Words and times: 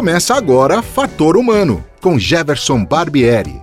Começa 0.00 0.34
agora 0.34 0.80
Fator 0.80 1.36
Humano, 1.36 1.84
com 2.00 2.18
Jefferson 2.18 2.82
Barbieri. 2.82 3.60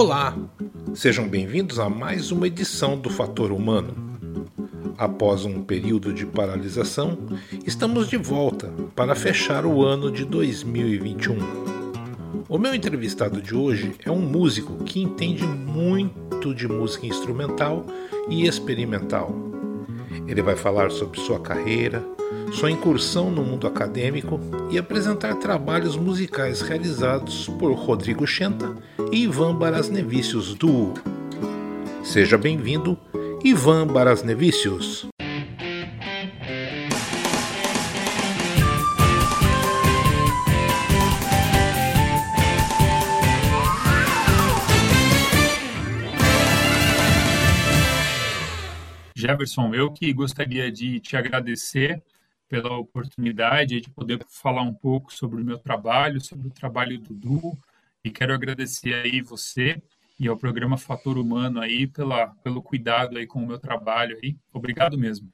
Olá, 0.00 0.34
sejam 0.94 1.28
bem-vindos 1.28 1.78
a 1.78 1.90
mais 1.90 2.32
uma 2.32 2.46
edição 2.46 2.98
do 2.98 3.10
Fator 3.10 3.52
Humano. 3.52 3.94
Após 4.96 5.44
um 5.44 5.62
período 5.62 6.14
de 6.14 6.24
paralisação, 6.24 7.18
estamos 7.66 8.08
de 8.08 8.16
volta 8.16 8.72
para 8.96 9.14
fechar 9.14 9.66
o 9.66 9.84
ano 9.84 10.10
de 10.10 10.24
2021. 10.24 11.36
O 12.48 12.56
meu 12.56 12.74
entrevistado 12.74 13.42
de 13.42 13.54
hoje 13.54 13.92
é 14.02 14.10
um 14.10 14.22
músico 14.22 14.82
que 14.84 15.02
entende 15.02 15.44
muito 15.44 16.54
de 16.54 16.66
música 16.66 17.06
instrumental 17.06 17.84
e 18.26 18.46
experimental. 18.46 19.34
Ele 20.26 20.40
vai 20.40 20.56
falar 20.56 20.90
sobre 20.90 21.20
sua 21.20 21.38
carreira, 21.38 22.02
sua 22.52 22.70
incursão 22.70 23.30
no 23.30 23.42
mundo 23.42 23.66
acadêmico 23.66 24.40
e 24.70 24.78
apresentar 24.78 25.36
trabalhos 25.36 25.96
musicais 25.96 26.60
realizados 26.60 27.48
por 27.58 27.72
Rodrigo 27.72 28.26
Chenta 28.26 28.76
e 29.12 29.24
Ivan 29.24 29.54
Barasnevicius 29.54 30.54
Duo. 30.54 30.94
Seja 32.02 32.36
bem-vindo, 32.36 32.98
Ivan 33.44 33.86
Barasnevicius. 33.86 35.08
Jefferson, 49.20 49.74
eu 49.74 49.92
que 49.92 50.12
gostaria 50.12 50.72
de 50.72 50.98
te 50.98 51.16
agradecer 51.16 52.02
pela 52.50 52.76
oportunidade 52.76 53.80
de 53.80 53.88
poder 53.88 54.18
falar 54.28 54.62
um 54.62 54.74
pouco 54.74 55.14
sobre 55.14 55.40
o 55.40 55.44
meu 55.44 55.56
trabalho, 55.56 56.20
sobre 56.20 56.48
o 56.48 56.50
trabalho 56.50 56.98
do 56.98 57.14
Du, 57.14 57.56
e 58.04 58.10
quero 58.10 58.34
agradecer 58.34 58.92
aí 58.92 59.22
você 59.22 59.80
e 60.18 60.26
ao 60.26 60.36
programa 60.36 60.76
Fator 60.76 61.16
Humano 61.16 61.60
aí 61.60 61.86
pela, 61.86 62.26
pelo 62.42 62.60
cuidado 62.60 63.16
aí 63.16 63.26
com 63.26 63.38
o 63.38 63.46
meu 63.46 63.58
trabalho 63.58 64.18
aí. 64.20 64.36
Obrigado 64.52 64.98
mesmo. 64.98 65.32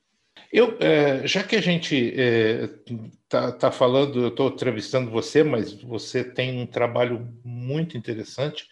Eu, 0.52 0.76
é, 0.78 1.26
já 1.26 1.42
que 1.42 1.56
a 1.56 1.60
gente 1.62 1.96
está 1.96 3.48
é, 3.48 3.52
tá 3.52 3.72
falando, 3.72 4.20
eu 4.20 4.28
estou 4.28 4.50
entrevistando 4.50 5.10
você, 5.10 5.42
mas 5.42 5.72
você 5.72 6.22
tem 6.22 6.60
um 6.60 6.66
trabalho 6.66 7.34
muito 7.42 7.96
interessante, 7.96 8.68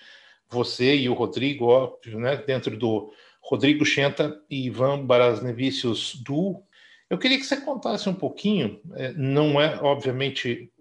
você 0.51 0.95
e 0.95 1.09
o 1.09 1.15
Rodrigo, 1.15 1.65
óbvio, 1.65 2.21
né, 2.21 2.37
dentro 2.37 2.77
do 2.77 3.11
Rodrigo 3.41 3.85
Chenta 3.87 4.39
e 4.51 4.67
Ivan 4.67 5.05
Barasnevicius 5.05 6.15
Du. 6.23 6.63
Eu 7.09 7.19
queria 7.19 7.39
que 7.39 7.45
você 7.45 7.61
contasse 7.61 8.09
um 8.09 8.15
pouquinho, 8.15 8.81
é, 8.95 9.13
não 9.13 9.61
é, 9.61 9.79
obviamente, 9.83 10.73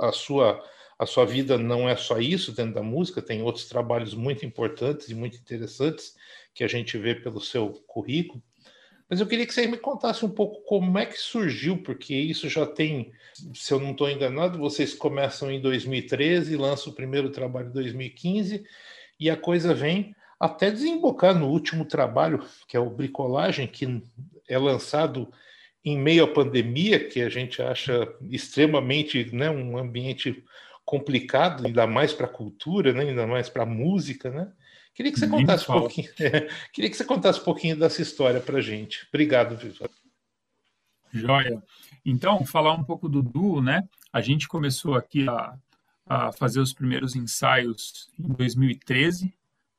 a 0.00 0.12
sua, 0.12 0.62
a 0.98 1.06
sua 1.06 1.24
vida 1.24 1.56
não 1.56 1.88
é 1.88 1.96
só 1.96 2.18
isso 2.18 2.52
dentro 2.52 2.74
da 2.74 2.82
música, 2.82 3.22
tem 3.22 3.42
outros 3.42 3.68
trabalhos 3.68 4.14
muito 4.14 4.44
importantes 4.44 5.08
e 5.08 5.14
muito 5.14 5.36
interessantes 5.36 6.16
que 6.52 6.64
a 6.64 6.68
gente 6.68 6.98
vê 6.98 7.14
pelo 7.14 7.40
seu 7.40 7.70
currículo, 7.86 8.42
mas 9.08 9.20
eu 9.20 9.26
queria 9.26 9.46
que 9.46 9.54
você 9.54 9.66
me 9.66 9.78
contasse 9.78 10.24
um 10.24 10.28
pouco 10.28 10.60
como 10.64 10.98
é 10.98 11.06
que 11.06 11.18
surgiu, 11.18 11.82
porque 11.82 12.14
isso 12.14 12.48
já 12.48 12.66
tem, 12.66 13.10
se 13.54 13.72
eu 13.72 13.80
não 13.80 13.92
estou 13.92 14.10
enganado, 14.10 14.58
vocês 14.58 14.92
começam 14.94 15.50
em 15.50 15.60
2013, 15.60 16.56
lançam 16.56 16.92
o 16.92 16.96
primeiro 16.96 17.30
trabalho 17.30 17.68
em 17.68 17.72
2015, 17.72 18.64
e 19.18 19.30
a 19.30 19.36
coisa 19.36 19.72
vem 19.72 20.14
até 20.38 20.70
desembocar 20.70 21.34
no 21.34 21.48
último 21.48 21.86
trabalho, 21.86 22.44
que 22.68 22.76
é 22.76 22.80
o 22.80 22.90
Bricolagem, 22.90 23.66
que 23.66 24.02
é 24.46 24.58
lançado 24.58 25.32
em 25.88 25.98
meio 25.98 26.24
à 26.24 26.28
pandemia, 26.28 27.08
que 27.08 27.20
a 27.20 27.28
gente 27.28 27.62
acha 27.62 28.12
extremamente 28.30 29.34
né, 29.34 29.50
um 29.50 29.76
ambiente 29.76 30.44
complicado, 30.84 31.66
ainda 31.66 31.86
mais 31.86 32.12
para 32.12 32.26
a 32.26 32.30
cultura, 32.30 32.92
né, 32.92 33.02
ainda 33.02 33.26
mais 33.26 33.48
para 33.48 33.64
a 33.64 33.66
música, 33.66 34.30
né? 34.30 34.50
Queria 34.94 35.12
que 35.12 35.20
você 35.20 35.28
contasse 35.28 35.70
um 35.70 35.74
pouquinho. 35.80 36.08
É, 36.18 36.48
queria 36.72 36.90
que 36.90 36.96
você 36.96 37.04
contasse 37.04 37.40
um 37.40 37.44
pouquinho 37.44 37.76
dessa 37.76 38.02
história 38.02 38.40
para 38.40 38.60
gente. 38.60 39.06
Obrigado, 39.08 39.56
Vitor. 39.56 39.88
Joia. 41.12 41.62
Então, 42.04 42.44
falar 42.44 42.74
um 42.74 42.82
pouco 42.82 43.08
do 43.08 43.22
duo, 43.22 43.62
né? 43.62 43.88
A 44.12 44.20
gente 44.20 44.48
começou 44.48 44.94
aqui 44.94 45.28
a, 45.28 45.54
a 46.06 46.32
fazer 46.32 46.60
os 46.60 46.72
primeiros 46.72 47.14
ensaios 47.14 48.10
em 48.18 48.32
2013, 48.32 49.32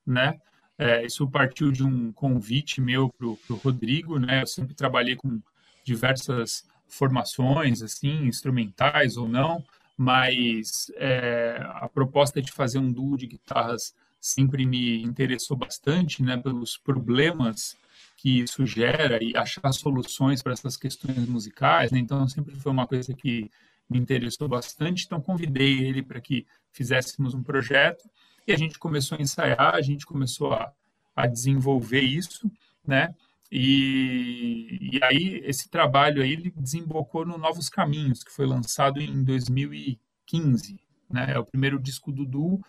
né? 0.06 0.40
É, 0.78 1.06
isso 1.06 1.30
partiu 1.30 1.72
de 1.72 1.84
um 1.84 2.14
convite 2.14 2.80
meu 2.80 3.10
para 3.10 3.28
o 3.28 3.60
Rodrigo, 3.62 4.18
né? 4.18 4.44
Eu 4.44 4.48
sempre 4.48 4.74
trabalhei 4.74 5.16
com 5.16 5.42
diversas 5.84 6.68
formações, 6.88 7.82
assim, 7.82 8.26
instrumentais 8.26 9.18
ou 9.18 9.28
não, 9.28 9.64
mas 9.98 10.92
é, 10.96 11.62
a 11.76 11.88
proposta 11.88 12.42
de 12.42 12.52
fazer 12.52 12.80
um 12.80 12.92
duo 12.92 13.18
de 13.18 13.28
guitarras 13.28 13.94
sempre 14.20 14.66
me 14.66 15.02
interessou 15.04 15.56
bastante, 15.56 16.24
né, 16.24 16.38
pelos 16.38 16.78
problemas 16.78 17.78
que 18.18 18.42
isso 18.42 18.66
gera 18.66 19.24
e 19.24 19.36
achar 19.36 19.72
soluções 19.72 20.42
para 20.42 20.52
essas 20.52 20.76
questões 20.76 21.26
musicais, 21.28 21.90
né? 21.90 22.00
Então 22.00 22.28
sempre 22.28 22.54
foi 22.56 22.72
uma 22.72 22.86
coisa 22.86 23.14
que 23.14 23.50
me 23.90 23.98
interessou 23.98 24.48
bastante. 24.48 25.06
Então 25.06 25.22
convidei 25.22 25.80
ele 25.86 26.04
para 26.04 26.20
que 26.20 26.46
fizéssemos 26.72 27.34
um 27.34 27.42
projeto 27.42 28.10
e 28.46 28.52
a 28.52 28.58
gente 28.58 28.78
começou 28.78 29.18
a 29.18 29.22
ensaiar, 29.22 29.74
a 29.74 29.82
gente 29.82 30.06
começou 30.06 30.52
a, 30.54 30.72
a 31.16 31.28
desenvolver 31.28 32.02
isso, 32.02 32.52
né? 32.86 33.16
E, 33.52 34.92
e 34.94 35.00
aí 35.04 35.42
esse 35.44 35.70
trabalho 35.70 36.22
aí 36.22 36.34
ele 36.34 36.54
desembocou 36.56 37.26
no 37.26 37.38
Novos 37.38 37.70
Caminhos, 37.70 38.24
que 38.24 38.32
foi 38.32 38.46
lançado 38.46 39.02
em 39.02 39.24
2015, 39.24 40.80
né? 41.10 41.32
É 41.34 41.40
o 41.40 41.46
primeiro 41.46 41.80
disco 41.80 42.12
do 42.12 42.26
Du 42.26 42.62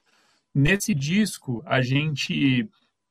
Nesse 0.55 0.95
disco, 0.95 1.63
a 1.65 1.81
gente 1.81 2.69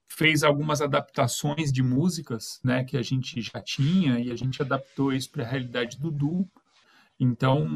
fez 0.10 0.44
algumas 0.44 0.82
adaptações 0.82 1.72
de 1.72 1.82
músicas, 1.82 2.60
né, 2.64 2.84
que 2.84 2.98
a 2.98 3.02
gente 3.02 3.42
já 3.42 3.62
tinha 3.62 4.20
e 4.20 4.30
a 4.30 4.36
gente 4.36 4.62
adaptou 4.62 5.14
isso 5.14 5.32
para 5.32 5.44
a 5.44 5.48
realidade 5.48 5.98
do 5.98 6.12
Du. 6.12 6.48
Então, 7.18 7.68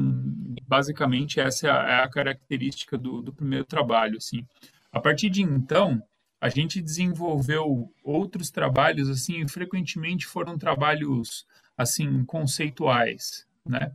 basicamente 0.67 1.39
essa 1.39 1.67
é 1.67 1.71
a, 1.71 1.75
é 1.75 2.03
a 2.03 2.09
característica 2.09 2.97
do, 2.97 3.21
do, 3.21 3.33
primeiro 3.33 3.65
trabalho, 3.65 4.17
assim. 4.17 4.45
A 4.91 4.99
partir 4.99 5.29
de 5.29 5.41
então, 5.41 6.01
a 6.43 6.49
gente 6.49 6.81
desenvolveu 6.81 7.89
outros 8.03 8.51
trabalhos, 8.51 9.09
assim, 9.09 9.47
frequentemente 9.47 10.27
foram 10.27 10.57
trabalhos, 10.57 11.47
assim, 11.77 12.25
conceituais, 12.25 13.47
né? 13.65 13.93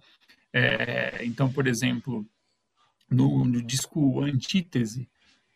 É, 0.51 1.23
então, 1.27 1.53
por 1.53 1.67
exemplo, 1.67 2.27
no, 3.11 3.45
no 3.45 3.61
disco 3.61 4.23
Antítese, 4.23 5.07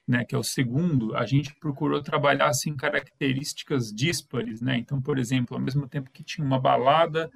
né, 0.06 0.22
que 0.22 0.34
é 0.34 0.38
o 0.38 0.42
segundo, 0.42 1.16
a 1.16 1.24
gente 1.24 1.54
procurou 1.54 2.02
trabalhar 2.02 2.48
assim 2.48 2.76
características 2.76 3.90
díspares, 3.90 4.60
né? 4.60 4.76
Então, 4.76 5.00
por 5.00 5.18
exemplo, 5.18 5.56
ao 5.56 5.62
mesmo 5.62 5.88
tempo 5.88 6.10
que 6.10 6.22
tinha 6.22 6.46
uma 6.46 6.60
balada, 6.60 7.32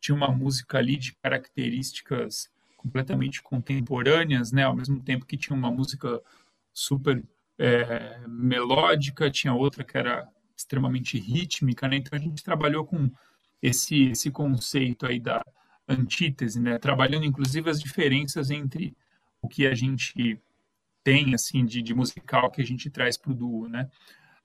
tinha 0.00 0.14
uma 0.14 0.30
música 0.30 0.78
ali 0.78 0.96
de 0.96 1.16
características 1.16 2.48
completamente 2.76 3.42
contemporâneas, 3.42 4.52
né? 4.52 4.62
Ao 4.62 4.76
mesmo 4.76 5.02
tempo 5.02 5.26
que 5.26 5.36
tinha 5.36 5.56
uma 5.56 5.72
música 5.72 6.22
super 6.72 7.20
é, 7.60 8.18
melódica, 8.26 9.30
tinha 9.30 9.52
outra 9.52 9.84
que 9.84 9.96
era 9.96 10.26
extremamente 10.56 11.18
rítmica, 11.18 11.86
né? 11.86 11.96
Então 11.96 12.18
a 12.18 12.22
gente 12.22 12.42
trabalhou 12.42 12.86
com 12.86 13.10
esse 13.62 14.10
esse 14.10 14.30
conceito 14.30 15.04
aí 15.04 15.20
da 15.20 15.44
antítese, 15.86 16.58
né? 16.58 16.78
Trabalhando 16.78 17.26
inclusive 17.26 17.68
as 17.68 17.78
diferenças 17.78 18.50
entre 18.50 18.96
o 19.42 19.48
que 19.48 19.66
a 19.66 19.74
gente 19.74 20.40
tem 21.04 21.34
assim 21.34 21.64
de, 21.66 21.82
de 21.82 21.94
musical 21.94 22.50
que 22.50 22.62
a 22.62 22.64
gente 22.64 22.88
traz 22.88 23.18
para 23.18 23.32
o 23.32 23.34
duo, 23.34 23.68
né? 23.68 23.90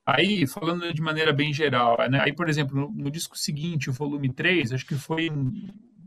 Aí, 0.05 0.45
falando 0.45 0.93
de 0.93 1.01
maneira 1.01 1.33
bem 1.33 1.51
geral, 1.51 1.97
né? 2.09 2.19
aí, 2.21 2.31
por 2.31 2.47
exemplo, 2.47 2.75
no, 2.75 2.91
no, 2.91 3.09
disco 3.09 3.35
seguinte, 3.35 3.89
o 3.89 3.93
volume 3.93 4.31
3, 4.31 4.73
acho 4.73 4.85
que 4.85 4.93
foi 4.93 5.31
um, 5.31 5.51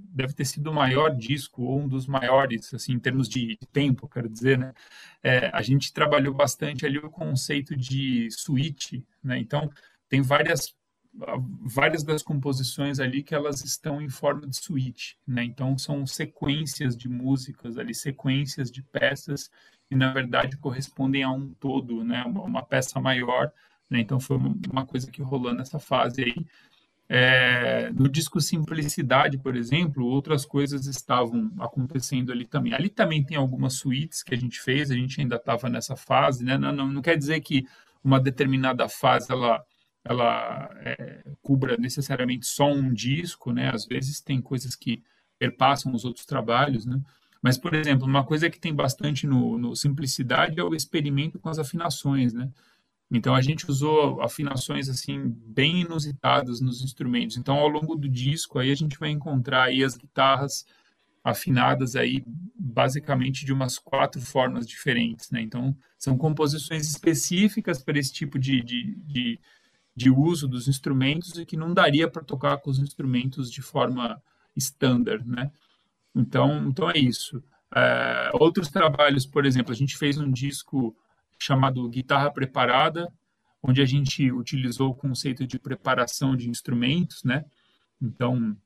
deve 0.08 0.32
ter 0.32 0.44
sido 0.44 0.70
o 0.70 0.74
maior 0.74 1.14
disco, 1.14 1.62
ou 1.62 1.80
um 1.80 1.88
dos 1.88 2.06
maiores, 2.06 2.72
assim, 2.74 2.92
em 2.92 2.98
termos 2.98 3.28
de, 3.28 3.56
de 3.60 3.66
tempo, 3.72 4.08
quero 4.08 4.28
dizer, 4.28 4.58
né? 4.58 4.72
É, 5.22 5.50
a 5.52 5.62
gente 5.62 5.92
trabalhou 5.92 6.34
bastante 6.34 6.86
ali 6.86 6.98
o 6.98 7.10
conceito 7.10 7.76
de 7.76 8.28
suíte, 8.30 9.04
né? 9.22 9.38
Então, 9.38 9.70
tem 10.08 10.22
várias 10.22 10.74
várias 11.60 12.04
das 12.04 12.22
composições 12.22 13.00
ali 13.00 13.22
que 13.22 13.34
elas 13.34 13.64
estão 13.64 14.00
em 14.00 14.08
forma 14.08 14.46
de 14.46 14.56
suíte, 14.56 15.18
né? 15.26 15.42
Então 15.42 15.76
são 15.76 16.06
sequências 16.06 16.96
de 16.96 17.08
músicas 17.08 17.76
ali, 17.76 17.94
sequências 17.94 18.70
de 18.70 18.82
peças 18.82 19.50
e 19.90 19.96
na 19.96 20.12
verdade 20.12 20.56
correspondem 20.58 21.22
a 21.22 21.30
um 21.30 21.52
todo, 21.54 22.04
né? 22.04 22.22
Uma 22.24 22.62
peça 22.62 23.00
maior, 23.00 23.52
né? 23.90 24.00
Então 24.00 24.20
foi 24.20 24.36
uma 24.70 24.86
coisa 24.86 25.10
que 25.10 25.22
rolou 25.22 25.52
nessa 25.52 25.78
fase 25.78 26.22
aí. 26.22 26.46
É, 27.10 27.90
no 27.92 28.06
disco 28.08 28.38
Simplicidade, 28.40 29.38
por 29.38 29.56
exemplo, 29.56 30.04
outras 30.04 30.44
coisas 30.44 30.86
estavam 30.86 31.50
acontecendo 31.58 32.30
ali 32.30 32.46
também. 32.46 32.74
Ali 32.74 32.90
também 32.90 33.24
tem 33.24 33.36
algumas 33.36 33.74
suítes 33.74 34.22
que 34.22 34.34
a 34.34 34.36
gente 34.36 34.60
fez, 34.60 34.90
a 34.90 34.94
gente 34.94 35.20
ainda 35.20 35.36
estava 35.36 35.70
nessa 35.70 35.96
fase, 35.96 36.44
né? 36.44 36.58
Não, 36.58 36.70
não, 36.70 36.86
não, 36.88 37.02
quer 37.02 37.16
dizer 37.16 37.40
que 37.40 37.66
uma 38.04 38.20
determinada 38.20 38.88
fase 38.88 39.32
ela 39.32 39.64
ela 40.04 40.70
é, 40.80 41.22
cubra 41.42 41.76
necessariamente 41.76 42.46
só 42.46 42.70
um 42.72 42.92
disco, 42.92 43.52
né? 43.52 43.70
Às 43.74 43.84
vezes 43.84 44.20
tem 44.20 44.40
coisas 44.40 44.74
que 44.74 45.02
perpassam 45.38 45.92
os 45.92 46.04
outros 46.04 46.24
trabalhos, 46.24 46.86
né? 46.86 47.00
Mas, 47.42 47.56
por 47.58 47.74
exemplo, 47.74 48.06
uma 48.06 48.24
coisa 48.24 48.50
que 48.50 48.58
tem 48.58 48.74
bastante 48.74 49.26
no, 49.26 49.58
no 49.58 49.76
Simplicidade 49.76 50.58
é 50.58 50.62
o 50.62 50.74
experimento 50.74 51.38
com 51.38 51.48
as 51.48 51.58
afinações, 51.58 52.32
né? 52.32 52.50
Então, 53.10 53.34
a 53.34 53.40
gente 53.40 53.68
usou 53.70 54.20
afinações, 54.20 54.88
assim, 54.88 55.34
bem 55.46 55.80
inusitadas 55.80 56.60
nos 56.60 56.82
instrumentos. 56.82 57.38
Então, 57.38 57.56
ao 57.56 57.68
longo 57.68 57.94
do 57.94 58.08
disco, 58.08 58.58
aí 58.58 58.70
a 58.70 58.74
gente 58.74 58.98
vai 58.98 59.10
encontrar 59.10 59.64
aí 59.64 59.82
as 59.82 59.96
guitarras 59.96 60.66
afinadas 61.24 61.96
aí, 61.96 62.22
basicamente, 62.54 63.44
de 63.46 63.52
umas 63.52 63.78
quatro 63.78 64.20
formas 64.20 64.66
diferentes, 64.66 65.30
né? 65.30 65.40
Então, 65.40 65.76
são 65.98 66.16
composições 66.18 66.86
específicas 66.86 67.82
para 67.82 67.98
esse 67.98 68.12
tipo 68.12 68.38
de, 68.38 68.62
de, 68.62 68.94
de, 69.06 69.40
de 69.96 70.10
uso 70.10 70.46
dos 70.46 70.68
instrumentos 70.68 71.38
e 71.38 71.46
que 71.46 71.56
não 71.56 71.72
daria 71.72 72.08
para 72.08 72.22
tocar 72.22 72.58
com 72.58 72.70
os 72.70 72.78
instrumentos 72.78 73.50
de 73.50 73.62
forma 73.62 74.22
standard, 74.54 75.26
né? 75.26 75.50
Então, 76.14 76.68
então 76.68 76.90
é 76.90 76.98
isso. 76.98 77.42
É, 77.74 78.30
outros 78.34 78.68
trabalhos, 78.68 79.26
por 79.26 79.46
exemplo, 79.46 79.72
a 79.72 79.76
gente 79.76 79.96
fez 79.96 80.18
um 80.18 80.30
disco 80.30 80.96
chamado 81.38 81.88
Guitarra 81.88 82.30
Preparada, 82.30 83.12
onde 83.62 83.80
a 83.82 83.86
gente 83.86 84.30
utilizou 84.30 84.90
o 84.90 84.94
conceito 84.94 85.46
de 85.46 85.58
preparação 85.58 86.36
de 86.36 86.48
instrumentos, 86.48 87.22
né? 87.24 87.44
Então, 88.00 88.56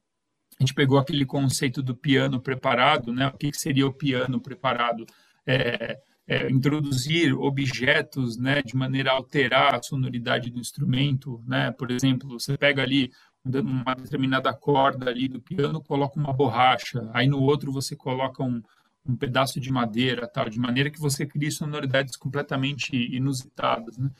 a 0.58 0.62
gente 0.62 0.74
pegou 0.74 0.98
aquele 0.98 1.24
conceito 1.24 1.82
do 1.82 1.96
piano 1.96 2.40
preparado, 2.40 3.12
né? 3.12 3.26
O 3.28 3.36
que 3.36 3.52
seria 3.52 3.86
o 3.86 3.92
piano 3.92 4.40
preparado? 4.40 5.06
É, 5.46 5.98
é, 6.26 6.50
introduzir 6.50 7.34
objetos, 7.34 8.36
né, 8.36 8.62
de 8.62 8.76
maneira 8.76 9.10
a 9.10 9.14
alterar 9.14 9.74
a 9.74 9.82
sonoridade 9.82 10.50
do 10.50 10.60
instrumento, 10.60 11.42
né? 11.46 11.72
Por 11.72 11.90
exemplo, 11.90 12.38
você 12.38 12.56
pega 12.56 12.82
ali 12.82 13.10
uma 13.44 13.94
determinada 13.94 14.52
corda 14.54 15.10
ali 15.10 15.26
do 15.28 15.40
piano, 15.40 15.82
coloca 15.82 16.18
uma 16.18 16.32
borracha, 16.32 17.10
aí 17.12 17.26
no 17.26 17.40
outro 17.40 17.72
você 17.72 17.96
coloca 17.96 18.42
um, 18.42 18.62
um 19.06 19.16
pedaço 19.16 19.60
de 19.60 19.70
madeira, 19.70 20.26
tal, 20.28 20.48
de 20.48 20.58
maneira 20.58 20.90
que 20.90 21.00
você 21.00 21.26
crie 21.26 21.50
sonoridades 21.50 22.16
completamente 22.16 22.94
inusitadas, 22.94 23.98
né? 23.98 24.10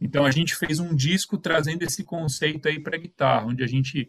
Então 0.00 0.24
a 0.24 0.30
gente 0.30 0.54
fez 0.54 0.78
um 0.78 0.94
disco 0.94 1.36
trazendo 1.36 1.82
esse 1.82 2.04
conceito 2.04 2.68
aí 2.68 2.78
para 2.78 2.96
guitarra, 2.96 3.46
onde 3.46 3.64
a 3.64 3.66
gente 3.66 4.08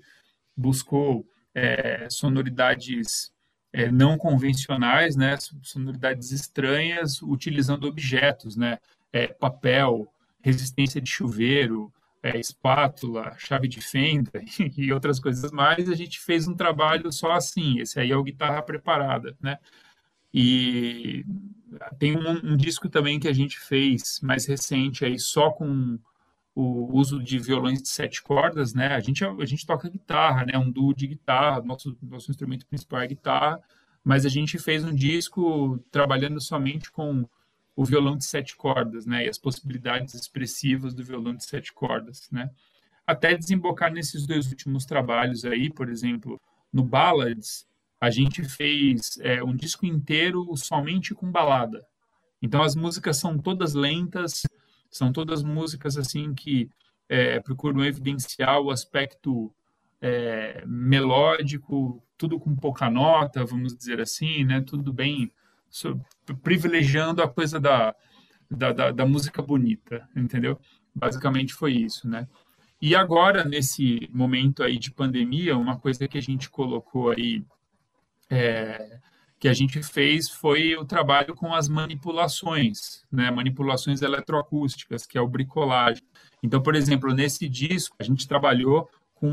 buscou 0.56 1.28
é, 1.54 2.08
sonoridades 2.10 3.32
é, 3.74 3.92
não 3.92 4.18
convencionais, 4.18 5.16
né, 5.16 5.36
sonoridades 5.64 6.32
estranhas, 6.32 7.22
utilizando 7.22 7.88
objetos, 7.88 8.56
né, 8.56 8.78
é, 9.12 9.28
papel, 9.28 10.12
resistência 10.42 11.02
de 11.02 11.10
chuveiro, 11.10 11.92
é, 12.22 12.38
espátula, 12.38 13.36
chave 13.38 13.68
de 13.68 13.82
fenda 13.82 14.32
e 14.78 14.92
outras 14.92 15.20
coisas 15.20 15.52
mais. 15.52 15.90
A 15.90 15.96
gente 15.96 16.20
fez 16.20 16.48
um 16.48 16.56
trabalho 16.56 17.12
só 17.12 17.32
assim. 17.32 17.80
Esse 17.80 18.00
aí 18.00 18.12
é 18.12 18.18
o 18.18 18.24
guitarra 18.24 18.62
preparada, 18.62 19.36
né? 19.42 19.58
E 20.34 21.26
tem 21.98 22.16
um, 22.16 22.54
um, 22.54 22.58
disco 22.58 22.90
também 22.90 23.20
que 23.20 23.28
a 23.28 23.34
gente 23.34 23.60
fez 23.60 24.20
mais 24.22 24.46
recente 24.46 25.06
aí 25.06 25.20
só 25.20 25.50
com 25.52 26.00
o 26.56 26.96
uso 26.98 27.22
de 27.24 27.40
violões 27.40 27.82
de 27.82 27.90
sete 27.90 28.22
cordas, 28.22 28.74
né? 28.74 28.88
A 28.88 29.00
gente 29.00 29.24
a 29.24 29.46
gente 29.46 29.66
toca 29.66 29.90
guitarra, 29.90 30.46
né? 30.46 30.58
Um 30.58 30.72
duo 30.72 30.94
de 30.94 31.08
guitarra, 31.08 31.62
nosso 31.62 31.98
nosso 32.02 32.30
instrumento 32.32 32.66
principal 32.66 33.02
é 33.02 33.08
guitarra, 33.08 33.62
mas 34.04 34.26
a 34.26 34.30
gente 34.30 34.58
fez 34.60 34.84
um 34.84 34.94
disco 34.94 35.80
trabalhando 35.92 36.40
somente 36.42 36.92
com 36.92 37.28
o 37.76 37.86
violão 37.86 38.18
de 38.18 38.26
sete 38.26 38.58
cordas, 38.58 39.06
né? 39.06 39.26
E 39.26 39.30
as 39.30 39.38
possibilidades 39.38 40.14
expressivas 40.14 40.94
do 40.94 41.04
violão 41.04 41.34
de 41.34 41.46
sete 41.46 41.72
cordas, 41.72 42.30
né? 42.30 42.50
Até 43.08 43.36
desembocar 43.36 43.92
nesses 43.92 44.28
dois 44.28 44.48
últimos 44.48 44.86
trabalhos 44.86 45.46
aí, 45.46 45.70
por 45.70 45.90
exemplo, 45.90 46.40
no 46.74 46.84
Ballads, 46.84 47.66
a 48.00 48.10
gente 48.10 48.44
fez 48.44 49.18
é, 49.22 49.44
um 49.44 49.56
disco 49.56 49.86
inteiro 49.86 50.46
somente 50.56 51.14
com 51.14 51.32
balada. 51.32 51.86
Então 52.42 52.64
as 52.64 52.76
músicas 52.76 53.18
são 53.18 53.38
todas 53.38 53.74
lentas, 53.74 54.44
são 54.90 55.12
todas 55.12 55.44
músicas 55.44 55.98
assim 55.98 56.34
que 56.34 56.70
é, 57.08 57.40
procuram 57.40 57.84
evidenciar 57.84 58.62
o 58.62 58.72
aspecto 58.72 59.54
é, 60.02 60.64
melódico, 60.66 62.02
tudo 62.18 62.40
com 62.40 62.56
pouca 62.56 62.90
nota, 62.90 63.44
vamos 63.44 63.76
dizer 63.76 64.00
assim, 64.00 64.46
né? 64.46 64.62
Tudo 64.62 64.94
bem, 64.94 65.32
so, 65.70 66.00
privilegiando 66.42 67.22
a 67.22 67.28
coisa 67.28 67.60
da, 67.60 67.94
da, 68.50 68.72
da, 68.72 68.92
da 68.92 69.06
música 69.06 69.42
bonita, 69.42 70.08
entendeu? 70.16 70.60
Basicamente 70.96 71.54
foi 71.54 71.74
isso, 71.74 72.08
né? 72.08 72.28
E 72.82 72.96
agora, 72.96 73.44
nesse 73.44 74.10
momento 74.14 74.64
aí 74.64 74.78
de 74.80 74.92
pandemia, 74.92 75.58
uma 75.58 75.78
coisa 75.78 76.08
que 76.08 76.18
a 76.18 76.22
gente 76.22 76.50
colocou 76.50 77.10
aí 77.10 77.44
é, 78.30 79.00
que 79.40 79.48
a 79.48 79.54
gente 79.54 79.82
fez 79.82 80.30
foi 80.30 80.76
o 80.76 80.86
trabalho 80.86 81.34
com 81.34 81.54
as 81.54 81.70
manipulações, 81.70 83.06
né? 83.12 83.32
manipulações 83.32 84.02
eletroacústicas, 84.02 85.06
que 85.06 85.18
é 85.18 85.22
o 85.22 85.28
bricolagem. 85.28 86.04
Então, 86.44 86.62
por 86.62 86.76
exemplo, 86.76 87.14
nesse 87.14 87.48
disco, 87.48 87.96
a 88.00 88.04
gente 88.04 88.28
trabalhou 88.28 88.90
com 89.20 89.30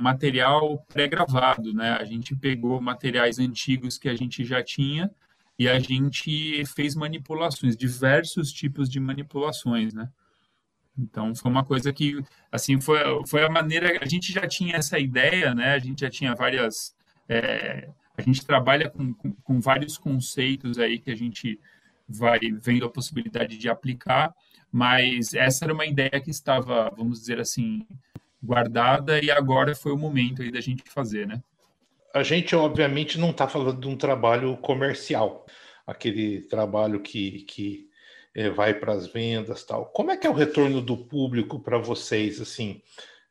material 0.00 0.84
pré-gravado, 0.88 1.74
né? 1.74 1.92
A 1.92 2.04
gente 2.04 2.34
pegou 2.34 2.80
materiais 2.80 3.38
antigos 3.38 3.98
que 3.98 4.08
a 4.08 4.14
gente 4.14 4.44
já 4.44 4.62
tinha 4.62 5.10
e 5.58 5.68
a 5.68 5.78
gente 5.78 6.64
fez 6.64 6.94
manipulações, 6.94 7.76
diversos 7.76 8.50
tipos 8.50 8.88
de 8.88 8.98
manipulações, 8.98 9.92
né? 9.92 10.08
Então, 10.98 11.34
foi 11.34 11.50
uma 11.50 11.64
coisa 11.64 11.92
que, 11.92 12.22
assim, 12.50 12.80
foi, 12.80 12.98
foi 13.26 13.44
a 13.44 13.50
maneira... 13.50 13.98
A 14.02 14.06
gente 14.06 14.32
já 14.32 14.46
tinha 14.46 14.76
essa 14.76 14.98
ideia, 14.98 15.54
né? 15.54 15.74
A 15.74 15.78
gente 15.78 16.00
já 16.00 16.10
tinha 16.10 16.34
várias... 16.34 16.94
É, 17.28 17.90
a 18.16 18.22
gente 18.22 18.44
trabalha 18.44 18.88
com, 18.88 19.14
com, 19.14 19.32
com, 19.32 19.60
vários 19.60 19.96
conceitos 19.96 20.78
aí 20.78 20.98
que 20.98 21.10
a 21.10 21.16
gente 21.16 21.58
vai 22.08 22.40
vendo 22.60 22.84
a 22.84 22.90
possibilidade 22.90 23.56
de 23.56 23.68
aplicar, 23.68 24.34
mas 24.70 25.32
essa 25.34 25.64
era 25.64 25.72
uma 25.72 25.86
ideia 25.86 26.20
que 26.20 26.30
estava, 26.30 26.90
vamos 26.96 27.20
dizer 27.20 27.40
assim, 27.40 27.86
guardada 28.42 29.22
e 29.22 29.30
agora 29.30 29.74
foi 29.74 29.92
o 29.92 29.98
momento 29.98 30.42
aí 30.42 30.50
da 30.50 30.60
gente 30.60 30.82
fazer, 30.86 31.26
né? 31.26 31.42
A 32.12 32.22
gente, 32.22 32.56
obviamente, 32.56 33.18
não 33.18 33.30
está 33.30 33.46
falando 33.46 33.80
de 33.80 33.86
um 33.86 33.96
trabalho 33.96 34.56
comercial, 34.56 35.46
aquele 35.86 36.40
trabalho 36.42 37.00
que, 37.00 37.42
que 37.42 37.88
é, 38.34 38.50
vai 38.50 38.74
para 38.74 38.92
as 38.92 39.06
vendas 39.06 39.64
tal. 39.64 39.86
Como 39.86 40.10
é 40.10 40.16
que 40.16 40.26
é 40.26 40.30
o 40.30 40.34
retorno 40.34 40.80
do 40.80 40.96
público 40.96 41.60
para 41.60 41.78
vocês, 41.78 42.40
assim? 42.40 42.82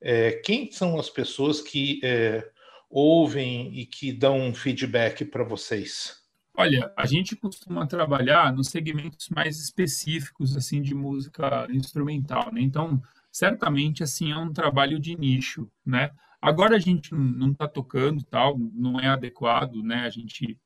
É, 0.01 0.31
quem 0.31 0.71
são 0.71 0.97
as 0.97 1.09
pessoas 1.09 1.59
que 1.59 1.99
é, 2.03 2.49
ouvem 2.89 3.77
e 3.77 3.85
que 3.85 4.11
dão 4.11 4.39
um 4.39 4.53
feedback 4.53 5.23
para 5.23 5.43
vocês? 5.43 6.17
Olha, 6.55 6.91
a 6.97 7.05
gente 7.05 7.35
costuma 7.35 7.87
trabalhar 7.87 8.51
nos 8.51 8.67
segmentos 8.67 9.29
mais 9.29 9.59
específicos 9.59 10.57
assim 10.57 10.81
de 10.81 10.93
música 10.93 11.67
instrumental, 11.69 12.51
né? 12.51 12.61
Então, 12.61 13.01
certamente 13.31 14.03
assim 14.03 14.31
é 14.31 14.37
um 14.37 14.51
trabalho 14.51 14.99
de 14.99 15.15
nicho, 15.15 15.71
né? 15.85 16.11
Agora 16.41 16.75
a 16.75 16.79
gente 16.79 17.13
não 17.13 17.51
está 17.51 17.67
tocando 17.67 18.23
tal, 18.23 18.57
não 18.57 18.99
é 18.99 19.07
adequado, 19.07 19.83
né? 19.83 20.01
A 20.01 20.09
gente 20.09 20.57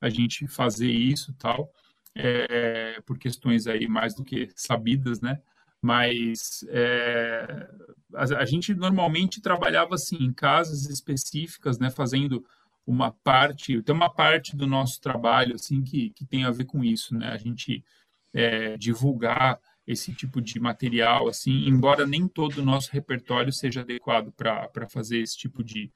a 0.00 0.08
gente 0.08 0.48
fazer 0.48 0.90
isso 0.90 1.32
tal, 1.38 1.72
é, 2.14 3.00
por 3.06 3.18
questões 3.18 3.68
aí 3.68 3.86
mais 3.86 4.14
do 4.16 4.24
que 4.24 4.48
sabidas, 4.56 5.20
né? 5.20 5.40
mas 5.82 6.64
é, 6.68 7.68
a, 8.14 8.44
gente 8.44 8.74
normalmente 8.74 9.40
trabalhava 9.40 9.94
assim 9.94 10.16
em 10.16 10.32
casas 10.32 10.88
específicas, 10.88 11.78
né, 11.78 11.90
fazendo 11.90 12.44
uma 12.86 13.12
parte, 13.12 13.80
tem 13.82 13.94
uma 13.94 14.10
parte 14.10 14.56
do 14.56 14.66
nosso 14.66 15.00
trabalho 15.00 15.54
assim 15.54 15.82
que, 15.82 16.10
que 16.10 16.24
tem 16.24 16.44
a 16.44 16.50
ver 16.50 16.64
com 16.64 16.82
isso, 16.84 17.16
né, 17.16 17.28
a 17.28 17.36
gente 17.36 17.84
é, 18.32 18.76
divulgar 18.76 19.60
esse 19.86 20.14
tipo 20.14 20.40
de 20.40 20.60
material, 20.60 21.28
assim, 21.28 21.66
embora 21.66 22.06
nem 22.06 22.28
todo 22.28 22.58
o 22.58 22.64
nosso 22.64 22.90
repertório 22.92 23.52
seja 23.52 23.80
adequado 23.80 24.32
para 24.32 24.88
fazer 24.88 25.18
esse 25.18 25.36
tipo 25.36 25.62
de, 25.62 25.90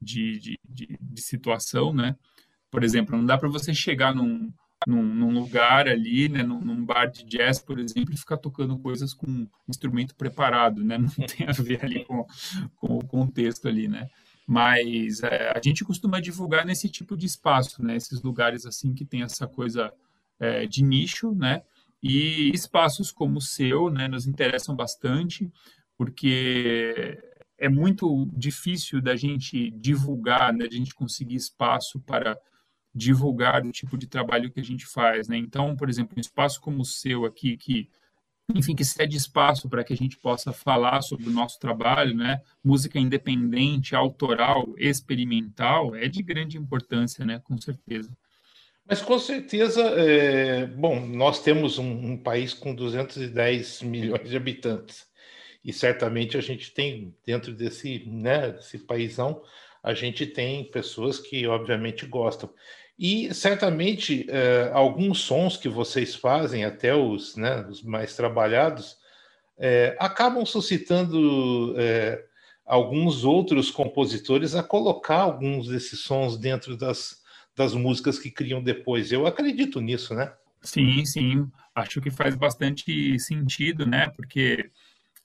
de, 0.00 0.38
de, 0.38 0.60
de, 0.64 0.98
de 1.00 1.20
situação, 1.20 1.92
né? 1.92 2.16
Por 2.70 2.84
exemplo, 2.84 3.16
não 3.16 3.24
dá 3.24 3.36
para 3.36 3.48
você 3.48 3.74
chegar 3.74 4.14
num, 4.14 4.52
num, 4.86 5.02
num 5.02 5.30
lugar 5.30 5.88
ali, 5.88 6.28
né, 6.28 6.42
num, 6.42 6.60
num, 6.60 6.84
bar 6.84 7.06
de 7.06 7.24
jazz, 7.24 7.60
por 7.60 7.78
exemplo, 7.78 8.12
e 8.12 8.16
ficar 8.16 8.36
tocando 8.36 8.78
coisas 8.78 9.14
com 9.14 9.46
instrumento 9.68 10.14
preparado, 10.14 10.82
né? 10.84 10.98
Não 10.98 11.08
tem 11.08 11.46
a 11.46 11.52
ver 11.52 11.84
ali 11.84 12.04
com, 12.04 12.26
com 12.76 12.98
o 12.98 13.06
contexto 13.06 13.68
ali, 13.68 13.88
né? 13.88 14.08
Mas 14.46 15.22
é, 15.22 15.52
a 15.56 15.60
gente 15.62 15.84
costuma 15.84 16.20
divulgar 16.20 16.64
nesse 16.64 16.88
tipo 16.88 17.16
de 17.16 17.26
espaço, 17.26 17.82
né? 17.82 17.96
Esses 17.96 18.22
lugares 18.22 18.64
assim 18.66 18.94
que 18.94 19.04
tem 19.04 19.22
essa 19.22 19.46
coisa 19.46 19.92
é, 20.38 20.66
de 20.66 20.82
nicho, 20.82 21.32
né? 21.34 21.62
E 22.02 22.50
espaços 22.54 23.10
como 23.10 23.38
o 23.38 23.42
seu, 23.42 23.90
né? 23.90 24.06
Nos 24.06 24.26
interessam 24.26 24.76
bastante, 24.76 25.50
porque 25.96 27.18
é 27.58 27.68
muito 27.68 28.28
difícil 28.32 29.00
da 29.00 29.16
gente 29.16 29.70
divulgar, 29.70 30.52
né? 30.52 30.66
Da 30.66 30.76
gente 30.76 30.94
conseguir 30.94 31.34
espaço 31.34 31.98
para 32.00 32.38
divulgar 32.96 33.64
o 33.64 33.70
tipo 33.70 33.98
de 33.98 34.06
trabalho 34.06 34.50
que 34.50 34.58
a 34.58 34.64
gente 34.64 34.86
faz, 34.86 35.28
né? 35.28 35.36
Então, 35.36 35.76
por 35.76 35.88
exemplo, 35.88 36.14
um 36.16 36.20
espaço 36.20 36.60
como 36.60 36.80
o 36.80 36.84
seu 36.84 37.26
aqui, 37.26 37.56
que 37.56 37.88
enfim, 38.54 38.76
que 38.76 38.84
cede 38.84 39.16
espaço 39.16 39.68
para 39.68 39.82
que 39.82 39.92
a 39.92 39.96
gente 39.96 40.16
possa 40.16 40.52
falar 40.52 41.02
sobre 41.02 41.28
o 41.28 41.32
nosso 41.32 41.58
trabalho, 41.58 42.14
né? 42.14 42.40
Música 42.64 42.98
independente, 42.98 43.94
autoral, 43.94 44.72
experimental, 44.78 45.94
é 45.96 46.08
de 46.08 46.22
grande 46.22 46.56
importância, 46.56 47.24
né? 47.24 47.40
Com 47.44 47.58
certeza. 47.58 48.10
Mas 48.88 49.02
com 49.02 49.18
certeza, 49.18 49.82
é... 49.82 50.64
bom, 50.64 51.04
nós 51.04 51.42
temos 51.42 51.76
um, 51.76 52.12
um, 52.12 52.16
país 52.16 52.54
com 52.54 52.72
210 52.72 53.82
milhões 53.82 54.30
de 54.30 54.36
habitantes 54.36 55.06
e 55.64 55.72
certamente 55.72 56.36
a 56.36 56.40
gente 56.40 56.72
tem 56.72 57.12
dentro 57.26 57.52
desse, 57.52 58.04
né, 58.06 58.52
desse 58.52 58.78
paísão, 58.78 59.42
a 59.82 59.92
gente 59.92 60.24
tem 60.24 60.70
pessoas 60.70 61.18
que 61.18 61.46
obviamente 61.48 62.06
gostam. 62.06 62.48
E 62.98 63.32
certamente 63.34 64.26
é, 64.28 64.70
alguns 64.72 65.20
sons 65.20 65.56
que 65.56 65.68
vocês 65.68 66.14
fazem, 66.14 66.64
até 66.64 66.94
os, 66.94 67.36
né, 67.36 67.66
os 67.68 67.82
mais 67.82 68.16
trabalhados, 68.16 68.96
é, 69.58 69.96
acabam 69.98 70.46
suscitando 70.46 71.74
é, 71.78 72.24
alguns 72.64 73.22
outros 73.22 73.70
compositores 73.70 74.54
a 74.54 74.62
colocar 74.62 75.20
alguns 75.20 75.68
desses 75.68 76.00
sons 76.00 76.38
dentro 76.38 76.76
das, 76.76 77.22
das 77.54 77.74
músicas 77.74 78.18
que 78.18 78.30
criam 78.30 78.62
depois. 78.62 79.12
Eu 79.12 79.26
acredito 79.26 79.80
nisso, 79.80 80.14
né? 80.14 80.32
Sim, 80.62 81.04
sim. 81.04 81.50
Acho 81.74 82.00
que 82.00 82.10
faz 82.10 82.34
bastante 82.34 83.18
sentido, 83.18 83.86
né? 83.86 84.08
Porque 84.16 84.70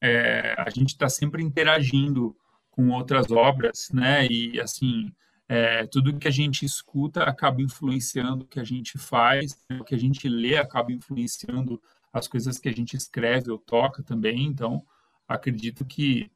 é, 0.01 0.55
a 0.57 0.69
gente 0.69 0.89
está 0.89 1.07
sempre 1.07 1.41
interagindo 1.41 2.35
com 2.69 2.89
outras 2.89 3.31
obras, 3.31 3.89
né? 3.93 4.27
E 4.27 4.59
assim 4.59 5.11
é, 5.51 5.85
tudo 5.85 6.17
que 6.17 6.29
a 6.29 6.31
gente 6.31 6.63
escuta 6.63 7.23
acaba 7.23 7.61
influenciando 7.61 8.45
o 8.45 8.47
que 8.47 8.57
a 8.57 8.63
gente 8.63 8.97
faz, 8.97 9.57
o 9.69 9.83
que 9.83 9.93
a 9.93 9.97
gente 9.97 10.29
lê 10.29 10.55
acaba 10.55 10.93
influenciando 10.93 11.81
as 12.13 12.25
coisas 12.25 12.57
que 12.57 12.69
a 12.69 12.71
gente 12.71 12.95
escreve 12.95 13.51
ou 13.51 13.57
toca 13.57 14.01
também. 14.01 14.45
Então, 14.45 14.81
acredito 15.27 15.83
que 15.83 16.31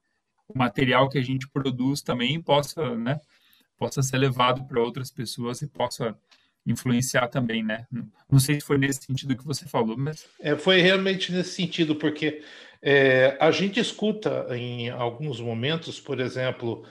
o 0.50 0.58
material 0.58 1.08
que 1.08 1.18
a 1.18 1.22
gente 1.22 1.48
produz 1.48 2.02
também 2.02 2.42
possa, 2.42 2.94
né, 2.98 3.18
possa 3.78 4.04
ser 4.04 4.18
levado 4.18 4.66
para 4.66 4.82
outras 4.82 5.10
pessoas 5.10 5.62
e 5.62 5.68
possa 5.68 6.14
influenciar 6.66 7.30
também, 7.30 7.64
né? 7.64 7.88
Não 8.30 8.40
sei 8.40 8.56
se 8.56 8.66
foi 8.66 8.78
nesse 8.78 9.06
sentido 9.06 9.38
que 9.38 9.46
você 9.46 9.66
falou, 9.66 9.96
mas 9.98 10.28
é, 10.42 10.58
foi 10.58 10.82
realmente 10.82 11.32
nesse 11.32 11.52
sentido, 11.52 11.96
porque 11.96 12.44
é, 12.82 13.38
a 13.40 13.50
gente 13.50 13.80
escuta 13.80 14.46
em 14.58 14.90
alguns 14.90 15.40
momentos, 15.40 16.02
por 16.02 16.20
exemplo, 16.20 16.86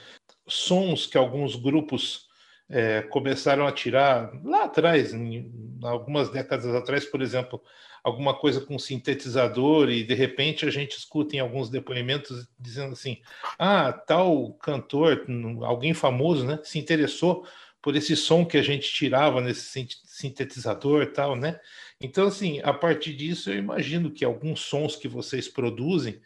sons 0.47 1.07
que 1.07 1.17
alguns 1.17 1.57
grupos 1.57 2.29
é, 2.69 3.03
começaram 3.03 3.67
a 3.67 3.73
tirar 3.73 4.31
lá 4.45 4.65
atrás, 4.65 5.13
em, 5.13 5.51
algumas 5.83 6.31
décadas 6.31 6.75
atrás, 6.75 7.05
por 7.05 7.21
exemplo, 7.21 7.63
alguma 8.03 8.35
coisa 8.35 8.61
com 8.61 8.79
sintetizador 8.79 9.91
e 9.91 10.05
de 10.05 10.15
repente 10.15 10.67
a 10.67 10.71
gente 10.71 10.97
escuta 10.97 11.37
em 11.37 11.41
alguns 11.41 11.71
depoimentos 11.71 12.47
dizendo 12.59 12.93
assim: 12.93 13.19
ah, 13.59 13.93
tal 13.93 14.53
cantor, 14.55 15.25
alguém 15.63 15.95
famoso, 15.95 16.45
né, 16.45 16.59
se 16.63 16.79
interessou 16.79 17.47
por 17.81 17.97
esse 17.97 18.17
som 18.17 18.47
que 18.47 18.57
a 18.57 18.63
gente 18.63 18.91
tirava 18.93 19.43
nesse 19.43 19.87
sintetizador, 20.07 21.13
tal, 21.13 21.37
né? 21.37 21.61
Então, 22.01 22.27
assim, 22.27 22.59
a 22.63 22.73
partir 22.73 23.13
disso, 23.13 23.51
eu 23.51 23.59
imagino 23.59 24.11
que 24.11 24.25
alguns 24.25 24.61
sons 24.61 24.97
que 24.97 25.07
vocês 25.07 25.49
produzem 25.49 26.19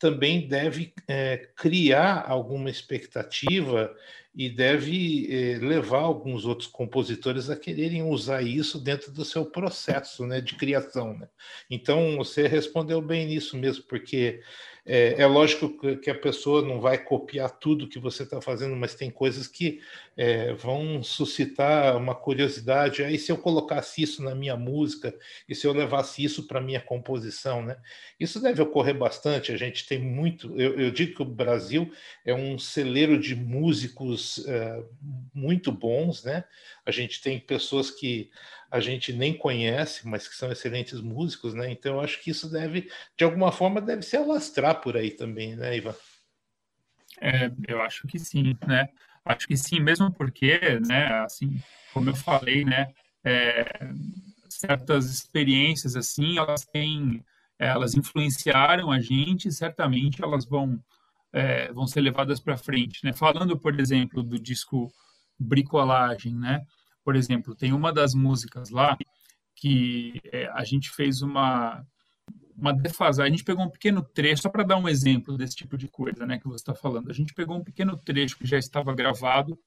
também 0.00 0.48
deve 0.48 0.94
é, 1.06 1.48
criar 1.54 2.24
alguma 2.26 2.70
expectativa 2.70 3.94
e 4.34 4.48
deve 4.48 5.26
eh, 5.28 5.58
levar 5.58 6.00
alguns 6.00 6.44
outros 6.46 6.68
compositores 6.68 7.50
a 7.50 7.56
quererem 7.56 8.02
usar 8.02 8.42
isso 8.42 8.78
dentro 8.78 9.12
do 9.12 9.24
seu 9.24 9.44
processo 9.44 10.24
né, 10.24 10.40
de 10.40 10.54
criação. 10.54 11.18
Né? 11.18 11.28
Então, 11.68 12.16
você 12.16 12.46
respondeu 12.46 13.02
bem 13.02 13.26
nisso 13.26 13.56
mesmo, 13.56 13.84
porque 13.84 14.40
é, 14.84 15.20
é, 15.22 15.26
lógico 15.26 15.96
que 15.98 16.10
a 16.10 16.14
pessoa 16.14 16.62
não 16.62 16.80
vai 16.80 16.98
copiar 16.98 17.50
tudo 17.50 17.88
que 17.88 17.98
você 17.98 18.22
está 18.22 18.40
fazendo, 18.40 18.74
mas 18.74 18.94
tem 18.94 19.10
coisas 19.10 19.46
que 19.46 19.80
é, 20.16 20.52
vão 20.54 21.02
suscitar 21.02 21.96
uma 21.96 22.14
curiosidade. 22.14 23.02
Aí, 23.02 23.18
se 23.18 23.30
eu 23.30 23.38
colocasse 23.38 24.02
isso 24.02 24.22
na 24.22 24.34
minha 24.34 24.56
música 24.56 25.14
e 25.48 25.54
se 25.54 25.66
eu 25.66 25.72
levasse 25.72 26.22
isso 26.24 26.46
para 26.46 26.60
minha 26.60 26.80
composição, 26.80 27.62
né? 27.62 27.76
Isso 28.18 28.40
deve 28.40 28.62
ocorrer 28.62 28.96
bastante. 28.96 29.52
A 29.52 29.56
gente 29.56 29.86
tem 29.86 29.98
muito. 29.98 30.58
Eu, 30.60 30.78
eu 30.78 30.90
digo 30.90 31.14
que 31.14 31.22
o 31.22 31.26
Brasil 31.26 31.90
é 32.24 32.34
um 32.34 32.58
celeiro 32.58 33.18
de 33.18 33.34
músicos 33.34 34.44
é, 34.46 34.82
muito 35.32 35.70
bons, 35.70 36.24
né? 36.24 36.44
A 36.84 36.90
gente 36.90 37.20
tem 37.22 37.38
pessoas 37.38 37.90
que 37.90 38.30
a 38.70 38.80
gente 38.80 39.12
nem 39.12 39.36
conhece, 39.36 40.06
mas 40.06 40.28
que 40.28 40.34
são 40.34 40.50
excelentes 40.50 41.00
músicos, 41.00 41.54
né? 41.54 41.70
Então 41.70 41.94
eu 41.94 42.00
acho 42.00 42.22
que 42.22 42.30
isso 42.30 42.50
deve, 42.50 42.90
de 43.16 43.24
alguma 43.24 43.50
forma, 43.50 43.80
deve 43.80 44.02
se 44.02 44.16
alastrar 44.16 44.80
por 44.80 44.96
aí 44.96 45.10
também, 45.10 45.56
né, 45.56 45.76
Ivan? 45.76 45.94
É, 47.20 47.50
eu 47.66 47.82
acho 47.82 48.06
que 48.06 48.18
sim, 48.18 48.56
né? 48.66 48.88
Acho 49.24 49.46
que 49.46 49.56
sim, 49.56 49.80
mesmo 49.80 50.12
porque, 50.12 50.58
né, 50.86 51.06
assim, 51.20 51.60
como 51.92 52.10
eu 52.10 52.16
falei, 52.16 52.64
né, 52.64 52.92
é, 53.24 53.64
certas 54.48 55.06
experiências 55.10 55.96
assim, 55.96 56.38
elas 56.38 56.64
têm, 56.64 57.24
elas 57.58 57.94
influenciaram 57.94 58.90
a 58.90 59.00
gente, 59.00 59.50
certamente 59.52 60.22
elas 60.22 60.46
vão 60.46 60.82
é, 61.32 61.72
vão 61.72 61.86
ser 61.86 62.00
levadas 62.00 62.40
para 62.40 62.56
frente, 62.56 63.04
né? 63.04 63.12
Falando, 63.12 63.56
por 63.58 63.78
exemplo, 63.78 64.22
do 64.22 64.38
disco 64.38 64.92
Bricolagem, 65.38 66.34
né? 66.34 66.66
Por 67.04 67.16
exemplo, 67.16 67.54
tem 67.54 67.72
uma 67.72 67.92
das 67.92 68.14
músicas 68.14 68.70
lá 68.70 68.96
que 69.54 70.20
é, 70.32 70.46
a 70.54 70.64
gente 70.64 70.90
fez 70.90 71.22
uma 71.22 71.84
uma 72.60 72.72
defasagem. 72.74 73.32
A 73.32 73.36
gente 73.36 73.44
pegou 73.44 73.64
um 73.64 73.70
pequeno 73.70 74.02
trecho, 74.02 74.42
só 74.42 74.48
para 74.48 74.62
dar 74.62 74.76
um 74.76 74.88
exemplo 74.88 75.36
desse 75.36 75.56
tipo 75.56 75.78
de 75.78 75.88
coisa 75.88 76.26
né, 76.26 76.38
que 76.38 76.46
você 76.46 76.56
está 76.56 76.74
falando. 76.74 77.10
A 77.10 77.14
gente 77.14 77.32
pegou 77.32 77.56
um 77.56 77.64
pequeno 77.64 77.96
trecho 77.96 78.36
que 78.36 78.46
já 78.46 78.58
estava 78.58 78.94
gravado, 78.94 79.58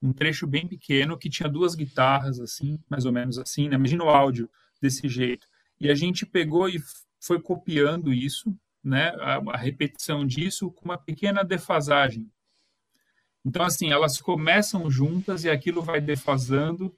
um 0.00 0.12
trecho 0.12 0.46
bem 0.46 0.66
pequeno, 0.66 1.16
que 1.16 1.30
tinha 1.30 1.48
duas 1.48 1.74
guitarras, 1.74 2.38
assim, 2.38 2.78
mais 2.88 3.06
ou 3.06 3.12
menos 3.12 3.38
assim, 3.38 3.68
né? 3.68 3.76
Imagina 3.76 4.04
o 4.04 4.10
áudio 4.10 4.50
desse 4.80 5.08
jeito. 5.08 5.46
E 5.80 5.88
a 5.88 5.94
gente 5.94 6.26
pegou 6.26 6.68
e 6.68 6.78
foi 7.20 7.40
copiando 7.40 8.12
isso, 8.12 8.54
né? 8.84 9.08
A, 9.20 9.40
a 9.52 9.56
repetição 9.56 10.26
disso 10.26 10.70
com 10.70 10.84
uma 10.84 10.98
pequena 10.98 11.42
defasagem. 11.42 12.30
Então, 13.44 13.64
assim, 13.64 13.90
elas 13.90 14.20
começam 14.20 14.90
juntas 14.90 15.44
e 15.44 15.50
aquilo 15.50 15.82
vai 15.82 16.00
defasando, 16.00 16.94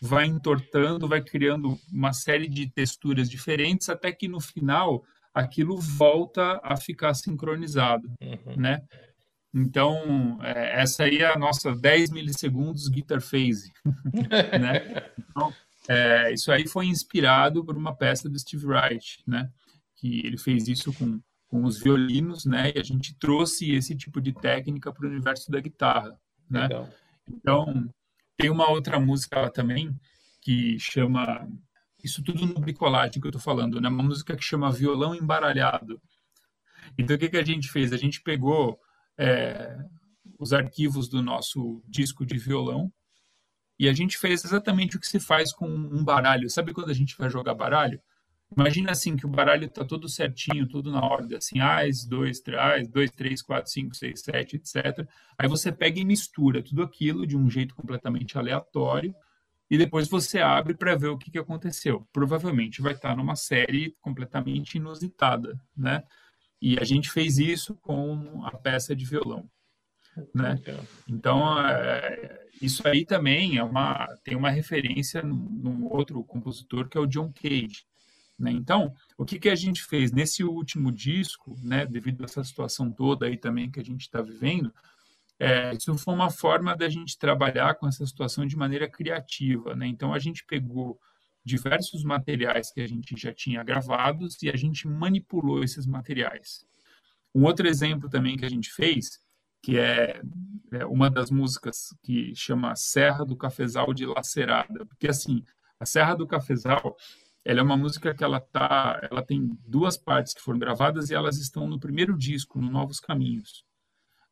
vai 0.00 0.26
entortando, 0.26 1.08
vai 1.08 1.20
criando 1.20 1.78
uma 1.92 2.12
série 2.12 2.48
de 2.48 2.68
texturas 2.70 3.28
diferentes, 3.28 3.88
até 3.88 4.12
que 4.12 4.28
no 4.28 4.40
final 4.40 5.02
aquilo 5.34 5.76
volta 5.78 6.60
a 6.62 6.76
ficar 6.76 7.14
sincronizado, 7.14 8.10
uhum. 8.20 8.56
né? 8.56 8.82
Então, 9.52 10.38
é, 10.42 10.80
essa 10.80 11.04
aí 11.04 11.18
é 11.18 11.32
a 11.32 11.38
nossa 11.38 11.74
10 11.74 12.10
milissegundos 12.10 12.88
guitar 12.88 13.20
phase, 13.20 13.72
né? 14.60 15.10
Então, 15.18 15.52
é, 15.88 16.32
isso 16.32 16.52
aí 16.52 16.68
foi 16.68 16.86
inspirado 16.86 17.64
por 17.64 17.76
uma 17.76 17.94
peça 17.94 18.28
do 18.28 18.38
Steve 18.38 18.66
Wright, 18.66 19.22
né? 19.26 19.50
Que 19.96 20.24
ele 20.24 20.38
fez 20.38 20.68
isso 20.68 20.92
com 20.92 21.20
com 21.50 21.64
os 21.64 21.82
violinos, 21.82 22.44
né? 22.44 22.72
E 22.74 22.78
a 22.78 22.82
gente 22.82 23.14
trouxe 23.18 23.72
esse 23.72 23.96
tipo 23.96 24.20
de 24.20 24.32
técnica 24.32 24.92
para 24.92 25.04
o 25.04 25.10
universo 25.10 25.50
da 25.50 25.60
guitarra, 25.60 26.16
né? 26.48 26.62
Legal. 26.62 26.88
Então, 27.28 27.92
tem 28.36 28.48
uma 28.48 28.70
outra 28.70 29.00
música 29.00 29.50
também 29.50 29.94
que 30.40 30.78
chama 30.78 31.46
isso 32.02 32.22
tudo 32.22 32.46
no 32.46 32.60
bricolagem 32.60 33.20
que 33.20 33.26
eu 33.26 33.30
estou 33.30 33.42
falando, 33.42 33.80
né? 33.80 33.88
Uma 33.88 34.02
música 34.02 34.36
que 34.36 34.44
chama 34.44 34.70
Violão 34.70 35.14
Embaralhado. 35.14 36.00
Então, 36.96 37.16
o 37.16 37.18
que, 37.18 37.28
que 37.28 37.36
a 37.36 37.44
gente 37.44 37.68
fez? 37.68 37.92
A 37.92 37.96
gente 37.96 38.22
pegou 38.22 38.80
é, 39.18 39.76
os 40.38 40.52
arquivos 40.52 41.08
do 41.08 41.20
nosso 41.20 41.82
disco 41.86 42.24
de 42.24 42.38
violão 42.38 42.92
e 43.78 43.88
a 43.88 43.92
gente 43.92 44.16
fez 44.16 44.44
exatamente 44.44 44.96
o 44.96 45.00
que 45.00 45.06
se 45.06 45.18
faz 45.18 45.52
com 45.52 45.66
um 45.66 46.04
baralho. 46.04 46.48
Sabe 46.48 46.72
quando 46.72 46.90
a 46.90 46.94
gente 46.94 47.16
vai 47.18 47.28
jogar 47.28 47.54
baralho? 47.54 48.00
Imagina 48.56 48.90
assim 48.90 49.16
que 49.16 49.24
o 49.24 49.28
baralho 49.28 49.66
está 49.66 49.84
todo 49.84 50.08
certinho, 50.08 50.66
tudo 50.66 50.90
na 50.90 51.00
ordem, 51.00 51.38
assim, 51.38 51.60
ais, 51.60 52.04
dois, 52.04 52.40
três, 52.40 52.88
dois, 52.88 53.10
três, 53.12 53.40
quatro, 53.40 53.70
cinco, 53.70 53.94
seis, 53.94 54.22
sete, 54.22 54.56
etc. 54.56 55.06
Aí 55.38 55.48
você 55.48 55.70
pega 55.70 56.00
e 56.00 56.04
mistura 56.04 56.62
tudo 56.62 56.82
aquilo 56.82 57.26
de 57.26 57.36
um 57.36 57.48
jeito 57.48 57.74
completamente 57.76 58.36
aleatório 58.36 59.14
e 59.70 59.78
depois 59.78 60.08
você 60.08 60.40
abre 60.40 60.74
para 60.74 60.96
ver 60.96 61.08
o 61.08 61.18
que, 61.18 61.30
que 61.30 61.38
aconteceu. 61.38 62.08
Provavelmente 62.12 62.82
vai 62.82 62.92
estar 62.92 63.10
tá 63.10 63.16
numa 63.16 63.36
série 63.36 63.96
completamente 64.00 64.76
inusitada, 64.78 65.58
né? 65.76 66.02
E 66.60 66.76
a 66.78 66.84
gente 66.84 67.08
fez 67.08 67.38
isso 67.38 67.76
com 67.76 68.44
a 68.44 68.50
peça 68.50 68.96
de 68.96 69.04
violão, 69.04 69.48
né? 70.34 70.60
Então, 71.08 71.56
é, 71.60 72.48
isso 72.60 72.86
aí 72.86 73.06
também 73.06 73.58
é 73.58 73.62
uma 73.62 74.08
tem 74.24 74.36
uma 74.36 74.50
referência 74.50 75.22
num 75.22 75.86
outro 75.86 76.22
compositor 76.24 76.88
que 76.88 76.98
é 76.98 77.00
o 77.00 77.06
John 77.06 77.32
Cage 77.32 77.88
né? 78.40 78.50
Então, 78.50 78.94
o 79.18 79.24
que, 79.24 79.38
que 79.38 79.50
a 79.50 79.54
gente 79.54 79.82
fez 79.82 80.10
nesse 80.10 80.42
último 80.42 80.90
disco, 80.90 81.54
né, 81.62 81.84
devido 81.84 82.22
a 82.22 82.24
essa 82.24 82.42
situação 82.42 82.90
toda 82.90 83.26
aí 83.26 83.36
também 83.36 83.70
que 83.70 83.78
a 83.78 83.84
gente 83.84 84.00
está 84.00 84.22
vivendo, 84.22 84.72
é, 85.38 85.74
isso 85.74 85.96
foi 85.98 86.14
uma 86.14 86.30
forma 86.30 86.74
da 86.74 86.88
gente 86.88 87.18
trabalhar 87.18 87.74
com 87.74 87.86
essa 87.86 88.04
situação 88.06 88.46
de 88.46 88.56
maneira 88.56 88.88
criativa. 88.88 89.76
Né? 89.76 89.86
Então, 89.86 90.14
a 90.14 90.18
gente 90.18 90.44
pegou 90.44 90.98
diversos 91.44 92.02
materiais 92.02 92.72
que 92.72 92.80
a 92.80 92.86
gente 92.86 93.14
já 93.16 93.32
tinha 93.32 93.62
gravados 93.62 94.42
e 94.42 94.48
a 94.48 94.56
gente 94.56 94.88
manipulou 94.88 95.62
esses 95.62 95.86
materiais. 95.86 96.64
Um 97.34 97.44
outro 97.44 97.68
exemplo 97.68 98.08
também 98.08 98.36
que 98.36 98.44
a 98.44 98.50
gente 98.50 98.72
fez, 98.72 99.20
que 99.62 99.78
é, 99.78 100.20
é 100.72 100.86
uma 100.86 101.10
das 101.10 101.30
músicas 101.30 101.94
que 102.02 102.34
chama 102.34 102.74
Serra 102.74 103.24
do 103.24 103.36
Cafezal 103.36 103.92
de 103.94 104.06
Lacerada, 104.06 104.84
porque 104.86 105.08
assim, 105.08 105.44
a 105.78 105.86
Serra 105.86 106.14
do 106.14 106.26
Cafezal 106.26 106.96
ela 107.44 107.60
é 107.60 107.62
uma 107.62 107.76
música 107.76 108.14
que 108.14 108.22
ela 108.22 108.40
tá, 108.40 109.00
ela 109.10 109.22
tem 109.22 109.58
duas 109.66 109.96
partes 109.96 110.34
que 110.34 110.40
foram 110.42 110.58
gravadas 110.58 111.10
e 111.10 111.14
elas 111.14 111.38
estão 111.38 111.66
no 111.66 111.80
primeiro 111.80 112.16
disco, 112.16 112.60
no 112.60 112.70
Novos 112.70 113.00
Caminhos. 113.00 113.64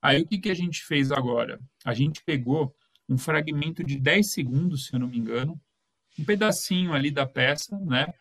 Aí 0.00 0.22
o 0.22 0.26
que, 0.26 0.38
que 0.38 0.50
a 0.50 0.54
gente 0.54 0.84
fez 0.84 1.10
agora? 1.10 1.58
A 1.84 1.94
gente 1.94 2.22
pegou 2.24 2.74
um 3.08 3.16
fragmento 3.16 3.82
de 3.82 3.98
10 3.98 4.32
segundos, 4.32 4.86
se 4.86 4.94
eu 4.94 5.00
não 5.00 5.08
me 5.08 5.18
engano, 5.18 5.60
um 6.18 6.24
pedacinho 6.24 6.92
ali 6.92 7.10
da 7.10 7.26
peça, 7.26 7.78
né? 7.78 8.12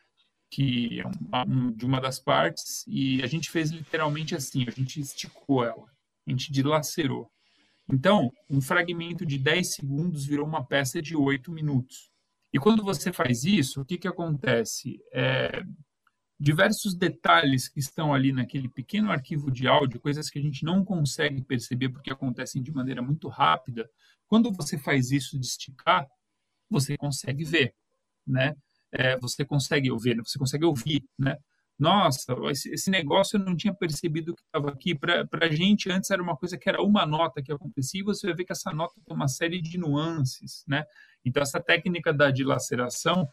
Que 0.50 1.02
é 1.02 1.06
uma, 1.06 1.46
um, 1.46 1.72
de 1.72 1.86
uma 1.86 2.00
das 2.00 2.20
partes, 2.20 2.86
e 2.88 3.22
a 3.22 3.28
gente 3.28 3.52
fez 3.52 3.70
literalmente 3.70 4.34
assim, 4.34 4.66
a 4.68 4.72
gente 4.72 5.00
esticou 5.00 5.64
ela, 5.64 5.86
a 6.26 6.30
gente 6.32 6.52
dilacerou. 6.52 7.30
Então, 7.92 8.32
um 8.50 8.62
fragmento 8.62 9.26
de 9.26 9.38
10 9.38 9.76
segundos 9.76 10.26
virou 10.26 10.46
uma 10.46 10.66
peça 10.66 11.02
de 11.02 11.16
8 11.16 11.52
minutos. 11.52 12.10
E 12.54 12.60
quando 12.60 12.84
você 12.84 13.12
faz 13.12 13.44
isso, 13.44 13.82
o 13.82 13.86
que, 13.86 13.98
que 13.98 14.08
acontece? 14.08 15.00
É, 15.14 15.64
diversos 16.40 16.96
detalhes 16.96 17.68
que 17.68 17.80
estão 17.80 18.14
ali 18.14 18.32
naquele 18.32 18.70
pequeno 18.70 19.12
arquivo 19.12 19.52
de 19.52 19.68
áudio, 19.68 20.00
coisas 20.00 20.30
que 20.30 20.40
a 20.40 20.42
gente 20.42 20.64
não 20.64 20.84
consegue 20.86 21.42
perceber 21.44 21.90
porque 21.90 22.12
acontecem 22.12 22.62
de 22.62 22.72
maneira 22.72 23.02
muito 23.02 23.28
rápida, 23.28 23.90
quando 24.28 24.52
você 24.52 24.78
faz 24.78 25.12
isso 25.12 25.40
de 25.40 25.46
esticar, 25.46 26.08
você 26.70 26.98
consegue 26.98 27.44
ver, 27.44 27.74
né? 28.26 28.56
É, 28.92 29.18
você 29.18 29.44
consegue 29.46 29.92
ouvir, 29.92 30.18
você 30.18 30.38
consegue 30.38 30.66
ouvir, 30.66 31.04
né? 31.18 31.38
Nossa, 31.80 32.36
esse 32.50 32.90
negócio 32.90 33.38
eu 33.38 33.46
não 33.46 33.56
tinha 33.56 33.74
percebido 33.74 34.34
que 34.36 34.42
estava 34.42 34.70
aqui. 34.70 34.96
Para 34.96 35.28
a 35.42 35.50
gente, 35.50 35.92
antes 35.92 36.10
era 36.10 36.22
uma 36.22 36.36
coisa 36.36 36.58
que 36.58 36.68
era 36.68 36.82
uma 36.82 37.06
nota 37.06 37.42
que 37.42 37.52
acontecia, 37.52 38.02
e 38.02 38.04
você 38.04 38.28
vai 38.28 38.36
ver 38.36 38.46
que 38.46 38.52
essa 38.52 38.72
nota 38.72 38.96
tem 39.06 39.16
uma 39.16 39.28
série 39.28 39.62
de 39.62 39.78
nuances, 39.78 40.64
né? 40.68 40.84
Então, 41.24 41.44
essa 41.44 41.60
técnica 41.60 42.12
da 42.12 42.32
dilaceração, 42.32 43.28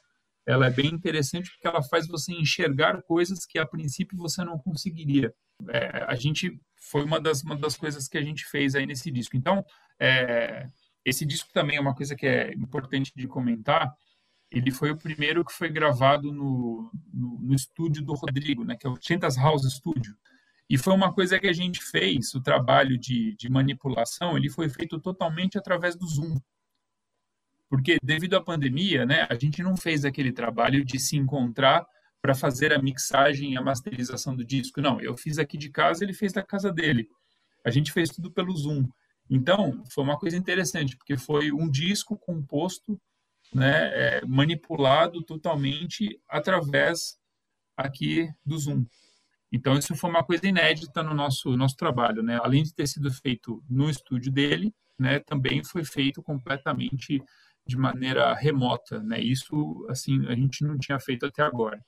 ela 0.46 0.66
é 0.66 0.70
bem 0.70 0.88
interessante 0.88 1.50
porque 1.50 1.66
ela 1.66 1.83
faz 1.83 2.07
você 2.07 2.33
enxergar 2.33 3.02
coisas 3.02 3.46
que, 3.46 3.59
a 3.59 3.66
princípio, 3.66 4.18
você 4.18 4.44
não 4.44 4.59
conseguiria. 4.59 5.33
É, 5.70 6.04
a 6.07 6.14
gente, 6.14 6.61
foi 6.76 7.02
uma 7.02 7.18
das, 7.18 7.42
uma 7.42 7.57
das 7.57 7.76
coisas 7.76 8.09
que 8.09 8.18
a 8.18 8.22
gente 8.22 8.44
fez 8.44 8.74
aí 8.74 8.85
nesse 8.85 9.11
disco. 9.11 9.37
Então, 9.37 9.64
é, 9.98 10.68
esse 11.04 11.24
disco 11.24 11.50
também 11.52 11.76
é 11.76 11.80
uma 11.80 11.94
coisa 11.94 12.14
que 12.14 12.26
é 12.26 12.52
importante 12.52 13.11
de 13.16 13.26
comentar, 13.26 13.94
ele 14.55 14.71
foi 14.71 14.90
o 14.90 14.97
primeiro 14.97 15.45
que 15.45 15.53
foi 15.53 15.69
gravado 15.69 16.33
no, 16.33 16.90
no, 17.12 17.38
no 17.40 17.55
estúdio 17.55 18.03
do 18.03 18.14
Rodrigo, 18.14 18.64
né, 18.64 18.77
que 18.77 18.87
é 18.87 18.90
o 18.90 18.97
Chentas 19.01 19.37
House 19.37 19.64
Studio. 19.73 20.17
E 20.71 20.79
foi 20.79 20.95
uma 20.95 21.12
coisa 21.12 21.38
que 21.38 21.47
a 21.47 21.53
gente 21.53 21.83
fez, 21.83 22.35
o 22.35 22.40
trabalho 22.40 22.97
de, 22.97 23.35
de 23.37 23.51
manipulação, 23.51 24.37
ele 24.37 24.49
foi 24.49 24.69
feito 24.69 24.99
totalmente 25.01 25.59
através 25.59 25.97
do 25.97 26.07
Zoom. 26.07 26.38
Porque 27.69 27.99
devido 28.03 28.35
à 28.35 28.40
pandemia, 28.40 29.05
né, 29.05 29.27
a 29.29 29.35
gente 29.35 29.62
não 29.62 29.77
fez 29.77 30.05
aquele 30.05 30.33
trabalho 30.33 30.85
de 30.85 30.99
se 30.99 31.17
encontrar 31.17 31.85
para 32.23 32.35
fazer 32.35 32.73
a 32.73 32.81
mixagem 32.81 33.53
e 33.53 33.57
a 33.57 33.62
masterização 33.62 34.35
do 34.35 34.45
disco. 34.45 34.81
Não, 34.81 35.01
eu 35.01 35.17
fiz 35.17 35.38
aqui 35.38 35.59
de 35.59 35.69
casa, 35.69 36.05
ele 36.05 36.14
fez 36.14 36.33
da 36.33 36.43
casa 36.43 36.73
dele. 36.73 37.09
A 37.64 37.71
gente 37.71 37.93
fez 37.93 38.09
tudo 38.09 38.31
pelo 38.31 38.57
Zoom. 38.57 38.88
Então, 39.29 39.83
foi 39.90 40.05
uma 40.05 40.19
coisa 40.19 40.37
interessante, 40.37 40.97
porque 40.97 41.17
foi 41.17 41.53
um 41.53 41.69
disco 41.69 42.17
composto 42.17 42.99
né, 43.55 43.90
é, 43.95 44.27
manipulado 44.27 45.23
totalmente 45.23 46.21
através 46.29 47.17
aqui 47.77 48.29
do 48.45 48.59
Zoom. 48.59 48.85
Então, 49.53 49.79
isso 49.79 49.95
foi 49.95 50.11
uma 50.11 50.25
coisa 50.25 50.47
inédita 50.49 51.03
no 51.03 51.14
nosso, 51.14 51.57
nosso 51.57 51.77
trabalho. 51.77 52.23
Né? 52.23 52.38
Além 52.43 52.64
de 52.64 52.75
ter 52.75 52.88
sido 52.88 53.11
feito 53.12 53.62
no 53.71 53.88
estúdio 53.88 54.33
dele, 54.33 54.75
né, 54.99 55.21
também 55.21 55.62
foi 55.62 55.85
feito 55.85 56.21
completamente 56.23 57.23
de 57.67 57.79
maneira 57.79 58.35
remota, 58.35 59.01
né? 59.01 59.19
Isso, 59.19 59.87
assim, 59.88 60.27
a 60.27 60.35
gente 60.35 60.62
não 60.62 60.79
tinha 60.79 61.01
feito 61.01 61.25
até 61.25 61.43
agora. 61.43 61.83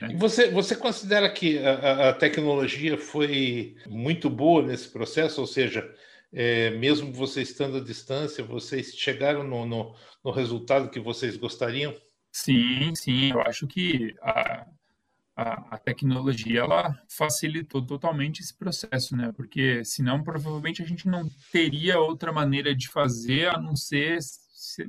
Né? 0.00 0.16
Você, 0.16 0.50
você 0.50 0.74
considera 0.74 1.28
que 1.30 1.58
a, 1.58 2.08
a, 2.08 2.12
tecnologia 2.14 2.96
foi 2.96 3.76
muito 3.86 4.30
boa 4.30 4.62
nesse 4.62 4.88
processo? 4.88 5.40
Ou 5.42 5.46
seja, 5.46 5.94
é, 6.32 6.70
mesmo 6.70 7.12
você 7.12 7.42
estando 7.42 7.78
à 7.78 7.80
distância, 7.80 8.44
vocês 8.44 8.94
chegaram 8.94 9.42
no, 9.42 9.66
no, 9.66 9.94
no, 10.24 10.30
resultado 10.30 10.90
que 10.90 11.00
vocês 11.00 11.36
gostariam? 11.36 11.94
Sim, 12.30 12.94
sim. 12.94 13.32
Eu 13.32 13.40
acho 13.40 13.66
que 13.66 14.14
a, 14.22 14.66
a, 15.34 15.74
a, 15.74 15.78
tecnologia 15.78 16.60
ela 16.60 16.96
facilitou 17.08 17.84
totalmente 17.84 18.40
esse 18.40 18.56
processo, 18.56 19.16
né? 19.16 19.32
Porque 19.36 19.84
senão 19.84 20.22
provavelmente 20.22 20.82
a 20.82 20.86
gente 20.86 21.08
não 21.08 21.28
teria 21.50 21.98
outra 21.98 22.32
maneira 22.32 22.74
de 22.74 22.88
fazer 22.88 23.48
a 23.48 23.60
não 23.60 23.74
ser 23.74 24.22
se, 24.22 24.88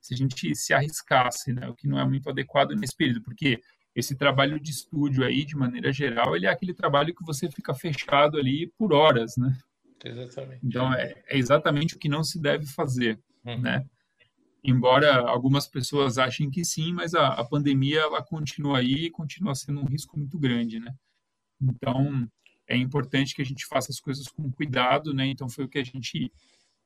se 0.00 0.14
a 0.14 0.16
gente 0.16 0.54
se 0.54 0.74
arriscasse, 0.74 1.52
né? 1.54 1.66
O 1.66 1.74
que 1.74 1.88
não 1.88 1.98
é 1.98 2.04
muito 2.04 2.28
adequado 2.28 2.72
nesse 2.72 2.94
período, 2.94 3.22
porque 3.22 3.58
esse 3.94 4.14
trabalho 4.14 4.60
de 4.60 4.70
estúdio 4.70 5.24
aí, 5.24 5.46
de 5.46 5.56
maneira 5.56 5.90
geral, 5.92 6.36
ele 6.36 6.46
é 6.46 6.50
aquele 6.50 6.74
trabalho 6.74 7.14
que 7.14 7.24
você 7.24 7.50
fica 7.50 7.72
fechado 7.72 8.36
ali 8.36 8.66
por 8.76 8.92
horas, 8.92 9.36
né? 9.38 9.56
Exatamente. 10.04 10.60
Então, 10.64 10.92
é, 10.92 11.14
é 11.26 11.38
exatamente 11.38 11.96
o 11.96 11.98
que 11.98 12.08
não 12.08 12.22
se 12.22 12.40
deve 12.40 12.66
fazer, 12.66 13.18
uhum. 13.44 13.60
né? 13.60 13.84
Embora 14.62 15.16
algumas 15.28 15.66
pessoas 15.66 16.16
achem 16.18 16.50
que 16.50 16.64
sim, 16.64 16.92
mas 16.92 17.14
a, 17.14 17.28
a 17.28 17.44
pandemia, 17.44 18.00
ela 18.00 18.22
continua 18.22 18.78
aí 18.78 19.06
e 19.06 19.10
continua 19.10 19.54
sendo 19.54 19.80
um 19.80 19.86
risco 19.86 20.18
muito 20.18 20.38
grande, 20.38 20.80
né? 20.80 20.94
Então, 21.60 22.28
é 22.66 22.76
importante 22.76 23.34
que 23.34 23.42
a 23.42 23.44
gente 23.44 23.66
faça 23.66 23.90
as 23.90 24.00
coisas 24.00 24.26
com 24.28 24.50
cuidado, 24.50 25.12
né? 25.12 25.26
Então, 25.26 25.48
foi 25.48 25.64
o 25.64 25.68
que 25.68 25.78
a 25.78 25.84
gente 25.84 26.32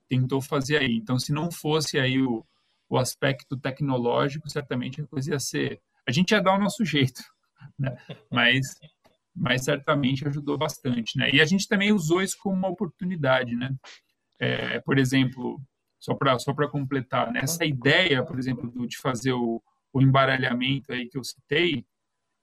tentou 0.08 0.40
fazer 0.40 0.78
aí. 0.78 0.96
Então, 0.96 1.18
se 1.18 1.32
não 1.32 1.50
fosse 1.50 1.98
aí 1.98 2.20
o, 2.20 2.44
o 2.88 2.98
aspecto 2.98 3.56
tecnológico, 3.56 4.48
certamente 4.48 5.00
a 5.00 5.06
coisa 5.06 5.32
ia 5.32 5.40
ser... 5.40 5.80
A 6.06 6.10
gente 6.10 6.32
ia 6.32 6.40
dar 6.40 6.56
o 6.56 6.60
nosso 6.60 6.84
jeito, 6.84 7.22
né? 7.78 7.96
Mas 8.30 8.76
mas 9.38 9.64
certamente 9.64 10.26
ajudou 10.26 10.58
bastante, 10.58 11.16
né? 11.16 11.30
E 11.32 11.40
a 11.40 11.44
gente 11.44 11.68
também 11.68 11.92
usou 11.92 12.22
isso 12.22 12.36
como 12.40 12.56
uma 12.56 12.68
oportunidade, 12.68 13.54
né? 13.54 13.74
É, 14.38 14.80
por 14.80 14.98
exemplo, 14.98 15.60
só 15.98 16.14
para 16.14 16.38
só 16.38 16.52
para 16.52 16.68
completar, 16.68 17.32
né? 17.32 17.40
essa 17.42 17.64
ideia, 17.64 18.24
por 18.24 18.38
exemplo, 18.38 18.70
do, 18.70 18.86
de 18.86 18.96
fazer 18.98 19.32
o, 19.32 19.62
o 19.92 20.00
embaralhamento 20.02 20.92
aí 20.92 21.08
que 21.08 21.18
eu 21.18 21.24
citei, 21.24 21.84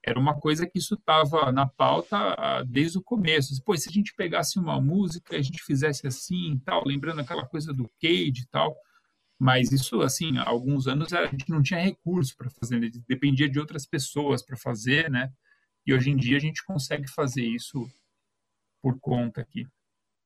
era 0.06 0.20
uma 0.20 0.40
coisa 0.40 0.68
que 0.68 0.78
isso 0.78 0.94
estava 0.94 1.52
na 1.52 1.66
pauta 1.66 2.16
ah, 2.38 2.64
desde 2.64 2.98
o 3.00 3.04
começo. 3.04 3.60
Pô, 3.64 3.76
se 3.76 3.90
a 3.90 3.92
gente 3.92 4.14
pegasse 4.14 4.60
uma 4.60 4.80
música, 4.80 5.36
a 5.36 5.42
gente 5.42 5.64
fizesse 5.64 6.06
assim 6.06 6.54
e 6.54 6.60
tal, 6.60 6.84
lembrando 6.86 7.22
aquela 7.22 7.46
coisa 7.46 7.74
do 7.74 7.90
Cage 8.00 8.44
e 8.44 8.48
tal, 8.52 8.76
mas 9.40 9.72
isso, 9.72 10.02
assim, 10.02 10.38
há 10.38 10.48
alguns 10.48 10.88
anos 10.88 11.12
a 11.12 11.26
gente 11.26 11.50
não 11.50 11.62
tinha 11.62 11.80
recurso 11.80 12.36
para 12.38 12.50
fazer, 12.52 12.80
né? 12.80 12.90
dependia 13.08 13.50
de 13.50 13.60
outras 13.60 13.86
pessoas 13.86 14.46
para 14.46 14.56
fazer, 14.56 15.10
né? 15.10 15.32
E 15.86 15.94
hoje 15.94 16.10
em 16.10 16.16
dia 16.16 16.38
a 16.38 16.42
gente 16.42 16.66
consegue 16.66 17.08
fazer 17.10 17.44
isso 17.44 17.88
por 18.82 19.00
conta 19.00 19.42
aqui. 19.42 19.68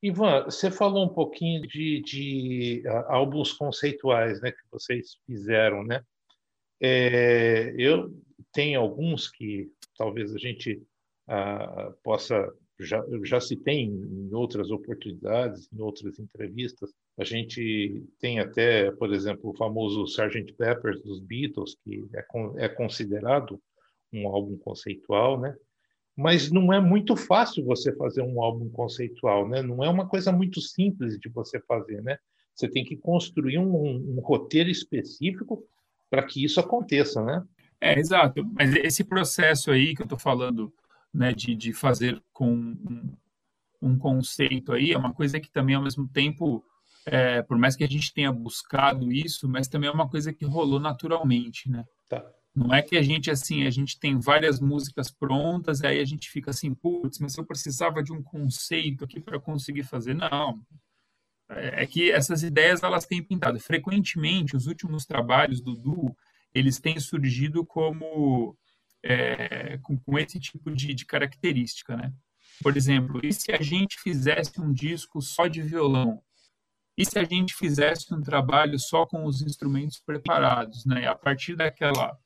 Ivan, 0.02 0.44
você 0.44 0.70
falou 0.70 1.04
um 1.04 1.12
pouquinho 1.12 1.66
de, 1.66 2.00
de 2.00 2.82
álbuns 3.08 3.52
conceituais 3.52 4.40
né, 4.40 4.50
que 4.50 4.62
vocês 4.70 5.16
fizeram, 5.26 5.84
né? 5.84 6.02
É, 6.80 7.74
eu 7.76 8.10
tenho 8.52 8.80
alguns 8.80 9.28
que 9.28 9.70
talvez 9.98 10.34
a 10.34 10.38
gente 10.38 10.82
uh, 11.28 11.92
possa, 12.02 12.50
já, 12.78 13.04
já 13.22 13.38
citei 13.38 13.82
em, 13.82 14.30
outras 14.32 14.70
oportunidades, 14.70 15.68
em 15.70 15.80
outras 15.82 16.18
entrevistas, 16.18 16.90
a 17.18 17.24
gente 17.24 18.02
tem 18.18 18.40
até, 18.40 18.90
por 18.92 19.12
exemplo, 19.12 19.50
o 19.50 19.56
famoso 19.56 20.04
Sgt. 20.04 20.54
Pepper 20.54 20.98
dos 21.02 21.20
Beatles, 21.20 21.76
que 21.84 22.08
é, 22.14 22.64
é 22.64 22.68
considerado 22.70 23.60
um 24.12 24.28
álbum 24.28 24.56
conceitual, 24.58 25.40
né? 25.40 25.54
Mas 26.16 26.50
não 26.50 26.72
é 26.72 26.80
muito 26.80 27.16
fácil 27.16 27.64
você 27.64 27.94
fazer 27.96 28.22
um 28.22 28.42
álbum 28.42 28.68
conceitual, 28.68 29.48
né? 29.48 29.62
Não 29.62 29.82
é 29.82 29.88
uma 29.88 30.06
coisa 30.06 30.30
muito 30.32 30.60
simples 30.60 31.18
de 31.18 31.28
você 31.28 31.60
fazer, 31.60 32.02
né? 32.02 32.18
Você 32.54 32.68
tem 32.68 32.84
que 32.84 32.96
construir 32.96 33.58
um, 33.58 34.16
um 34.16 34.20
roteiro 34.20 34.68
específico 34.68 35.64
para 36.10 36.22
que 36.24 36.44
isso 36.44 36.60
aconteça, 36.60 37.24
né? 37.24 37.42
É, 37.80 37.98
exato. 37.98 38.44
Mas 38.52 38.74
esse 38.74 39.02
processo 39.02 39.70
aí 39.70 39.94
que 39.94 40.02
eu 40.02 40.04
estou 40.04 40.18
falando, 40.18 40.72
né, 41.14 41.32
de, 41.32 41.54
de 41.54 41.72
fazer 41.72 42.22
com 42.32 42.52
um, 42.52 43.12
um, 43.80 43.98
conceito 43.98 44.72
aí, 44.72 44.92
é 44.92 44.98
uma 44.98 45.14
coisa 45.14 45.40
que 45.40 45.50
também, 45.50 45.74
ao 45.74 45.82
mesmo 45.82 46.06
tempo, 46.06 46.62
é, 47.06 47.40
por 47.42 47.56
mais 47.56 47.76
que 47.76 47.84
a 47.84 47.88
gente 47.88 48.12
tenha 48.12 48.30
buscado 48.30 49.10
isso, 49.10 49.48
mas 49.48 49.68
também 49.68 49.88
é 49.88 49.92
uma 49.92 50.08
coisa 50.08 50.32
que 50.32 50.44
rolou 50.44 50.78
naturalmente, 50.78 51.70
né? 51.70 51.86
Tá. 52.08 52.30
Não 52.54 52.74
é 52.74 52.82
que 52.82 52.96
a 52.96 53.02
gente, 53.02 53.30
assim, 53.30 53.64
a 53.64 53.70
gente 53.70 53.98
tem 53.98 54.18
várias 54.18 54.60
músicas 54.60 55.10
prontas, 55.10 55.80
e 55.80 55.86
aí 55.86 56.00
a 56.00 56.04
gente 56.04 56.28
fica 56.28 56.50
assim, 56.50 56.74
putz, 56.74 57.18
mas 57.20 57.36
eu 57.36 57.44
precisava 57.44 58.02
de 58.02 58.12
um 58.12 58.22
conceito 58.22 59.04
aqui 59.04 59.20
para 59.20 59.38
conseguir 59.38 59.84
fazer. 59.84 60.14
Não. 60.14 60.60
É, 61.48 61.82
é 61.82 61.86
que 61.86 62.10
essas 62.10 62.42
ideias, 62.42 62.82
elas 62.82 63.06
têm 63.06 63.22
pintado. 63.22 63.58
Frequentemente, 63.60 64.56
os 64.56 64.66
últimos 64.66 65.06
trabalhos 65.06 65.60
do 65.60 65.74
duo, 65.74 66.16
eles 66.54 66.78
têm 66.78 66.98
surgido 66.98 67.64
como... 67.64 68.56
É, 69.02 69.78
com, 69.78 69.98
com, 69.98 70.18
esse 70.18 70.38
tipo 70.38 70.70
de, 70.70 70.92
de 70.92 71.06
característica, 71.06 71.96
né? 71.96 72.12
Por 72.62 72.76
exemplo, 72.76 73.18
e 73.24 73.32
se 73.32 73.50
a 73.50 73.62
gente 73.62 73.98
fizesse 73.98 74.60
um 74.60 74.70
disco 74.70 75.22
só 75.22 75.46
de 75.46 75.62
violão? 75.62 76.22
E 76.98 77.06
se 77.06 77.18
a 77.18 77.24
gente 77.24 77.54
fizesse 77.54 78.12
um 78.12 78.20
trabalho 78.20 78.78
só 78.78 79.06
com 79.06 79.24
os 79.24 79.40
instrumentos 79.40 79.98
preparados, 80.00 80.84
né? 80.84 81.06
A 81.08 81.14
partir 81.14 81.56
daquela 81.56 82.18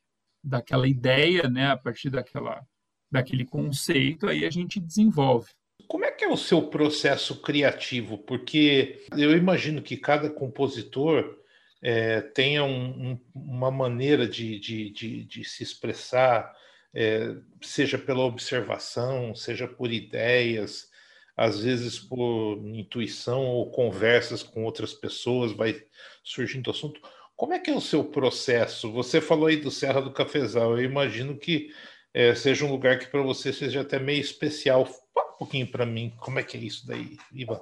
daquela 0.44 0.86
ideia, 0.86 1.48
né, 1.48 1.70
a 1.70 1.76
partir 1.76 2.10
daquela, 2.10 2.64
daquele 3.10 3.44
conceito, 3.44 4.28
aí 4.28 4.44
a 4.44 4.50
gente 4.50 4.78
desenvolve. 4.78 5.50
Como 5.88 6.04
é 6.04 6.10
que 6.10 6.24
é 6.24 6.28
o 6.28 6.36
seu 6.36 6.62
processo 6.62 7.40
criativo? 7.40 8.18
Porque 8.18 9.06
eu 9.16 9.36
imagino 9.36 9.82
que 9.82 9.96
cada 9.96 10.30
compositor 10.30 11.38
é, 11.82 12.20
tenha 12.20 12.64
um, 12.64 13.12
um, 13.12 13.20
uma 13.34 13.70
maneira 13.70 14.26
de, 14.26 14.58
de, 14.58 14.90
de, 14.90 15.24
de 15.24 15.44
se 15.44 15.62
expressar, 15.62 16.54
é, 16.94 17.34
seja 17.60 17.98
pela 17.98 18.24
observação, 18.24 19.34
seja 19.34 19.66
por 19.66 19.92
ideias, 19.92 20.88
às 21.36 21.60
vezes 21.60 21.98
por 21.98 22.56
intuição 22.64 23.42
ou 23.42 23.70
conversas 23.70 24.42
com 24.42 24.64
outras 24.64 24.94
pessoas, 24.94 25.52
vai 25.52 25.82
surgindo 26.22 26.70
assunto. 26.70 27.00
Como 27.44 27.52
é 27.52 27.58
que 27.58 27.70
é 27.70 27.76
o 27.76 27.80
seu 27.80 28.02
processo? 28.02 28.90
Você 28.92 29.20
falou 29.20 29.48
aí 29.48 29.58
do 29.58 29.70
Serra 29.70 30.00
do 30.00 30.10
Cafezal. 30.10 30.78
Eu 30.78 30.82
imagino 30.82 31.36
que 31.36 31.70
é, 32.14 32.34
seja 32.34 32.64
um 32.64 32.70
lugar 32.70 32.98
que 32.98 33.06
para 33.06 33.20
você 33.20 33.52
seja 33.52 33.82
até 33.82 33.98
meio 33.98 34.18
especial. 34.18 34.86
Fala 34.86 35.34
um 35.34 35.38
pouquinho 35.38 35.66
para 35.66 35.84
mim 35.84 36.10
como 36.16 36.38
é 36.38 36.42
que 36.42 36.56
é 36.56 36.60
isso 36.60 36.86
daí, 36.86 37.18
Ivan. 37.30 37.60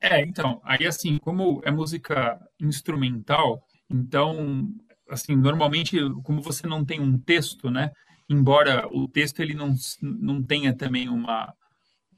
É, 0.00 0.22
então, 0.22 0.60
aí 0.62 0.86
assim, 0.86 1.18
como 1.18 1.60
é 1.64 1.70
música 1.72 2.40
instrumental, 2.60 3.66
então, 3.90 4.72
assim, 5.10 5.34
normalmente, 5.34 5.98
como 6.22 6.40
você 6.40 6.68
não 6.68 6.84
tem 6.84 7.00
um 7.00 7.18
texto, 7.18 7.68
né? 7.68 7.90
embora 8.28 8.86
o 8.92 9.08
texto 9.08 9.40
ele 9.40 9.54
não, 9.54 9.74
não 10.00 10.40
tenha 10.40 10.72
também 10.72 11.08
uma 11.08 11.52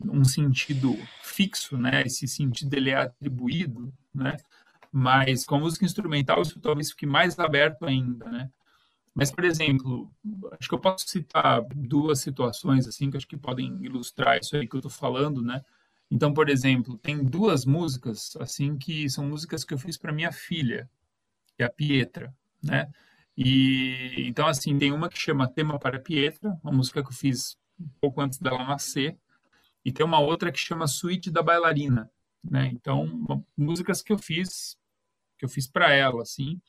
um 0.01 0.23
sentido 0.23 0.95
fixo, 1.23 1.79
né? 1.79 2.03
Esse 2.03 2.29
sentido 2.29 2.75
ele 2.75 2.91
é 2.91 2.97
atribuído, 2.97 3.91
né? 4.15 4.37
Mas 4.93 5.45
com 5.45 5.57
a 5.57 5.61
música 5.61 5.85
instrumental 5.85 6.43
isso 6.43 6.61
talvez 6.61 6.91
fique 6.91 7.07
mais 7.07 7.39
aberto 7.39 7.85
ainda, 7.85 8.31
né? 8.31 8.51
Mas, 9.15 9.33
por 9.33 9.45
exemplo, 9.45 10.11
acho 10.59 10.69
que 10.69 10.75
eu 10.75 10.79
posso 10.79 11.09
citar 11.09 11.63
duas 11.75 12.21
situações 12.21 12.87
assim 12.87 13.11
que 13.11 13.17
acho 13.17 13.27
que 13.27 13.37
podem 13.37 13.77
ilustrar 13.85 14.39
isso 14.39 14.57
aí 14.57 14.67
que 14.67 14.77
eu 14.77 14.79
estou 14.79 14.91
falando, 14.91 15.43
né? 15.43 15.63
Então, 16.11 16.33
por 16.33 16.49
exemplo, 16.49 16.97
tem 16.99 17.25
duas 17.25 17.65
músicas 17.65 18.37
assim 18.41 18.79
que 18.79 19.11
são 19.11 19.27
músicas 19.27 19.65
que 19.65 19.75
eu 19.75 19.79
fiz 19.79 19.97
para 19.99 20.13
minha 20.13 20.33
filha, 20.33 20.89
que 21.57 21.63
é 21.63 21.67
a 21.67 21.71
Pietra, 21.71 22.33
né? 22.63 22.89
E 23.37 24.27
então 24.29 24.47
assim, 24.47 24.79
tem 24.79 24.93
uma 24.93 25.09
que 25.09 25.19
chama 25.19 25.49
Tema 25.49 25.79
para 25.79 26.01
Pietra, 26.01 26.57
uma 26.63 26.73
música 26.73 27.03
que 27.03 27.09
eu 27.09 27.13
fiz 27.15 27.59
um 27.79 27.89
pouco 28.01 28.21
antes 28.21 28.39
dela 28.39 28.65
nascer, 28.65 29.17
e 29.85 29.93
tem 29.93 30.05
uma 30.05 30.21
outra 30.21 30.53
que 30.53 30.59
chama 30.59 30.87
Suíte 30.87 31.31
da 31.31 31.43
Bailarina, 31.43 32.11
né? 32.43 32.69
Então, 32.73 33.45
músicas 33.57 34.03
que 34.03 34.13
eu 34.13 34.19
fiz 34.19 34.77
que 35.39 35.45
eu 35.45 35.49
fiz 35.49 35.67
para 35.69 35.93
ela, 35.93 36.23
assim. 36.23 36.61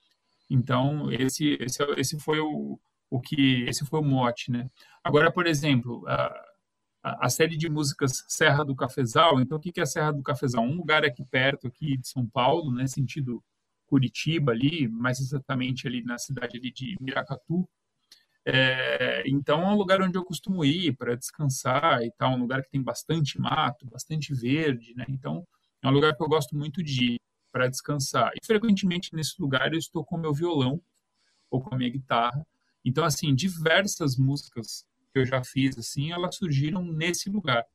Então, 0.50 1.12
esse, 1.12 1.58
esse, 1.60 1.84
esse 1.98 2.20
foi 2.20 2.40
o, 2.40 2.80
o 3.10 3.20
que 3.20 3.64
esse 3.68 3.86
foi 3.86 4.00
o 4.00 4.04
mote, 4.04 4.52
né? 4.52 4.70
Agora, 5.04 5.32
por 5.32 5.48
exemplo, 5.48 6.08
a, 6.08 7.26
a, 7.26 7.30
série 7.30 7.58
de 7.58 7.70
músicas 7.70 8.24
Serra 8.28 8.64
do 8.64 8.76
Cafezal. 8.76 9.40
Então, 9.42 9.58
o 9.58 9.62
que 9.62 9.80
é 9.80 9.84
a 9.84 9.88
Serra 9.88 10.12
do 10.12 10.24
Cafezal? 10.24 10.64
Um 10.64 10.78
lugar 10.78 11.04
aqui 11.04 11.24
perto, 11.26 11.68
aqui 11.68 11.98
de 11.98 12.08
São 12.08 12.28
Paulo, 12.28 12.72
né? 12.74 12.88
Sentido 12.88 13.44
Curitiba 13.88 14.52
ali, 14.52 14.88
mais 14.88 15.20
exatamente 15.20 15.88
ali 15.88 16.04
na 16.04 16.18
cidade 16.18 16.58
ali 16.58 16.72
de 16.72 16.96
Miracatu. 17.02 17.68
É, 18.46 19.24
então, 19.28 19.62
é 19.62 19.68
um 19.68 19.76
lugar 19.76 20.02
onde 20.02 20.18
eu 20.18 20.24
costumo 20.24 20.64
ir 20.64 20.96
para 20.96 21.16
descansar 21.16 22.02
e 22.04 22.12
tal, 22.12 22.34
um 22.34 22.40
lugar 22.40 22.64
que 22.64 22.70
tem 22.70 22.82
bastante 22.82 23.40
mato, 23.40 23.86
bastante 23.88 24.34
verde, 24.34 24.94
né? 24.96 25.06
Então, 25.10 25.46
é 25.84 25.88
um 25.88 25.92
lugar 25.92 26.16
que 26.16 26.24
eu 26.24 26.28
gosto 26.28 26.56
muito 26.56 26.84
de 26.84 27.14
ir 27.14 27.20
para 27.52 27.68
descansar. 27.68 28.32
E 28.36 28.46
frequentemente 28.46 29.16
nesse 29.16 29.42
lugar 29.42 29.72
eu 29.74 29.80
estou 29.80 30.04
com 30.04 30.18
meu 30.18 30.34
violão 30.34 30.82
ou 31.50 31.62
com 31.62 31.74
a 31.74 31.78
minha 31.78 31.90
guitarra. 31.90 32.46
Então, 32.84 33.04
assim, 33.04 33.34
diversas 33.34 34.18
músicas 34.18 34.86
que 35.12 35.20
eu 35.20 35.26
já 35.26 35.44
fiz, 35.44 35.78
assim, 35.78 36.12
elas 36.12 36.36
surgiram 36.36 36.84
nesse 36.84 37.30
lugar. 37.30 37.66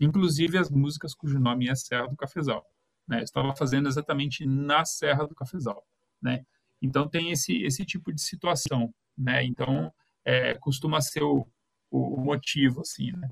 Inclusive 0.00 0.56
as 0.56 0.70
músicas 0.70 1.14
cujo 1.14 1.38
nome 1.38 1.68
é 1.68 1.74
Serra 1.74 2.08
do 2.08 2.16
Cafezal. 2.16 2.64
Né? 3.06 3.18
Eu 3.20 3.24
estava 3.24 3.54
fazendo 3.54 3.88
exatamente 3.88 4.46
na 4.46 4.84
Serra 4.84 5.26
do 5.26 5.34
Cafezal, 5.34 5.84
né? 6.22 6.44
Então 6.80 7.08
tem 7.08 7.30
esse 7.30 7.62
esse 7.62 7.84
tipo 7.84 8.12
de 8.12 8.22
situação, 8.22 8.94
né? 9.18 9.44
Então 9.44 9.92
é, 10.24 10.54
costuma 10.54 11.00
ser 11.00 11.22
o, 11.22 11.46
o, 11.90 12.16
motivo, 12.16 12.80
assim, 12.80 13.12
né? 13.12 13.28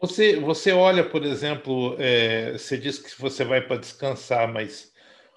Você, 0.00 0.40
você 0.40 0.72
olha, 0.72 1.04
por 1.04 1.24
exemplo, 1.24 1.94
é, 1.98 2.52
você 2.52 2.78
diz 2.78 2.98
que 2.98 3.20
você 3.20 3.44
vai 3.44 3.60
para 3.60 3.76
descansar, 3.76 4.50
mas 4.50 4.90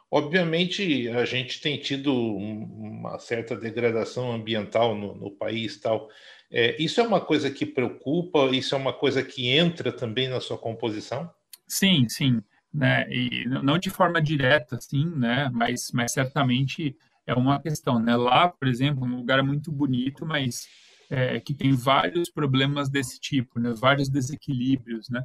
obviamente 0.10 1.10
a 1.10 1.26
gente 1.26 1.60
tem 1.60 1.78
tido 1.78 2.15
uma 2.15 3.19
certa 3.19 3.58
degradação 3.58 4.32
ambiental 4.32 4.95
no, 4.95 5.15
no 5.15 5.32
país 5.32 5.78
tal. 5.80 6.08
É, 6.49 6.82
isso 6.82 7.02
é 7.02 7.04
uma 7.04 7.19
coisa 7.19 7.52
que 7.52 7.65
preocupa? 7.65 8.45
Isso 8.54 8.73
é 8.73 8.78
uma 8.78 8.93
coisa 8.93 9.21
que 9.21 9.49
entra 9.49 9.91
também 9.91 10.30
na 10.30 10.39
sua 10.39 10.58
composição? 10.58 11.30
Sim, 11.67 12.08
sim, 12.08 12.41
né? 12.73 13.06
E 13.10 13.45
não 13.45 13.78
de 13.78 13.89
forma 13.89 14.21
direta, 14.21 14.80
sim, 14.80 15.12
né? 15.15 15.49
Mas, 15.52 15.91
mas 15.91 16.13
certamente 16.13 16.95
é 17.28 17.34
uma 17.34 17.62
questão, 17.62 17.99
né? 17.99 18.15
Lá, 18.15 18.47
por 18.47 18.67
exemplo, 18.67 19.04
um 19.04 19.17
lugar 19.17 19.43
muito 19.43 19.71
bonito, 19.71 20.26
mas 20.26 20.67
é, 21.13 21.39
que 21.39 21.54
tem 21.54 21.76
vários 21.76 22.28
problemas 22.32 22.89
desse 22.89 23.19
tipo, 23.19 23.60
né? 23.60 23.71
vários 23.78 24.10
desequilíbrios, 24.10 25.10
né? 25.10 25.23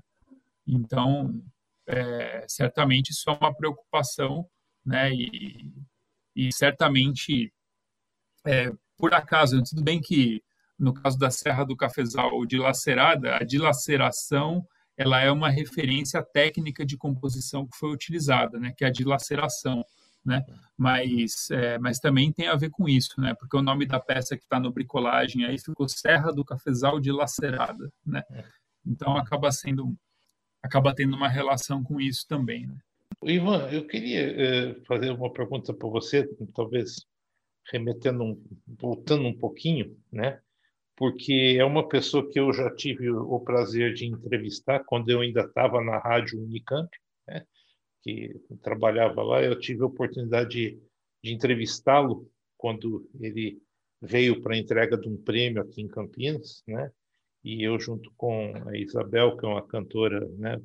Então, 0.67 1.43
é, 1.87 2.45
certamente 2.47 3.09
isso 3.09 3.31
é 3.31 3.33
uma 3.33 3.55
preocupação, 3.55 4.47
né? 4.85 5.11
E, 5.11 5.73
e 6.37 6.53
certamente, 6.53 7.51
é, 8.47 8.71
por 8.99 9.15
acaso, 9.15 9.63
tudo 9.63 9.83
bem 9.83 9.99
que 9.99 10.43
no 10.79 10.93
caso 10.93 11.19
da 11.19 11.31
Serra 11.31 11.65
do 11.65 11.75
Cafezal 11.75 12.45
dilacerada, 12.45 13.37
a 13.37 13.43
dilaceração 13.43 14.67
ela 14.95 15.23
é 15.23 15.31
uma 15.31 15.49
referência 15.49 16.23
técnica 16.23 16.85
de 16.85 16.99
composição 16.99 17.67
que 17.67 17.79
foi 17.79 17.91
utilizada, 17.91 18.61
né? 18.61 18.75
Que 18.77 18.85
é 18.85 18.89
a 18.89 18.93
dilaceração 18.93 19.83
né? 20.29 20.45
Mas, 20.77 21.51
é, 21.51 21.79
mas 21.79 21.99
também 21.99 22.31
tem 22.31 22.47
a 22.47 22.55
ver 22.55 22.71
com 22.71 22.89
isso, 22.89 23.19
né? 23.21 23.35
Porque 23.35 23.57
o 23.57 23.63
nome 23.63 23.87
da 23.87 23.99
peça 23.99 24.37
que 24.37 24.45
está 24.45 24.61
no 24.61 24.71
bricolagem 24.71 25.45
aí 25.45 25.59
ficou 25.59 25.89
Serra 25.89 26.31
do 26.31 26.45
Cafezal 26.45 27.01
de 27.01 27.11
Lacerada, 27.11 27.91
né? 28.07 28.23
É. 28.31 28.45
Então 28.87 29.17
acaba 29.17 29.51
sendo, 29.51 29.97
acaba 30.63 30.95
tendo 30.95 31.17
uma 31.17 31.29
relação 31.29 31.83
com 31.83 31.99
isso 32.01 32.27
também, 32.29 32.67
né? 32.67 32.77
Ivan, 33.25 33.69
eu 33.71 33.85
queria 33.87 34.21
eh, 34.21 34.75
fazer 34.87 35.11
uma 35.11 35.33
pergunta 35.33 35.75
para 35.75 35.89
você, 35.89 36.29
talvez 36.55 37.05
remetendo, 37.73 38.23
um, 38.23 38.45
voltando 38.67 39.27
um 39.27 39.37
pouquinho, 39.37 39.97
né? 40.13 40.41
Porque 40.97 41.57
é 41.59 41.65
uma 41.65 41.89
pessoa 41.89 42.29
que 42.29 42.39
eu 42.39 42.53
já 42.53 42.73
tive 42.75 43.11
o 43.11 43.41
prazer 43.41 43.95
de 43.95 44.07
entrevistar 44.07 44.85
quando 44.85 45.11
eu 45.11 45.21
ainda 45.21 45.41
estava 45.41 45.83
na 45.83 45.99
rádio 45.99 46.41
Unicamp, 46.41 46.89
né? 47.27 47.45
Que 48.03 48.41
trabalhava 48.63 49.23
lá, 49.23 49.43
eu 49.43 49.59
tive 49.59 49.83
a 49.83 49.87
oportunidade 49.87 50.51
de, 50.51 50.83
de 51.23 51.33
entrevistá-lo 51.33 52.31
quando 52.57 53.09
ele 53.21 53.61
veio 54.01 54.41
para 54.41 54.55
a 54.55 54.59
entrega 54.59 54.97
de 54.97 55.09
um 55.09 55.17
prêmio 55.17 55.63
aqui 55.63 55.83
em 55.83 55.89
Campinas, 55.89 56.63
né? 56.67 56.91
E 57.45 57.63
eu 57.63 57.79
junto 57.79 58.13
com 58.17 58.53
a 58.67 58.77
Isabel, 58.77 59.37
que 59.37 59.47
é 59.47 59.49
uma 59.49 59.67
cantora, 59.67 60.29
né, 60.37 60.61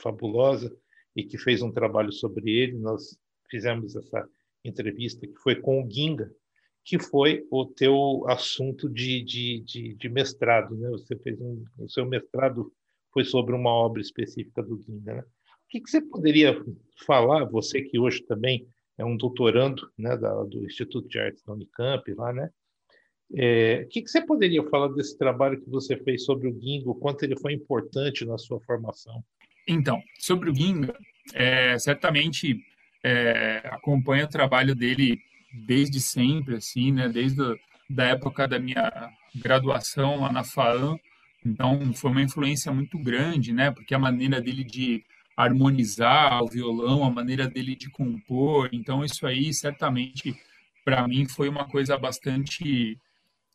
fabulosa 0.00 0.74
e 1.14 1.22
que 1.22 1.38
fez 1.38 1.62
um 1.62 1.70
trabalho 1.70 2.10
sobre 2.12 2.50
ele, 2.50 2.78
nós 2.78 3.18
fizemos 3.50 3.94
essa 3.94 4.28
entrevista 4.64 5.26
que 5.26 5.36
foi 5.36 5.56
com 5.56 5.82
o 5.82 5.90
Ginga, 5.90 6.30
que 6.84 6.98
foi 6.98 7.46
o 7.50 7.66
teu 7.66 8.24
assunto 8.28 8.88
de, 8.88 9.22
de, 9.22 9.60
de, 9.60 9.94
de 9.94 10.08
mestrado, 10.08 10.76
né? 10.76 10.88
Você 10.90 11.16
fez 11.16 11.40
um, 11.40 11.64
o 11.78 11.88
seu 11.88 12.06
mestrado 12.06 12.72
foi 13.16 13.24
sobre 13.24 13.54
uma 13.54 13.70
obra 13.70 14.02
específica 14.02 14.62
do 14.62 14.78
Ginga, 14.82 15.14
né? 15.14 15.20
O 15.22 15.68
que, 15.70 15.80
que 15.80 15.88
você 15.88 16.02
poderia 16.02 16.54
falar, 17.06 17.46
você 17.46 17.80
que 17.80 17.98
hoje 17.98 18.22
também 18.22 18.68
é 18.98 19.06
um 19.06 19.16
doutorando 19.16 19.90
né, 19.96 20.14
da, 20.18 20.34
do 20.44 20.66
Instituto 20.66 21.08
de 21.08 21.18
Artes 21.18 21.42
da 21.42 21.54
Unicamp, 21.54 22.12
lá, 22.12 22.30
né? 22.30 22.50
É, 23.34 23.84
o 23.86 23.88
que, 23.88 24.02
que 24.02 24.10
você 24.10 24.20
poderia 24.20 24.62
falar 24.68 24.88
desse 24.88 25.16
trabalho 25.16 25.58
que 25.58 25.70
você 25.70 25.96
fez 25.96 26.26
sobre 26.26 26.46
o 26.46 26.60
Ginga, 26.60 26.90
o 26.90 26.94
quanto 26.94 27.22
ele 27.22 27.40
foi 27.40 27.54
importante 27.54 28.22
na 28.26 28.36
sua 28.36 28.60
formação? 28.60 29.24
Então, 29.66 29.98
sobre 30.18 30.50
o 30.50 30.54
Ginga, 30.54 30.94
é, 31.32 31.78
certamente 31.78 32.60
é, 33.02 33.62
acompanho 33.64 34.26
o 34.26 34.30
trabalho 34.30 34.74
dele 34.74 35.18
desde 35.66 36.02
sempre, 36.02 36.56
assim, 36.56 36.92
né? 36.92 37.08
Desde 37.08 37.40
a 37.40 37.56
da 37.88 38.04
época 38.08 38.46
da 38.46 38.58
minha 38.58 39.10
graduação 39.34 40.20
lá 40.20 40.30
na 40.30 40.44
FAAM. 40.44 40.98
Então, 41.46 41.92
foi 41.94 42.10
uma 42.10 42.22
influência 42.22 42.72
muito 42.72 42.98
grande, 42.98 43.52
né? 43.52 43.70
Porque 43.70 43.94
a 43.94 43.98
maneira 43.98 44.40
dele 44.40 44.64
de 44.64 45.04
harmonizar 45.36 46.42
o 46.42 46.48
violão, 46.48 47.04
a 47.04 47.10
maneira 47.10 47.46
dele 47.46 47.76
de 47.76 47.88
compor. 47.88 48.68
Então, 48.72 49.04
isso 49.04 49.24
aí, 49.26 49.54
certamente, 49.54 50.34
para 50.84 51.06
mim, 51.06 51.28
foi 51.28 51.48
uma 51.48 51.64
coisa 51.68 51.96
bastante 51.96 52.98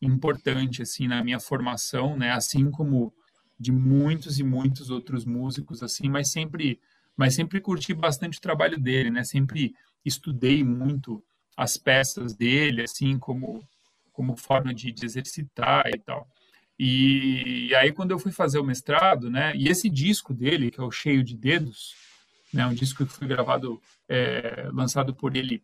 importante, 0.00 0.80
assim, 0.80 1.06
na 1.06 1.22
minha 1.22 1.38
formação, 1.38 2.16
né? 2.16 2.30
Assim 2.30 2.70
como 2.70 3.12
de 3.60 3.70
muitos 3.70 4.38
e 4.38 4.42
muitos 4.42 4.88
outros 4.90 5.24
músicos, 5.26 5.82
assim, 5.82 6.08
mas 6.08 6.30
sempre, 6.30 6.80
mas 7.16 7.34
sempre 7.34 7.60
curti 7.60 7.92
bastante 7.92 8.38
o 8.38 8.40
trabalho 8.40 8.78
dele, 8.78 9.10
né? 9.10 9.22
Sempre 9.22 9.74
estudei 10.04 10.64
muito 10.64 11.22
as 11.56 11.76
peças 11.76 12.34
dele, 12.34 12.82
assim, 12.82 13.18
como, 13.18 13.62
como 14.12 14.34
forma 14.36 14.72
de, 14.72 14.90
de 14.90 15.04
exercitar 15.04 15.86
e 15.88 15.98
tal. 15.98 16.26
E, 16.84 17.68
e, 17.68 17.74
aí, 17.76 17.92
quando 17.92 18.10
eu 18.10 18.18
fui 18.18 18.32
fazer 18.32 18.58
o 18.58 18.64
mestrado, 18.64 19.30
né, 19.30 19.54
e 19.54 19.68
esse 19.68 19.88
disco 19.88 20.34
dele, 20.34 20.68
que 20.68 20.80
é 20.80 20.82
o 20.82 20.90
Cheio 20.90 21.22
de 21.22 21.36
Dedos, 21.36 21.94
né, 22.52 22.66
um 22.66 22.74
disco 22.74 23.06
que 23.06 23.12
foi 23.12 23.28
gravado, 23.28 23.80
é, 24.08 24.68
lançado 24.72 25.14
por 25.14 25.36
ele 25.36 25.62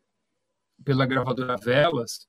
pela 0.84 1.04
gravadora 1.04 1.56
Velas, 1.56 2.28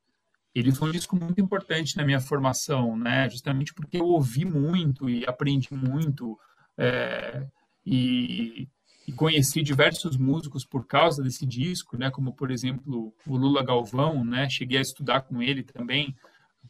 ele 0.56 0.72
foi 0.72 0.90
um 0.90 0.92
disco 0.92 1.16
muito 1.16 1.40
importante 1.40 1.96
na 1.98 2.04
minha 2.04 2.20
formação, 2.20 2.98
né, 2.98 3.30
justamente 3.30 3.76
porque 3.76 3.98
eu 3.98 4.08
ouvi 4.08 4.44
muito 4.44 5.08
e 5.08 5.24
aprendi 5.28 5.72
muito, 5.72 6.36
é, 6.76 7.46
e, 7.86 8.68
e 9.08 9.12
conheci 9.12 9.62
diversos 9.62 10.18
músicos 10.18 10.66
por 10.66 10.88
causa 10.88 11.22
desse 11.22 11.46
disco, 11.46 11.96
né, 11.96 12.10
como, 12.10 12.34
por 12.34 12.50
exemplo, 12.50 13.14
o 13.28 13.38
Lula 13.38 13.64
Galvão, 13.64 14.26
né, 14.26 14.50
cheguei 14.50 14.80
a 14.80 14.82
estudar 14.82 15.22
com 15.22 15.44
ele 15.44 15.62
também, 15.62 16.16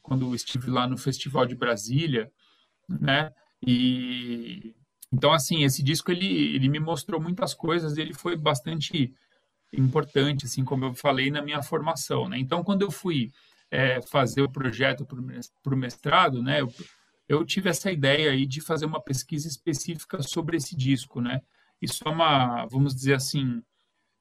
quando 0.02 0.34
estive 0.36 0.70
lá 0.70 0.88
no 0.88 0.98
Festival 0.98 1.46
de 1.46 1.56
Brasília, 1.56 2.32
né? 2.88 3.32
E 3.66 4.76
então 5.12 5.32
assim, 5.34 5.64
esse 5.64 5.84
disco 5.84 6.12
ele 6.12 6.56
ele 6.56 6.70
me 6.70 6.80
mostrou 6.80 7.22
muitas 7.22 7.54
coisas, 7.54 7.98
ele 7.98 8.14
foi 8.14 8.36
bastante 8.36 9.14
importante, 9.74 10.46
assim 10.46 10.64
como 10.64 10.86
eu 10.86 10.94
falei 10.96 11.32
na 11.32 11.42
minha 11.42 11.62
formação, 11.62 12.28
né? 12.30 12.38
Então 12.40 12.64
quando 12.64 12.82
eu 12.84 12.92
fui 12.92 13.32
é, 13.72 14.02
fazer 14.02 14.42
o 14.42 14.52
projeto 14.52 15.06
para 15.06 15.74
o 15.74 15.78
mestrado, 15.78 16.42
né, 16.42 16.62
eu, 16.62 16.74
eu 17.28 17.46
tive 17.46 17.70
essa 17.70 17.92
ideia 17.92 18.32
aí 18.32 18.46
de 18.46 18.62
fazer 18.62 18.86
uma 18.86 19.02
pesquisa 19.02 19.48
específica 19.48 20.22
sobre 20.24 20.58
esse 20.58 20.76
disco, 20.76 21.22
né? 21.22 21.42
Isso 21.82 22.04
é 22.06 22.10
uma, 22.10 22.66
vamos 22.66 22.96
dizer 22.96 23.14
assim, 23.16 23.62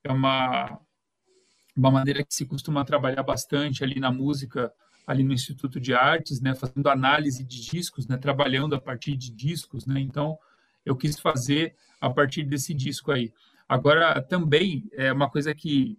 é 0.04 0.12
uma 0.12 0.80
uma 1.78 1.92
maneira 1.92 2.24
que 2.24 2.34
se 2.34 2.44
costuma 2.44 2.84
trabalhar 2.84 3.22
bastante 3.22 3.84
ali 3.84 4.00
na 4.00 4.10
música, 4.10 4.72
ali 5.08 5.24
no 5.24 5.32
Instituto 5.32 5.80
de 5.80 5.94
Artes, 5.94 6.38
né, 6.38 6.54
fazendo 6.54 6.86
análise 6.90 7.42
de 7.42 7.62
discos, 7.62 8.06
né, 8.06 8.18
trabalhando 8.18 8.74
a 8.74 8.80
partir 8.80 9.16
de 9.16 9.32
discos, 9.32 9.86
né? 9.86 9.98
Então, 9.98 10.38
eu 10.84 10.94
quis 10.94 11.18
fazer 11.18 11.74
a 11.98 12.10
partir 12.10 12.42
desse 12.42 12.74
disco 12.74 13.10
aí. 13.10 13.32
Agora, 13.66 14.20
também 14.20 14.86
é 14.92 15.10
uma 15.10 15.30
coisa 15.30 15.54
que 15.54 15.98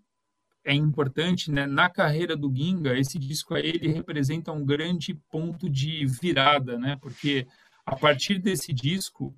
é 0.63 0.75
importante, 0.75 1.51
né? 1.51 1.65
Na 1.65 1.89
carreira 1.89 2.37
do 2.37 2.53
Ginga, 2.55 2.99
esse 2.99 3.17
disco 3.17 3.55
aí 3.55 3.69
ele 3.69 3.87
representa 3.87 4.51
um 4.51 4.63
grande 4.63 5.15
ponto 5.31 5.67
de 5.67 6.05
virada, 6.05 6.77
né? 6.77 6.95
Porque 7.01 7.47
a 7.83 7.95
partir 7.95 8.37
desse 8.37 8.71
disco 8.71 9.35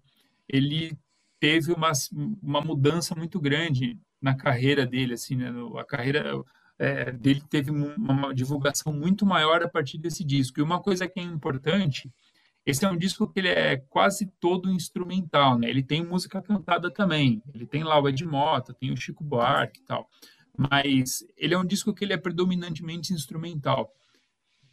ele 0.49 0.97
teve 1.39 1.71
uma, 1.71 1.93
uma 2.43 2.59
mudança 2.59 3.15
muito 3.15 3.39
grande 3.39 3.97
na 4.21 4.35
carreira 4.35 4.85
dele, 4.85 5.13
assim, 5.13 5.37
né? 5.37 5.49
A 5.79 5.85
carreira 5.85 6.43
é, 6.81 7.11
dele 7.11 7.41
teve 7.49 7.71
uma 7.71 8.33
divulgação 8.33 8.91
muito 8.93 9.25
maior 9.25 9.63
a 9.63 9.69
partir 9.69 9.97
desse 9.97 10.23
disco. 10.23 10.59
E 10.59 10.63
uma 10.63 10.81
coisa 10.81 11.07
que 11.07 11.19
é 11.19 11.23
importante, 11.23 12.11
esse 12.65 12.85
é 12.85 12.89
um 12.89 12.97
disco 12.97 13.27
que 13.27 13.39
ele 13.39 13.49
é 13.49 13.77
quase 13.77 14.27
todo 14.39 14.71
instrumental, 14.71 15.57
né? 15.59 15.69
Ele 15.69 15.83
tem 15.83 16.05
música 16.05 16.41
cantada 16.41 16.89
também. 16.89 17.41
Ele 17.53 17.65
tem 17.65 17.83
lá 17.83 17.99
o 17.99 18.07
Ed 18.07 18.25
Mota, 18.25 18.73
tem 18.73 18.91
o 18.91 18.97
Chico 18.97 19.23
Buarque 19.23 19.79
e 19.79 19.83
tal 19.83 20.09
mas 20.57 21.25
ele 21.37 21.53
é 21.53 21.57
um 21.57 21.65
disco 21.65 21.93
que 21.93 22.03
ele 22.03 22.13
é 22.13 22.17
predominantemente 22.17 23.13
instrumental. 23.13 23.93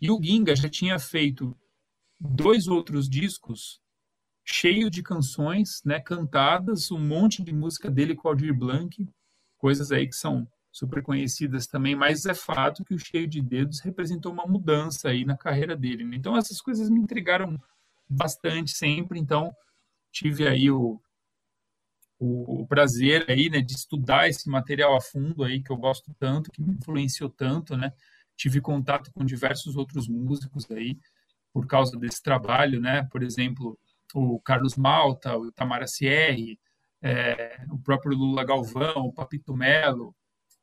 E 0.01 0.11
o 0.11 0.23
Ginga 0.23 0.55
já 0.55 0.69
tinha 0.69 0.99
feito 0.99 1.57
dois 2.21 2.69
outros 2.69 3.09
discos 3.09 3.81
cheio 4.45 4.91
de 4.91 5.03
canções, 5.03 5.83
né, 5.85 6.01
cantadas, 6.01 6.91
um 6.91 6.99
monte 6.99 7.43
de 7.43 7.53
música 7.53 7.91
dele 7.91 8.15
com 8.15 8.29
Aldir 8.29 8.55
Blanc, 8.55 9.07
coisas 9.59 9.93
aí 9.93 10.07
que 10.07 10.17
são 10.17 10.49
super 10.79 11.03
conhecidas 11.03 11.67
também, 11.67 11.97
mas 11.97 12.25
é 12.25 12.35
fato 12.35 12.85
que 12.85 12.95
o 12.95 12.99
Cheio 12.99 13.27
de 13.27 13.43
Dedos 13.43 13.81
representou 13.81 14.33
uma 14.33 14.47
mudança 14.47 15.09
aí 15.09 15.25
na 15.25 15.37
carreira 15.37 15.77
dele. 15.77 16.05
Né? 16.05 16.17
Então 16.17 16.37
essas 16.37 16.61
coisas 16.61 16.89
me 16.89 17.01
intrigaram 17.01 17.61
bastante 18.09 18.71
sempre, 18.71 19.19
então 19.19 19.55
tive 20.13 20.47
aí 20.47 20.71
o, 20.71 21.01
o, 22.19 22.67
prazer 22.67 23.27
aí, 23.29 23.51
né, 23.51 23.61
de 23.61 23.75
estudar 23.75 24.29
esse 24.29 24.49
material 24.49 24.97
a 24.97 25.01
fundo 25.01 25.43
aí 25.45 25.63
que 25.63 25.71
eu 25.71 25.77
gosto 25.77 26.15
tanto, 26.19 26.51
que 26.51 26.63
me 26.63 26.75
influenciou 26.75 27.29
tanto, 27.29 27.77
né? 27.77 27.93
Tive 28.37 28.61
contato 28.61 29.13
com 29.13 29.25
diversos 29.25 29.77
outros 29.77 30.09
músicos 30.09 30.71
aí 30.71 30.97
por 31.53 31.67
causa 31.67 31.99
desse 31.99 32.23
trabalho, 32.23 32.81
né? 32.81 33.03
Por 33.11 33.23
exemplo, 33.23 33.79
o 34.15 34.41
Carlos 34.41 34.77
Malta, 34.77 35.37
o 35.37 35.51
Tamara 35.53 35.87
Sierri, 35.87 36.59
é, 37.03 37.61
o 37.71 37.79
próprio 37.79 38.17
Lula 38.17 38.45
Galvão, 38.45 39.07
o 39.07 39.13
Papito 39.13 39.55
Melo 39.55 40.15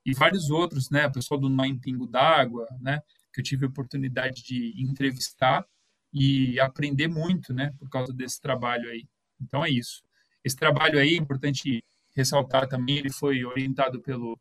e 0.06 0.13
vários 0.13 0.50
outros, 0.50 0.89
né? 0.89 1.08
O 1.08 1.12
pessoal 1.12 1.39
do 1.39 1.50
Nó 1.50 1.65
em 1.65 1.78
Pingo 1.78 2.08
d'Água, 2.08 2.68
né? 2.80 3.02
Que 3.34 3.41
eu 3.41 3.44
tive 3.44 3.65
a 3.65 3.70
oportunidade 3.70 4.44
de 4.44 4.74
entrevistar 4.82 5.65
e 6.13 6.60
aprender 6.60 7.08
muito, 7.08 7.54
né? 7.54 7.74
Por 7.80 7.89
causa 7.89 8.13
desse 8.13 8.39
trabalho 8.39 8.89
aí. 8.89 9.08
Então 9.41 9.65
é 9.65 9.70
isso. 9.70 10.04
Esse 10.44 10.56
trabalho 10.56 11.00
aí, 11.00 11.15
é 11.15 11.18
importante 11.18 11.84
ressaltar 12.15 12.68
também, 12.68 12.98
ele 12.98 13.12
foi 13.12 13.44
orientado 13.44 14.00
pelo, 14.02 14.39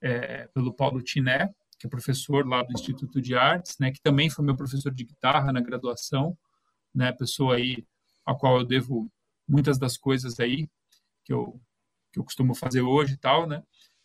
é, 0.00 0.46
pelo 0.48 0.72
Paulo 0.72 1.02
Tiné, 1.02 1.52
que 1.78 1.86
é 1.86 1.90
professor 1.90 2.46
lá 2.46 2.62
do 2.62 2.72
Instituto 2.72 3.20
de 3.20 3.34
Artes, 3.34 3.76
né, 3.78 3.90
que 3.90 4.00
também 4.00 4.30
foi 4.30 4.44
meu 4.44 4.56
professor 4.56 4.92
de 4.92 5.04
guitarra 5.04 5.52
na 5.52 5.60
graduação, 5.60 6.36
né, 6.94 7.12
pessoa 7.12 7.56
aí 7.56 7.84
a 8.24 8.34
qual 8.34 8.58
eu 8.58 8.64
devo 8.64 9.10
muitas 9.46 9.78
das 9.78 9.96
coisas 9.96 10.38
aí 10.38 10.68
que 11.24 11.32
eu, 11.32 11.60
que 12.12 12.20
eu 12.20 12.24
costumo 12.24 12.54
fazer 12.54 12.82
hoje 12.82 13.14
e 13.14 13.16
tal, 13.16 13.46
né, 13.46 13.62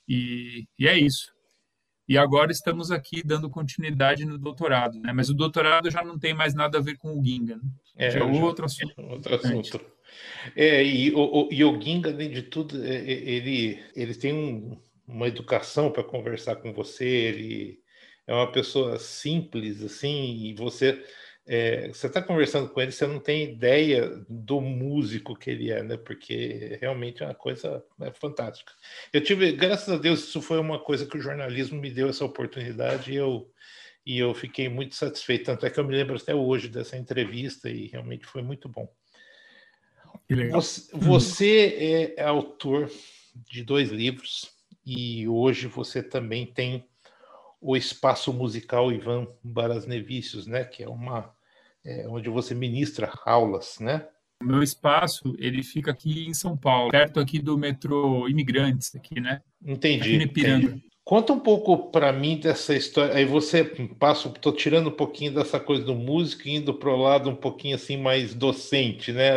e, 0.08 0.66
e 0.78 0.88
é 0.88 0.98
isso. 0.98 1.32
E 2.08 2.18
agora 2.18 2.52
estamos 2.52 2.92
aqui 2.92 3.24
dando 3.26 3.50
continuidade 3.50 4.26
no 4.26 4.38
doutorado, 4.38 5.00
né? 5.00 5.13
Mas 5.13 5.30
o 5.30 5.34
doutorado 5.34 5.89
já 5.89 6.04
não 6.04 6.20
tem 6.20 6.34
mais 6.34 6.54
nada 6.54 6.78
a 6.78 6.82
ver 6.82 6.98
com 6.98 7.18
o 7.18 7.24
Ginga, 7.24 7.56
né? 7.56 7.63
É, 7.96 8.12
já 8.12 8.20
é 8.20 8.24
outro 8.24 8.66
assunto. 8.66 8.94
Outro 8.98 9.36
assunto. 9.36 9.82
É, 10.56 10.84
e 10.84 11.13
o, 11.13 11.48
e 11.50 11.63
o 11.63 11.82
Ginga, 11.82 12.10
além 12.10 12.30
de 12.30 12.44
tudo, 12.44 12.84
é, 12.84 12.96
é, 12.96 13.12
ele, 13.12 13.82
ele 13.96 14.13
tem 14.13 14.34
um, 14.34 14.78
uma 15.08 15.28
educação 15.28 15.92
para 15.92 16.04
conversar 16.04 16.58
com 16.58 16.74
você, 16.74 17.06
ele 17.06 17.80
é 18.28 18.34
uma 18.34 18.52
pessoa 18.52 19.00
simples, 19.00 19.82
assim, 19.82 20.46
e 20.46 20.54
você 20.54 21.02
é, 21.45 21.89
você 21.89 22.08
está 22.08 22.21
conversando 22.21 22.69
com 22.69 22.79
ele, 22.79 22.91
você 22.91 23.06
não 23.06 23.19
tem 23.19 23.51
ideia 23.51 24.10
do 24.29 24.62
músico 24.62 25.36
que 25.36 25.49
ele 25.49 25.71
é, 25.71 25.84
né? 25.84 25.97
Porque 25.97 26.77
realmente 26.79 27.21
é 27.21 27.25
uma 27.25 27.36
coisa 27.36 27.84
é, 28.01 28.12
fantástica. 28.12 28.71
Eu 29.12 29.21
tive, 29.21 29.51
graças 29.51 29.89
a 29.89 29.97
Deus, 29.97 30.23
isso 30.23 30.41
foi 30.41 30.58
uma 30.58 30.79
coisa 30.79 31.06
que 31.06 31.17
o 31.17 31.21
jornalismo 31.21 31.79
me 31.79 31.91
deu 31.91 32.08
essa 32.08 32.23
oportunidade 32.23 33.12
e 33.12 33.15
eu, 33.15 33.51
e 34.06 34.17
eu 34.17 34.34
fiquei 34.34 34.69
muito 34.69 34.95
satisfeito. 34.95 35.45
Tanto 35.45 35.65
é 35.65 35.69
que 35.69 35.79
eu 35.79 35.84
me 35.84 35.93
lembro 35.93 36.15
até 36.15 36.34
hoje 36.34 36.69
dessa 36.69 36.95
entrevista 36.95 37.69
e 37.69 37.88
realmente 37.88 38.25
foi 38.25 38.41
muito 38.41 38.69
bom. 38.69 38.89
Você, 40.51 40.89
você 40.93 42.13
é 42.17 42.23
autor 42.23 42.89
de 43.36 43.63
dois 43.63 43.89
livros 43.89 44.53
e 44.86 45.27
hoje 45.27 45.67
você 45.67 46.01
também 46.01 46.45
tem 46.45 46.86
o 47.63 47.78
espaço 47.78 48.34
musical 48.34 48.91
Ivan 48.91 49.26
Barasnevicius, 49.41 50.45
né, 50.45 50.65
que 50.65 50.84
é 50.84 50.89
uma 50.89 51.34
é, 51.86 52.06
onde 52.10 52.30
você 52.30 52.54
ministra 52.54 53.12
aulas, 53.26 53.78
né? 53.80 54.06
O 54.41 54.45
meu 54.45 54.62
espaço 54.62 55.34
ele 55.39 55.63
fica 55.63 55.91
aqui 55.91 56.28
em 56.28 56.34
São 56.34 56.58
Paulo, 56.58 56.91
perto 56.91 57.19
aqui 57.19 57.39
do 57.39 57.58
metrô 57.58 58.28
Imigrantes, 58.28 58.93
aqui, 58.93 59.19
né? 59.21 59.41
Entendi. 59.65 60.15
Aqui 60.17 60.41
entendi. 60.41 60.84
Conta 61.06 61.34
um 61.34 61.39
pouco 61.39 61.92
para 61.92 62.13
mim 62.13 62.39
dessa 62.39 62.74
história. 62.74 63.13
Aí 63.13 63.26
você 63.26 63.63
passa, 64.00 64.30
estou 64.30 64.54
tirando 64.54 64.88
um 64.88 64.96
pouquinho 64.96 65.34
dessa 65.34 65.60
coisa 65.60 65.84
do 65.84 65.94
músico, 65.94 66.48
indo 66.48 66.74
para 66.74 66.89
o 66.89 66.96
lado 66.96 67.30
um 67.30 67.36
pouquinho 67.36 67.76
assim 67.76 67.98
mais 67.98 68.34
docente, 68.34 69.12
né? 69.12 69.32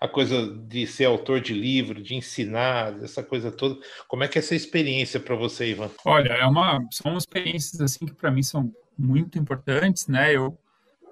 A 0.00 0.08
coisa 0.08 0.52
de 0.52 0.84
ser 0.88 1.04
autor 1.04 1.40
de 1.40 1.54
livro, 1.54 2.02
de 2.02 2.16
ensinar, 2.16 3.00
essa 3.00 3.22
coisa 3.22 3.52
toda. 3.52 3.78
Como 4.08 4.24
é 4.24 4.28
que 4.28 4.38
é 4.38 4.40
essa 4.40 4.56
experiência 4.56 5.20
para 5.20 5.36
você, 5.36 5.70
Ivan? 5.70 5.88
Olha, 6.04 6.32
é 6.32 6.44
uma, 6.46 6.84
são 6.90 7.16
experiências 7.16 7.80
assim 7.80 8.06
que 8.06 8.14
para 8.14 8.32
mim 8.32 8.42
são 8.42 8.72
muito 8.98 9.38
importantes, 9.38 10.08
né? 10.08 10.34
Eu 10.34 10.58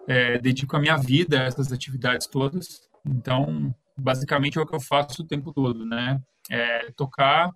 é, 0.08 0.36
dedico 0.36 0.76
a 0.76 0.80
minha 0.80 0.96
vida 0.96 1.40
a 1.40 1.44
essas 1.44 1.72
atividades 1.72 2.26
todas. 2.26 2.90
Então, 3.06 3.72
basicamente 3.96 4.58
é 4.58 4.60
o 4.60 4.66
que 4.66 4.74
eu 4.74 4.80
faço 4.80 5.22
o 5.22 5.26
tempo 5.26 5.52
todo, 5.52 5.86
né? 5.86 6.20
É 6.50 6.90
tocar 6.96 7.52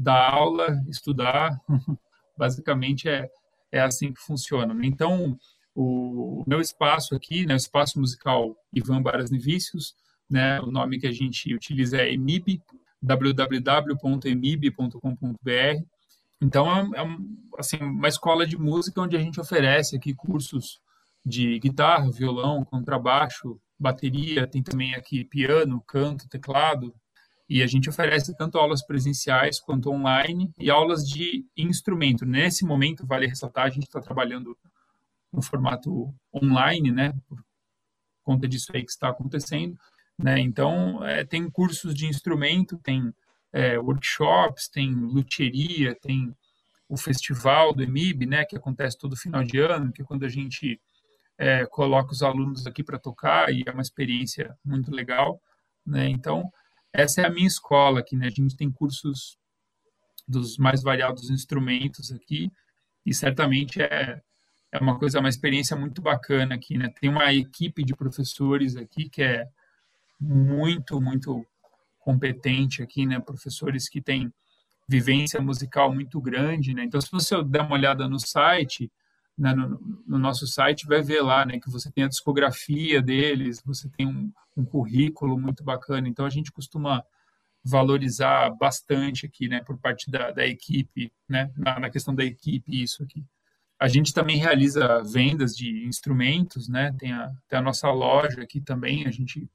dar 0.00 0.32
aula, 0.32 0.82
estudar, 0.88 1.60
basicamente 2.36 3.08
é, 3.08 3.28
é 3.70 3.80
assim 3.80 4.12
que 4.12 4.20
funciona. 4.20 4.72
Né? 4.72 4.86
Então, 4.86 5.38
o, 5.74 6.42
meu 6.46 6.60
espaço 6.60 7.14
aqui, 7.14 7.44
né, 7.44 7.54
o 7.54 7.56
espaço 7.56 8.00
musical 8.00 8.56
Ivan 8.72 9.02
Baras 9.02 9.30
Nevicius, 9.30 9.94
né, 10.28 10.60
o 10.60 10.70
nome 10.70 10.98
que 10.98 11.06
a 11.06 11.12
gente 11.12 11.54
utiliza 11.54 11.98
é 11.98 12.12
emib, 12.12 12.62
www.emib.com.br. 13.02 15.84
Então, 16.40 16.94
é, 16.94 17.02
é 17.02 17.06
assim, 17.58 17.76
uma 17.78 18.08
escola 18.08 18.46
de 18.46 18.56
música 18.56 19.02
onde 19.02 19.16
a 19.16 19.20
gente 19.20 19.38
oferece 19.38 19.96
aqui 19.96 20.14
cursos 20.14 20.80
de 21.24 21.58
guitarra, 21.58 22.10
violão, 22.10 22.64
contrabaixo, 22.64 23.60
bateria, 23.78 24.46
tem 24.46 24.62
também 24.62 24.94
aqui 24.94 25.24
piano, 25.24 25.82
canto, 25.86 26.28
teclado, 26.28 26.94
e 27.50 27.64
a 27.64 27.66
gente 27.66 27.90
oferece 27.90 28.32
tanto 28.36 28.56
aulas 28.56 28.80
presenciais 28.80 29.58
quanto 29.58 29.90
online 29.90 30.54
e 30.56 30.70
aulas 30.70 31.04
de 31.04 31.44
instrumento. 31.56 32.24
Nesse 32.24 32.64
momento, 32.64 33.04
vale 33.04 33.26
ressaltar, 33.26 33.66
a 33.66 33.70
gente 33.70 33.88
está 33.88 34.00
trabalhando 34.00 34.56
no 35.32 35.42
formato 35.42 36.14
online, 36.32 36.92
né, 36.92 37.12
por 37.28 37.44
conta 38.22 38.46
disso 38.46 38.70
aí 38.72 38.84
que 38.84 38.92
está 38.92 39.08
acontecendo. 39.08 39.76
Né? 40.16 40.38
Então, 40.38 41.04
é, 41.04 41.24
tem 41.24 41.50
cursos 41.50 41.92
de 41.92 42.06
instrumento, 42.06 42.78
tem 42.78 43.12
é, 43.52 43.76
workshops, 43.80 44.68
tem 44.68 44.94
luthieria, 44.94 45.96
tem 45.96 46.32
o 46.88 46.96
festival 46.96 47.74
do 47.74 47.82
EMIB, 47.82 48.26
né, 48.26 48.44
que 48.44 48.56
acontece 48.56 48.96
todo 48.96 49.16
final 49.16 49.42
de 49.42 49.58
ano, 49.58 49.92
que 49.92 50.02
é 50.02 50.04
quando 50.04 50.24
a 50.24 50.28
gente 50.28 50.80
é, 51.36 51.66
coloca 51.66 52.12
os 52.12 52.22
alunos 52.22 52.64
aqui 52.64 52.84
para 52.84 52.98
tocar 52.98 53.52
e 53.52 53.64
é 53.66 53.72
uma 53.72 53.82
experiência 53.82 54.56
muito 54.64 54.92
legal. 54.92 55.42
Né? 55.84 56.08
Então, 56.08 56.48
essa 56.92 57.22
é 57.22 57.26
a 57.26 57.30
minha 57.30 57.46
escola 57.46 58.00
aqui, 58.00 58.16
né? 58.16 58.26
A 58.26 58.30
gente 58.30 58.56
tem 58.56 58.70
cursos 58.70 59.38
dos 60.26 60.56
mais 60.58 60.82
variados 60.82 61.30
instrumentos 61.30 62.12
aqui 62.12 62.50
e 63.04 63.12
certamente 63.12 63.80
é, 63.80 64.20
é 64.72 64.78
uma 64.78 64.98
coisa, 64.98 65.20
uma 65.20 65.28
experiência 65.28 65.76
muito 65.76 66.00
bacana 66.02 66.54
aqui, 66.54 66.76
né? 66.76 66.92
Tem 67.00 67.10
uma 67.10 67.32
equipe 67.32 67.84
de 67.84 67.94
professores 67.94 68.76
aqui 68.76 69.08
que 69.08 69.22
é 69.22 69.48
muito, 70.20 71.00
muito 71.00 71.44
competente 71.98 72.82
aqui, 72.82 73.06
né? 73.06 73.18
Professores 73.20 73.88
que 73.88 74.00
têm 74.00 74.32
vivência 74.88 75.40
musical 75.40 75.92
muito 75.92 76.20
grande, 76.20 76.74
né? 76.74 76.84
Então, 76.84 77.00
se 77.00 77.10
você 77.10 77.42
der 77.44 77.62
uma 77.62 77.74
olhada 77.74 78.08
no 78.08 78.18
site 78.18 78.90
né, 79.40 79.54
no, 79.54 79.80
no, 80.06 80.18
nosso 80.18 80.46
site, 80.46 80.86
vai 80.86 81.00
ver 81.00 81.22
lá 81.22 81.46
né, 81.46 81.58
que 81.58 81.70
você 81.70 81.90
tem 81.90 82.04
a 82.04 82.08
discografia 82.08 83.00
deles, 83.00 83.62
você 83.64 83.88
tem 83.88 84.06
um, 84.06 84.30
um 84.54 84.64
currículo 84.66 85.38
muito 85.40 85.64
bacana. 85.64 86.06
Então, 86.06 86.26
a 86.26 86.30
gente 86.30 86.52
costuma 86.52 87.02
valorizar 87.64 88.50
bastante 88.50 89.24
aqui, 89.24 89.48
né, 89.48 89.60
por 89.64 89.78
parte 89.78 90.10
da, 90.10 90.30
da 90.30 90.46
equipe, 90.46 91.10
né, 91.26 91.50
na, 91.56 91.80
na, 91.80 91.90
questão 91.90 92.14
da 92.14 92.22
equipe, 92.22 92.82
isso 92.82 93.02
aqui. 93.02 93.24
A 93.78 93.88
gente 93.88 94.12
também 94.12 94.36
realiza 94.36 95.02
vendas 95.02 95.56
de 95.56 95.86
instrumentos, 95.86 96.68
né, 96.68 96.94
tem 96.98 97.12
a, 97.12 97.32
tem 97.48 97.58
a 97.58 97.62
nossa 97.62 97.90
loja 97.90 98.42
aqui 98.42 98.60
também, 98.60 99.06
a 99.06 99.10
gente 99.10 99.48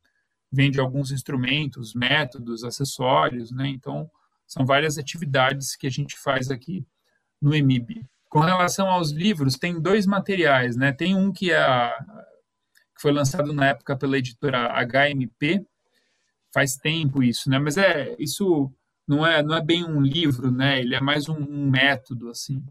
vende 0.51 0.79
alguns 0.79 1.11
instrumentos, 1.11 1.93
métodos, 1.93 2.63
acessórios, 2.63 3.51
né, 3.51 3.67
então 3.67 4.09
são 4.47 4.65
várias 4.65 4.97
atividades 4.97 5.75
que 5.75 5.85
a 5.85 5.91
gente 5.91 6.17
faz 6.17 6.49
aqui 6.49 6.85
no 7.39 7.53
EMIB. 7.53 8.03
Com 8.35 8.41
relação 8.41 8.89
aos 8.89 9.11
livros, 9.11 9.55
tem 9.55 9.79
dois 9.79 10.05
materiais, 10.05 10.75
né, 10.75 10.91
tem 10.91 11.15
um 11.15 11.31
que, 11.31 11.51
é 11.51 11.57
a, 11.57 11.95
que 12.93 13.01
foi 13.01 13.13
lançado 13.13 13.53
na 13.53 13.67
época 13.67 13.95
pela 13.95 14.17
editora 14.17 14.73
HMP, 14.83 15.65
faz 16.53 16.75
tempo 16.75 17.23
isso, 17.23 17.49
né? 17.49 17.57
Mas 17.59 17.77
é 17.77 18.13
isso 18.19 18.69
não 19.07 19.25
é 19.25 19.41
não 19.41 19.55
é 19.55 19.63
bem 19.63 19.85
um 19.85 20.01
livro, 20.01 20.51
né? 20.51 20.81
Ele 20.81 20.95
é 20.95 20.99
mais 20.99 21.29
um, 21.29 21.37
um 21.37 21.69
método 21.69 22.29
assim. 22.29 22.61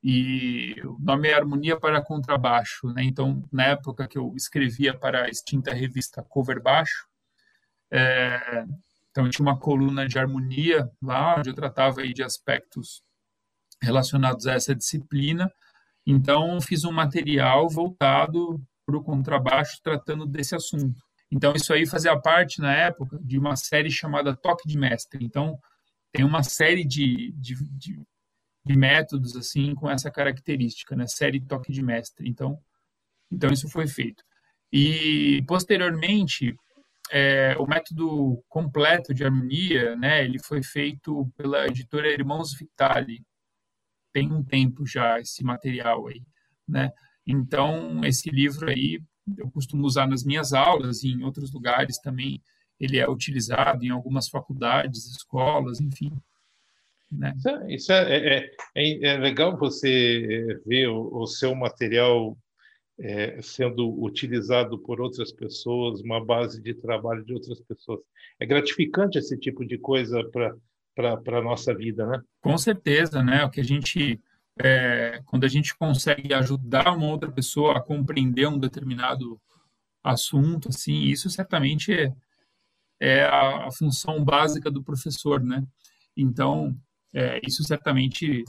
E 0.00 0.76
o 0.84 0.96
nome 1.00 1.26
é 1.26 1.34
Harmonia 1.34 1.76
para 1.76 2.00
Contrabaixo, 2.00 2.86
né? 2.92 3.02
Então, 3.02 3.42
na 3.50 3.64
época 3.64 4.06
que 4.06 4.18
eu 4.18 4.32
escrevia 4.36 4.96
para 4.96 5.24
a 5.24 5.28
extinta 5.28 5.74
revista 5.74 6.22
Cover 6.22 6.62
Baixo, 6.62 7.08
é, 7.90 8.64
então 9.10 9.28
tinha 9.28 9.44
uma 9.44 9.58
coluna 9.58 10.06
de 10.06 10.16
harmonia 10.16 10.88
lá, 11.02 11.34
onde 11.40 11.50
eu 11.50 11.54
tratava 11.54 12.02
aí 12.02 12.14
de 12.14 12.22
aspectos 12.22 13.02
relacionados 13.82 14.46
a 14.46 14.54
essa 14.54 14.74
disciplina. 14.74 15.52
Então, 16.06 16.60
fiz 16.60 16.84
um 16.84 16.92
material 16.92 17.68
voltado 17.68 18.60
para 18.86 18.96
o 18.96 19.02
contrabaixo, 19.02 19.80
tratando 19.82 20.26
desse 20.26 20.54
assunto. 20.54 21.02
Então, 21.30 21.52
isso 21.54 21.72
aí 21.72 21.86
fazia 21.86 22.18
parte, 22.18 22.60
na 22.60 22.74
época, 22.74 23.18
de 23.22 23.38
uma 23.38 23.54
série 23.54 23.90
chamada 23.90 24.34
Toque 24.34 24.66
de 24.66 24.78
Mestre. 24.78 25.22
Então, 25.22 25.58
tem 26.10 26.24
uma 26.24 26.42
série 26.42 26.84
de, 26.84 27.32
de, 27.32 27.54
de, 27.76 28.00
de 28.64 28.76
métodos, 28.76 29.36
assim, 29.36 29.74
com 29.74 29.90
essa 29.90 30.10
característica, 30.10 30.96
né? 30.96 31.06
Série 31.06 31.40
Toque 31.40 31.70
de 31.70 31.82
Mestre. 31.82 32.28
Então, 32.28 32.58
então 33.30 33.50
isso 33.50 33.68
foi 33.68 33.86
feito. 33.86 34.24
E, 34.72 35.42
posteriormente, 35.46 36.56
é, 37.10 37.56
o 37.58 37.66
método 37.66 38.42
completo 38.48 39.12
de 39.12 39.24
harmonia, 39.24 39.96
né? 39.96 40.24
Ele 40.24 40.38
foi 40.38 40.62
feito 40.62 41.30
pela 41.36 41.66
editora 41.66 42.10
Irmãos 42.10 42.54
Vitali. 42.54 43.22
Tem 44.12 44.32
um 44.32 44.42
tempo 44.42 44.86
já 44.86 45.20
esse 45.20 45.44
material 45.44 46.06
aí, 46.06 46.22
né? 46.66 46.92
Então, 47.26 48.04
esse 48.04 48.30
livro 48.30 48.70
aí 48.70 49.00
eu 49.36 49.50
costumo 49.50 49.84
usar 49.86 50.06
nas 50.06 50.24
minhas 50.24 50.52
aulas 50.52 51.02
e 51.02 51.08
em 51.08 51.22
outros 51.22 51.52
lugares 51.52 51.98
também 51.98 52.40
ele 52.80 52.98
é 52.98 53.08
utilizado 53.08 53.84
em 53.84 53.90
algumas 53.90 54.28
faculdades, 54.28 55.04
escolas, 55.06 55.80
enfim. 55.80 56.12
Né? 57.10 57.34
É, 57.46 57.74
isso 57.74 57.92
é, 57.92 58.16
é, 58.16 58.50
é, 58.74 59.06
é, 59.06 59.18
legal 59.18 59.56
você 59.56 60.60
ver 60.64 60.88
o, 60.88 61.22
o 61.22 61.26
seu 61.26 61.54
material 61.54 62.36
é, 63.00 63.40
sendo 63.40 64.02
utilizado 64.02 64.78
por 64.78 65.00
outras 65.00 65.32
pessoas, 65.32 66.00
uma 66.00 66.24
base 66.24 66.60
de 66.60 66.74
trabalho 66.74 67.24
de 67.24 67.32
outras 67.32 67.60
pessoas. 67.60 68.00
É 68.38 68.46
gratificante 68.46 69.18
esse 69.18 69.38
tipo 69.38 69.64
de 69.64 69.78
coisa 69.78 70.22
para 70.30 70.54
a 71.06 71.42
nossa 71.42 71.74
vida, 71.74 72.06
né? 72.06 72.20
Com 72.40 72.56
certeza, 72.58 73.22
né? 73.22 73.44
O 73.44 73.50
que 73.50 73.60
a 73.60 73.64
gente 73.64 74.20
é, 74.60 75.22
quando 75.26 75.44
a 75.44 75.48
gente 75.48 75.76
consegue 75.76 76.34
ajudar 76.34 76.92
uma 76.92 77.06
outra 77.06 77.30
pessoa 77.30 77.78
a 77.78 77.80
compreender 77.80 78.48
um 78.48 78.58
determinado 78.58 79.40
assunto, 80.02 80.68
assim, 80.68 81.02
isso 81.02 81.30
certamente 81.30 81.92
é, 81.92 82.12
é 83.00 83.24
a, 83.24 83.66
a, 83.66 83.70
função 83.70 84.24
básica 84.24 84.70
do 84.70 84.82
professor, 84.82 85.42
né? 85.42 85.64
Então, 86.16 86.76
é, 87.14 87.40
isso 87.46 87.62
certamente 87.62 88.44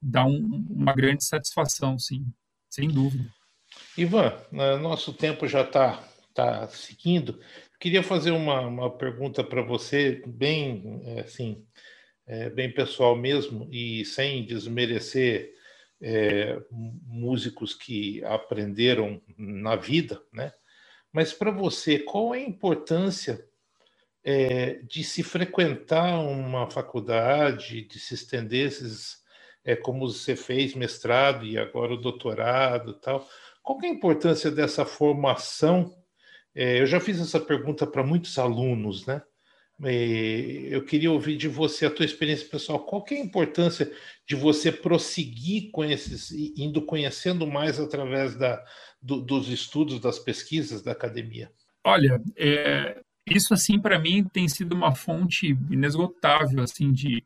dá 0.00 0.24
um, 0.24 0.66
uma 0.70 0.94
grande 0.94 1.24
satisfação, 1.24 1.98
sim, 1.98 2.26
sem 2.70 2.88
dúvida. 2.88 3.30
Ivan, 3.96 4.32
nosso 4.80 5.12
tempo 5.12 5.46
já 5.46 5.62
está 5.62 6.02
tá 6.32 6.68
seguindo. 6.68 7.38
Queria 7.78 8.02
fazer 8.02 8.30
uma, 8.30 8.60
uma 8.60 8.96
pergunta 8.96 9.44
para 9.44 9.62
você, 9.62 10.22
bem 10.26 11.02
assim, 11.24 11.66
é, 12.26 12.50
bem 12.50 12.72
pessoal 12.72 13.14
mesmo 13.14 13.68
e 13.70 14.04
sem 14.04 14.44
desmerecer 14.44 15.54
é, 16.00 16.60
músicos 16.70 17.74
que 17.74 18.22
aprenderam 18.24 19.20
na 19.36 19.76
vida, 19.76 20.20
né? 20.32 20.52
Mas 21.12 21.32
para 21.32 21.50
você, 21.50 21.98
qual 21.98 22.34
é 22.34 22.38
a 22.38 22.48
importância 22.48 23.46
é, 24.22 24.80
de 24.82 25.04
se 25.04 25.22
frequentar 25.22 26.20
uma 26.20 26.68
faculdade, 26.68 27.82
de 27.82 27.98
se 27.98 28.14
estender 28.14 28.66
esses, 28.66 29.22
é, 29.64 29.74
como 29.76 30.08
você 30.08 30.36
fez 30.36 30.74
mestrado 30.74 31.46
e 31.46 31.56
agora 31.56 31.94
o 31.94 32.00
doutorado, 32.00 32.94
tal? 32.94 33.26
Qual 33.62 33.78
é 33.82 33.86
a 33.86 33.90
importância 33.90 34.50
dessa 34.50 34.84
formação? 34.84 35.96
É, 36.56 36.80
eu 36.80 36.86
já 36.86 36.98
fiz 36.98 37.20
essa 37.20 37.38
pergunta 37.38 37.86
para 37.86 38.02
muitos 38.02 38.38
alunos, 38.38 39.04
né? 39.06 39.20
É, 39.84 40.68
eu 40.70 40.82
queria 40.86 41.12
ouvir 41.12 41.36
de 41.36 41.48
você 41.48 41.84
a 41.84 41.90
tua 41.90 42.06
experiência 42.06 42.48
pessoal. 42.48 42.86
Qual 42.86 43.04
que 43.04 43.14
é 43.14 43.18
a 43.18 43.24
importância 43.24 43.92
de 44.26 44.34
você 44.34 44.72
prosseguir 44.72 45.70
com 45.70 45.84
esses, 45.84 46.30
indo 46.56 46.80
conhecendo 46.80 47.46
mais 47.46 47.78
através 47.78 48.34
da, 48.34 48.64
do, 49.02 49.20
dos 49.20 49.50
estudos, 49.50 50.00
das 50.00 50.18
pesquisas 50.18 50.80
da 50.80 50.92
academia? 50.92 51.52
Olha, 51.84 52.18
é, 52.34 53.02
isso 53.26 53.52
assim 53.52 53.78
para 53.78 53.98
mim 53.98 54.24
tem 54.24 54.48
sido 54.48 54.74
uma 54.74 54.94
fonte 54.94 55.48
inesgotável 55.70 56.62
assim 56.62 56.90
de, 56.90 57.22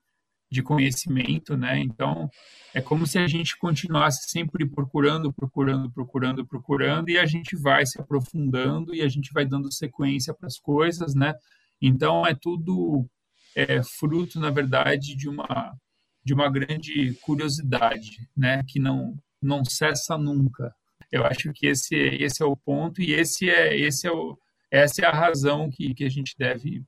de 0.51 0.63
conhecimento, 0.63 1.57
né? 1.57 1.79
Então 1.79 2.29
é 2.75 2.81
como 2.81 3.07
se 3.07 3.19
a 3.19 3.27
gente 3.27 3.57
continuasse 3.59 4.29
sempre 4.29 4.69
procurando, 4.69 5.33
procurando, 5.33 5.91
procurando, 5.91 6.47
procurando 6.47 7.09
e 7.09 7.19
a 7.19 7.27
gente 7.27 7.57
vai 7.57 7.87
se 7.87 8.01
aprofundando 8.01 8.95
e 8.95 9.03
a 9.03 9.09
gente 9.09 9.33
vai 9.33 9.45
dando 9.45 9.73
sequência 9.73 10.35
para 10.35 10.47
as 10.47 10.59
coisas, 10.59 11.15
né? 11.15 11.35
Então, 11.81 12.27
é 12.27 12.35
tudo 12.35 13.09
é, 13.55 13.83
fruto, 13.83 14.39
na 14.39 14.51
verdade, 14.51 15.17
de 15.17 15.29
uma, 15.29 15.75
de 16.23 16.35
uma 16.35 16.51
grande 16.51 17.15
curiosidade, 17.23 18.29
né? 18.37 18.63
que 18.67 18.79
não, 18.79 19.17
não 19.41 19.65
cessa 19.65 20.19
nunca. 20.19 20.75
Eu 21.11 21.25
acho 21.25 21.53
que 21.53 21.67
esse, 21.67 21.97
esse 21.97 22.43
é 22.43 22.47
o 22.47 22.57
ponto 22.57 23.01
e 23.01 23.13
esse 23.13 23.49
é, 23.49 23.77
esse 23.77 24.07
é 24.07 24.13
o, 24.13 24.39
essa 24.71 25.03
é 25.03 25.07
a 25.07 25.13
razão 25.13 25.71
que, 25.71 25.95
que 25.95 26.05
a 26.05 26.09
gente 26.09 26.35
deve, 26.39 26.85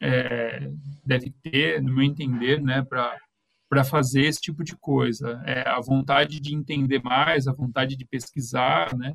é, 0.00 0.70
deve 1.04 1.30
ter, 1.42 1.82
no 1.82 1.94
meu 1.94 2.04
entender, 2.04 2.60
né? 2.60 2.82
para 2.82 3.84
fazer 3.84 4.22
esse 4.22 4.40
tipo 4.40 4.62
de 4.62 4.76
coisa. 4.76 5.42
É 5.44 5.68
a 5.68 5.80
vontade 5.80 6.40
de 6.40 6.54
entender 6.54 7.02
mais, 7.02 7.46
a 7.46 7.52
vontade 7.52 7.96
de 7.96 8.04
pesquisar, 8.04 8.96
né? 8.96 9.14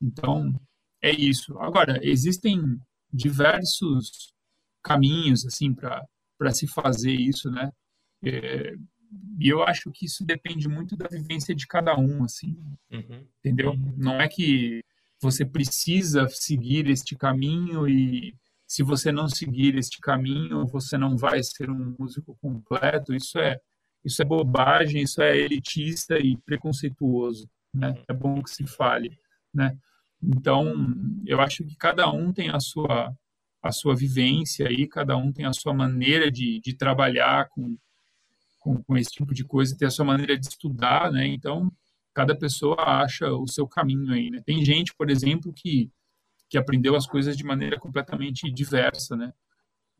Então, 0.00 0.54
é 1.02 1.10
isso. 1.10 1.58
Agora, 1.58 1.98
existem 2.02 2.78
diversos 3.12 4.32
caminhos 4.82 5.44
assim 5.46 5.74
para 5.74 6.50
se 6.52 6.66
fazer 6.66 7.12
isso, 7.12 7.50
né? 7.50 7.70
É, 8.24 8.74
e 9.38 9.48
eu 9.48 9.62
acho 9.62 9.90
que 9.90 10.06
isso 10.06 10.24
depende 10.24 10.68
muito 10.68 10.96
da 10.96 11.08
vivência 11.08 11.54
de 11.54 11.66
cada 11.66 11.96
um, 11.98 12.24
assim, 12.24 12.56
uhum. 12.90 13.26
entendeu? 13.38 13.74
Não 13.96 14.20
é 14.20 14.28
que 14.28 14.84
você 15.20 15.44
precisa 15.44 16.28
seguir 16.28 16.88
este 16.88 17.16
caminho 17.16 17.88
e 17.88 18.34
se 18.68 18.82
você 18.82 19.10
não 19.10 19.28
seguir 19.28 19.76
este 19.76 19.98
caminho, 19.98 20.66
você 20.66 20.98
não 20.98 21.16
vai 21.16 21.42
ser 21.42 21.70
um 21.70 21.96
músico 21.98 22.36
completo. 22.40 23.14
Isso 23.14 23.38
é 23.38 23.58
isso 24.04 24.22
é 24.22 24.24
bobagem, 24.24 25.02
isso 25.02 25.20
é 25.20 25.36
elitista 25.36 26.18
e 26.18 26.36
preconceituoso, 26.36 27.48
né? 27.74 27.90
Uhum. 27.90 28.04
É 28.08 28.12
bom 28.12 28.42
que 28.42 28.50
se 28.50 28.66
fale, 28.66 29.18
né? 29.52 29.76
Então, 30.22 30.94
eu 31.26 31.40
acho 31.40 31.64
que 31.64 31.76
cada 31.76 32.10
um 32.10 32.32
tem 32.32 32.50
a 32.50 32.60
sua 32.60 33.12
a 33.60 33.72
sua 33.72 33.96
vivência 33.96 34.68
aí, 34.68 34.86
cada 34.86 35.16
um 35.16 35.32
tem 35.32 35.44
a 35.44 35.52
sua 35.52 35.74
maneira 35.74 36.30
de, 36.30 36.60
de 36.60 36.74
trabalhar 36.74 37.48
com, 37.48 37.76
com, 38.60 38.82
com, 38.84 38.96
esse 38.96 39.10
tipo 39.10 39.34
de 39.34 39.44
coisa, 39.44 39.76
tem 39.76 39.88
a 39.88 39.90
sua 39.90 40.04
maneira 40.04 40.38
de 40.38 40.46
estudar, 40.46 41.10
né? 41.10 41.26
Então, 41.26 41.72
cada 42.14 42.36
pessoa 42.36 42.76
acha 42.78 43.32
o 43.32 43.48
seu 43.48 43.66
caminho 43.66 44.12
aí, 44.12 44.30
né? 44.30 44.40
Tem 44.46 44.64
gente, 44.64 44.94
por 44.94 45.10
exemplo, 45.10 45.52
que, 45.52 45.90
que 46.48 46.58
aprendeu 46.58 46.94
as 46.94 47.06
coisas 47.06 47.36
de 47.36 47.44
maneira 47.44 47.78
completamente 47.78 48.50
diversa, 48.50 49.16
né? 49.16 49.32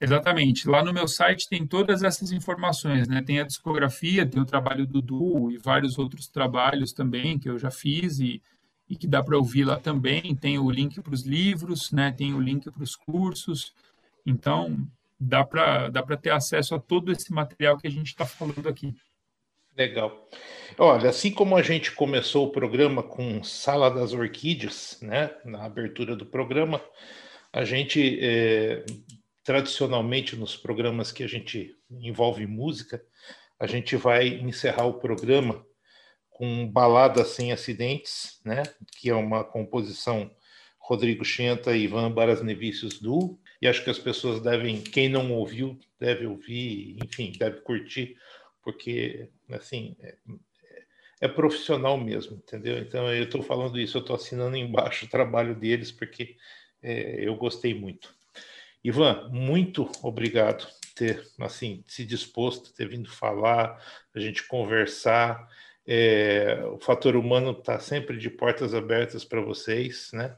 Exatamente. 0.00 0.68
Lá 0.68 0.84
no 0.84 0.92
meu 0.92 1.08
site 1.08 1.48
tem 1.48 1.66
todas 1.66 2.02
essas 2.02 2.30
informações, 2.30 3.08
né? 3.08 3.22
Tem 3.22 3.40
a 3.40 3.46
discografia, 3.46 4.26
tem 4.26 4.40
o 4.40 4.46
trabalho 4.46 4.86
do 4.86 5.02
Du 5.02 5.50
e 5.50 5.58
vários 5.58 5.98
outros 5.98 6.28
trabalhos 6.28 6.92
também 6.92 7.38
que 7.38 7.48
eu 7.48 7.58
já 7.58 7.70
fiz 7.70 8.20
e, 8.20 8.40
e 8.88 8.96
que 8.96 9.08
dá 9.08 9.22
para 9.22 9.36
ouvir 9.36 9.64
lá 9.64 9.78
também. 9.78 10.36
Tem 10.36 10.58
o 10.58 10.70
link 10.70 11.00
para 11.00 11.14
os 11.14 11.22
livros, 11.22 11.90
né? 11.90 12.12
Tem 12.12 12.32
o 12.32 12.40
link 12.40 12.70
para 12.70 12.82
os 12.82 12.94
cursos. 12.94 13.74
Então, 14.24 14.86
dá 15.18 15.42
para 15.44 15.88
dá 15.88 16.02
para 16.02 16.16
ter 16.16 16.30
acesso 16.30 16.74
a 16.76 16.78
todo 16.78 17.10
esse 17.10 17.32
material 17.32 17.76
que 17.76 17.88
a 17.88 17.90
gente 17.90 18.08
está 18.08 18.24
falando 18.24 18.68
aqui. 18.68 18.94
Legal. 19.78 20.28
Olha, 20.76 21.08
assim 21.08 21.30
como 21.30 21.56
a 21.56 21.62
gente 21.62 21.92
começou 21.92 22.46
o 22.46 22.50
programa 22.50 23.00
com 23.00 23.44
Sala 23.44 23.88
das 23.88 24.12
Orquídeas, 24.12 24.98
né, 25.00 25.30
na 25.44 25.64
abertura 25.64 26.16
do 26.16 26.26
programa, 26.26 26.82
a 27.52 27.64
gente 27.64 28.18
é, 28.20 28.84
tradicionalmente 29.44 30.34
nos 30.34 30.56
programas 30.56 31.12
que 31.12 31.22
a 31.22 31.28
gente 31.28 31.76
envolve 31.88 32.44
música, 32.44 33.00
a 33.56 33.68
gente 33.68 33.94
vai 33.94 34.26
encerrar 34.26 34.84
o 34.86 34.94
programa 34.94 35.64
com 36.28 36.66
Balada 36.66 37.24
Sem 37.24 37.52
Acidentes, 37.52 38.40
né, 38.44 38.64
que 38.96 39.10
é 39.10 39.14
uma 39.14 39.44
composição 39.44 40.28
Rodrigo 40.80 41.24
Chenta 41.24 41.76
e 41.76 41.84
Ivan 41.84 42.10
Barasnevicius 42.10 42.98
Du, 42.98 43.38
e 43.62 43.68
acho 43.68 43.84
que 43.84 43.90
as 43.90 43.98
pessoas 43.98 44.40
devem, 44.40 44.80
quem 44.80 45.08
não 45.08 45.32
ouviu, 45.32 45.78
deve 46.00 46.26
ouvir, 46.26 46.96
enfim, 47.00 47.32
deve 47.38 47.60
curtir 47.60 48.16
porque 48.68 49.30
assim 49.50 49.96
é, 50.00 50.16
é 51.20 51.28
profissional 51.28 51.98
mesmo, 51.98 52.36
entendeu? 52.36 52.78
Então 52.78 53.12
eu 53.12 53.24
estou 53.24 53.42
falando 53.42 53.78
isso, 53.78 53.96
eu 53.96 54.00
estou 54.00 54.16
assinando 54.16 54.56
embaixo 54.56 55.06
o 55.06 55.08
trabalho 55.08 55.54
deles 55.54 55.90
porque 55.90 56.36
é, 56.82 57.26
eu 57.26 57.34
gostei 57.36 57.74
muito. 57.74 58.14
Ivan, 58.82 59.28
muito 59.30 59.90
obrigado 60.02 60.66
por 60.66 60.94
ter 60.94 61.24
assim 61.40 61.82
se 61.86 62.04
disposto, 62.04 62.72
ter 62.72 62.88
vindo 62.88 63.10
falar, 63.10 63.82
a 64.14 64.20
gente 64.20 64.46
conversar. 64.46 65.48
É, 65.86 66.62
o 66.66 66.78
fator 66.78 67.16
humano 67.16 67.50
está 67.52 67.80
sempre 67.80 68.16
de 68.18 68.30
portas 68.30 68.74
abertas 68.74 69.24
para 69.24 69.40
vocês, 69.40 70.10
né? 70.12 70.36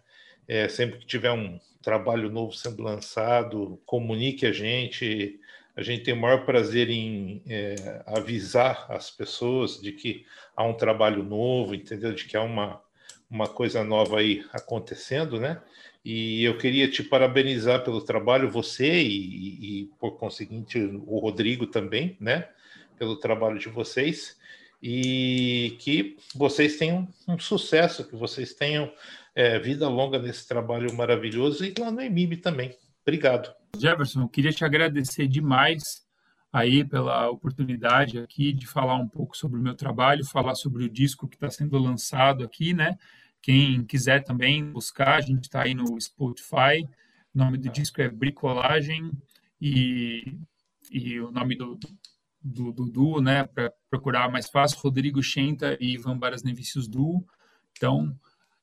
É, 0.49 0.69
sempre 0.69 0.99
que 0.99 1.07
tiver 1.07 1.33
um 1.33 1.61
trabalho 1.83 2.31
novo 2.31 2.53
sendo 2.53 2.83
lançado, 2.83 3.81
comunique 3.85 4.47
a 4.47 4.53
gente, 4.53 5.39
a 5.81 5.85
gente 5.85 6.03
tem 6.03 6.13
o 6.13 6.21
maior 6.21 6.45
prazer 6.45 6.91
em 6.91 7.43
é, 7.49 8.03
avisar 8.07 8.87
as 8.91 9.11
pessoas 9.11 9.81
de 9.81 9.93
que 9.93 10.27
há 10.55 10.63
um 10.63 10.75
trabalho 10.75 11.23
novo, 11.23 11.75
entendeu? 11.75 12.13
De 12.13 12.27
que 12.27 12.37
há 12.37 12.43
uma, 12.43 12.83
uma 13.31 13.49
coisa 13.49 13.83
nova 13.83 14.19
aí 14.19 14.45
acontecendo, 14.53 15.41
né? 15.41 15.61
E 16.05 16.45
eu 16.45 16.59
queria 16.59 16.91
te 16.91 17.03
parabenizar 17.03 17.83
pelo 17.83 18.03
trabalho, 18.03 18.51
você 18.51 19.03
e, 19.03 19.83
e 19.83 19.87
por 19.99 20.19
conseguinte 20.19 20.79
o 21.07 21.19
Rodrigo 21.19 21.67
também, 21.67 22.15
né? 22.21 22.49
Pelo 22.99 23.17
trabalho 23.17 23.59
de 23.59 23.71
vocês 23.71 24.39
e 24.83 25.77
que 25.79 26.19
vocês 26.35 26.77
tenham 26.77 27.09
um 27.27 27.39
sucesso, 27.39 28.07
que 28.07 28.17
vocês 28.17 28.53
tenham 28.53 28.93
é, 29.35 29.59
vida 29.59 29.89
longa 29.89 30.19
nesse 30.19 30.47
trabalho 30.47 30.93
maravilhoso 30.95 31.65
e 31.65 31.75
lá 31.79 31.91
no 31.91 32.03
EMIB 32.03 32.39
também. 32.39 32.77
Obrigado. 33.03 33.60
Jefferson, 33.79 34.29
queria 34.29 34.53
te 34.53 34.65
agradecer 34.65 35.27
demais 35.27 36.05
aí 36.53 36.85
pela 36.85 37.31
oportunidade 37.31 38.19
aqui 38.19 38.53
de 38.53 38.67
falar 38.67 38.97
um 38.97 39.09
pouco 39.09 39.37
sobre 39.37 39.59
o 39.59 39.63
meu 39.63 39.75
trabalho, 39.75 40.25
falar 40.25 40.55
sobre 40.55 40.85
o 40.85 40.91
disco 40.91 41.29
que 41.29 41.37
está 41.37 41.51
sendo 41.51 41.79
lançado 41.79 42.45
aqui, 42.45 42.75
né? 42.75 42.99
Quem 43.41 43.85
quiser 43.85 44.23
também 44.23 44.71
buscar, 44.71 45.17
a 45.17 45.21
gente 45.21 45.45
está 45.45 45.63
aí 45.63 45.75
no 45.75 45.99
Spotify. 46.01 46.87
O 47.35 47.39
nome 47.39 47.57
do 47.57 47.69
disco 47.71 48.03
é 48.03 48.09
Bricolagem 48.09 49.11
e, 49.61 50.37
e 50.91 51.21
o 51.21 51.31
nome 51.31 51.57
do, 51.57 51.79
do, 52.43 52.73
duo, 52.73 53.21
né? 53.21 53.45
Para 53.45 53.73
procurar 53.89 54.31
mais 54.31 54.49
fácil, 54.49 54.79
Rodrigo 54.81 55.23
Chenta 55.23 55.77
e 55.81 55.95
Ivan 55.95 56.19
Baras 56.19 56.43
Nevicius 56.43 56.89
Duo. 56.89 57.25
Então, 57.77 58.15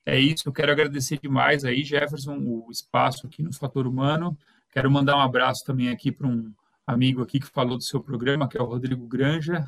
é 0.06 0.20
isso, 0.20 0.48
eu 0.48 0.54
quero 0.54 0.72
agradecer 0.72 1.20
demais 1.20 1.66
aí, 1.66 1.84
Jefferson, 1.84 2.38
o 2.38 2.70
espaço 2.70 3.26
aqui 3.26 3.42
no 3.42 3.54
Fator 3.54 3.88
Humano. 3.88 4.38
Quero 4.78 4.92
mandar 4.92 5.18
um 5.18 5.22
abraço 5.22 5.66
também 5.66 5.90
aqui 5.90 6.12
para 6.12 6.28
um 6.28 6.54
amigo 6.86 7.24
aqui 7.24 7.40
que 7.40 7.48
falou 7.48 7.78
do 7.78 7.84
seu 7.84 8.00
programa, 8.00 8.48
que 8.48 8.60
é 8.60 8.62
o 8.62 8.66
Rodrigo 8.66 9.08
Granja. 9.08 9.68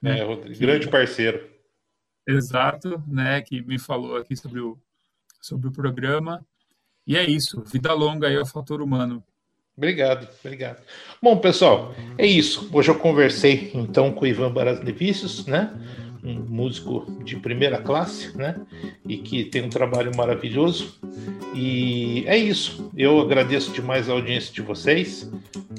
Né, 0.00 0.16
é, 0.20 0.24
Rodrigo, 0.24 0.54
que... 0.54 0.60
grande 0.60 0.88
parceiro. 0.88 1.46
Exato, 2.26 3.04
né, 3.06 3.42
que 3.42 3.60
me 3.60 3.78
falou 3.78 4.16
aqui 4.16 4.34
sobre 4.34 4.60
o, 4.60 4.78
sobre 5.42 5.68
o 5.68 5.70
programa. 5.70 6.42
E 7.06 7.18
é 7.18 7.22
isso, 7.22 7.62
vida 7.64 7.92
longa 7.92 8.28
aí 8.28 8.36
ao 8.38 8.46
Fator 8.46 8.80
Humano. 8.80 9.22
Obrigado, 9.76 10.26
obrigado. 10.42 10.82
Bom, 11.20 11.36
pessoal, 11.36 11.94
é 12.16 12.26
isso. 12.26 12.70
Hoje 12.72 12.90
eu 12.90 12.98
conversei 12.98 13.72
então 13.74 14.10
com 14.10 14.24
o 14.24 14.26
Ivan 14.26 14.50
Baras 14.50 14.82
Nevícios, 14.82 15.44
né? 15.44 15.70
Um 16.24 16.34
músico 16.48 17.06
de 17.22 17.36
primeira 17.36 17.78
classe, 17.78 18.36
né? 18.36 18.56
E 19.06 19.18
que 19.18 19.44
tem 19.44 19.62
um 19.62 19.68
trabalho 19.68 20.10
maravilhoso. 20.16 20.98
E 21.54 22.24
é 22.26 22.36
isso. 22.36 22.90
Eu 22.96 23.20
agradeço 23.20 23.72
demais 23.72 24.08
a 24.08 24.12
audiência 24.12 24.52
de 24.52 24.62
vocês, 24.62 25.30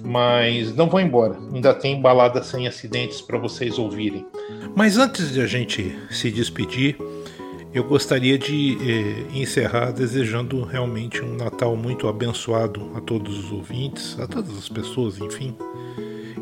mas 0.04 0.74
não 0.76 0.88
vou 0.88 1.00
embora. 1.00 1.38
Ainda 1.52 1.74
tem 1.74 2.00
balada 2.00 2.44
sem 2.44 2.68
acidentes 2.68 3.22
para 3.22 3.40
vocês 3.40 3.80
ouvirem. 3.80 4.26
Mas 4.76 4.98
antes 4.98 5.34
de 5.34 5.42
a 5.42 5.48
gente 5.48 5.98
se 6.12 6.30
despedir, 6.30 6.96
eu 7.74 7.84
gostaria 7.84 8.38
de 8.38 8.78
eh, 8.80 9.38
encerrar 9.38 9.92
desejando 9.92 10.64
realmente 10.64 11.22
um 11.22 11.36
Natal 11.36 11.76
muito 11.76 12.08
abençoado 12.08 12.92
a 12.96 13.02
todos 13.02 13.38
os 13.38 13.52
ouvintes, 13.52 14.18
a 14.20 14.28
todas 14.28 14.58
as 14.58 14.70
pessoas, 14.70 15.20
enfim 15.20 15.56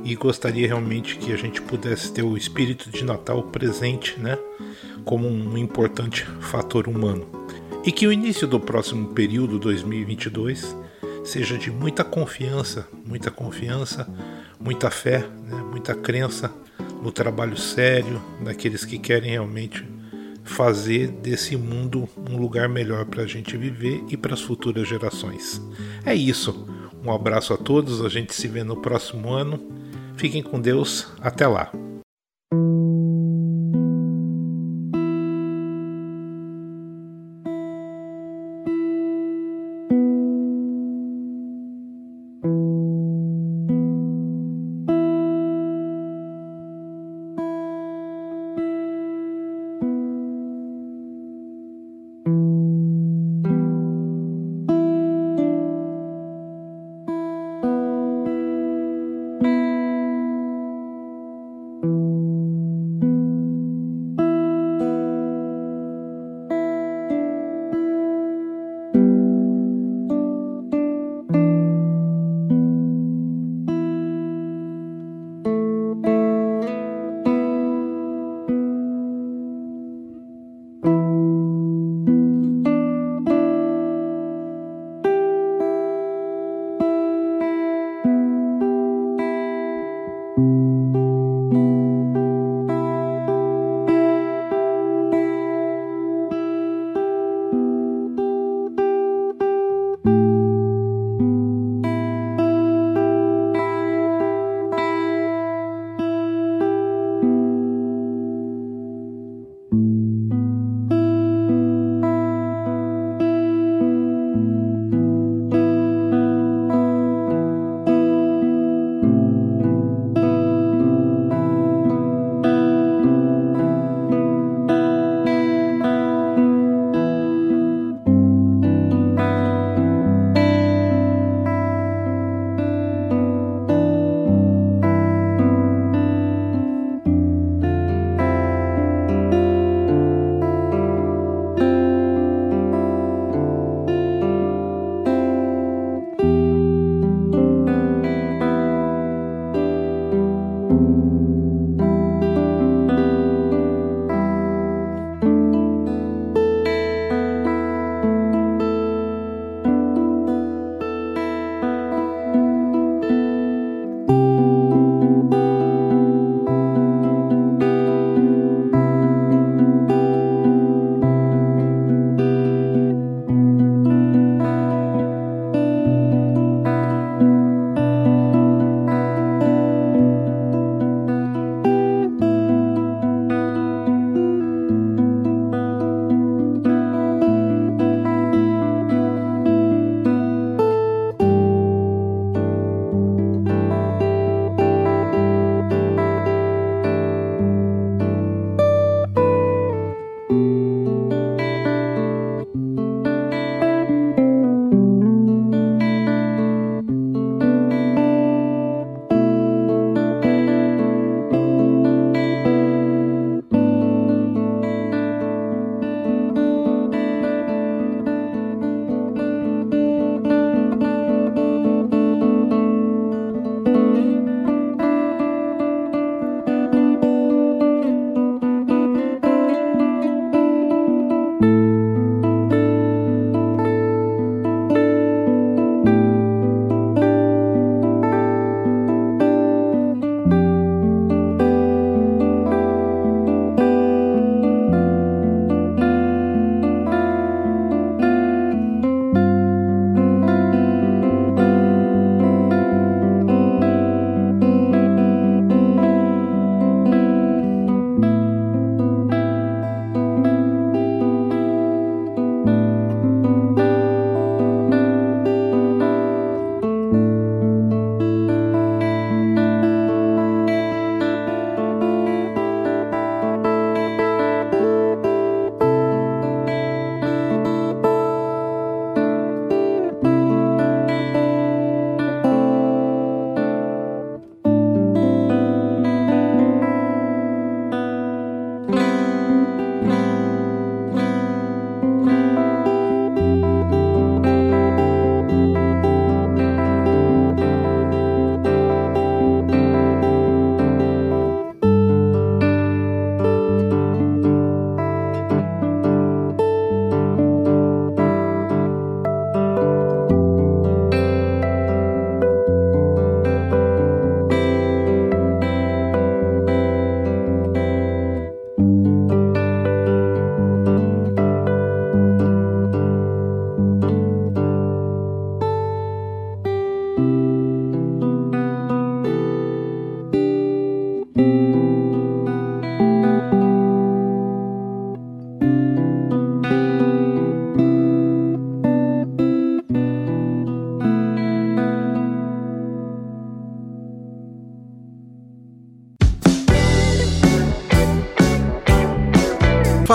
e 0.03 0.15
gostaria 0.15 0.67
realmente 0.67 1.17
que 1.17 1.31
a 1.31 1.37
gente 1.37 1.61
pudesse 1.61 2.11
ter 2.11 2.23
o 2.23 2.35
espírito 2.35 2.89
de 2.89 3.03
Natal 3.05 3.41
presente, 3.43 4.19
né, 4.19 4.37
como 5.05 5.27
um 5.27 5.57
importante 5.57 6.25
fator 6.41 6.87
humano. 6.87 7.25
E 7.85 7.91
que 7.91 8.07
o 8.07 8.11
início 8.11 8.47
do 8.47 8.59
próximo 8.59 9.09
período 9.09 9.59
2022 9.59 10.75
seja 11.23 11.57
de 11.57 11.71
muita 11.71 12.03
confiança, 12.03 12.87
muita 13.05 13.31
confiança, 13.31 14.07
muita 14.59 14.91
fé, 14.91 15.19
né, 15.45 15.63
muita 15.69 15.95
crença 15.95 16.51
no 17.01 17.11
trabalho 17.11 17.57
sério 17.57 18.21
daqueles 18.43 18.85
que 18.85 18.97
querem 18.97 19.31
realmente 19.31 19.85
fazer 20.43 21.07
desse 21.07 21.55
mundo 21.55 22.07
um 22.29 22.37
lugar 22.37 22.67
melhor 22.67 23.05
para 23.05 23.23
a 23.23 23.27
gente 23.27 23.55
viver 23.55 24.03
e 24.09 24.17
para 24.17 24.33
as 24.33 24.41
futuras 24.41 24.87
gerações. 24.87 25.61
É 26.05 26.13
isso. 26.13 26.67
Um 27.03 27.11
abraço 27.11 27.53
a 27.53 27.57
todos, 27.57 28.03
a 28.03 28.09
gente 28.09 28.33
se 28.33 28.47
vê 28.47 28.63
no 28.63 28.77
próximo 28.77 29.29
ano 29.29 29.82
Fiquem 30.17 30.43
com 30.43 30.59
Deus. 30.59 31.11
Até 31.21 31.47
lá. 31.47 31.71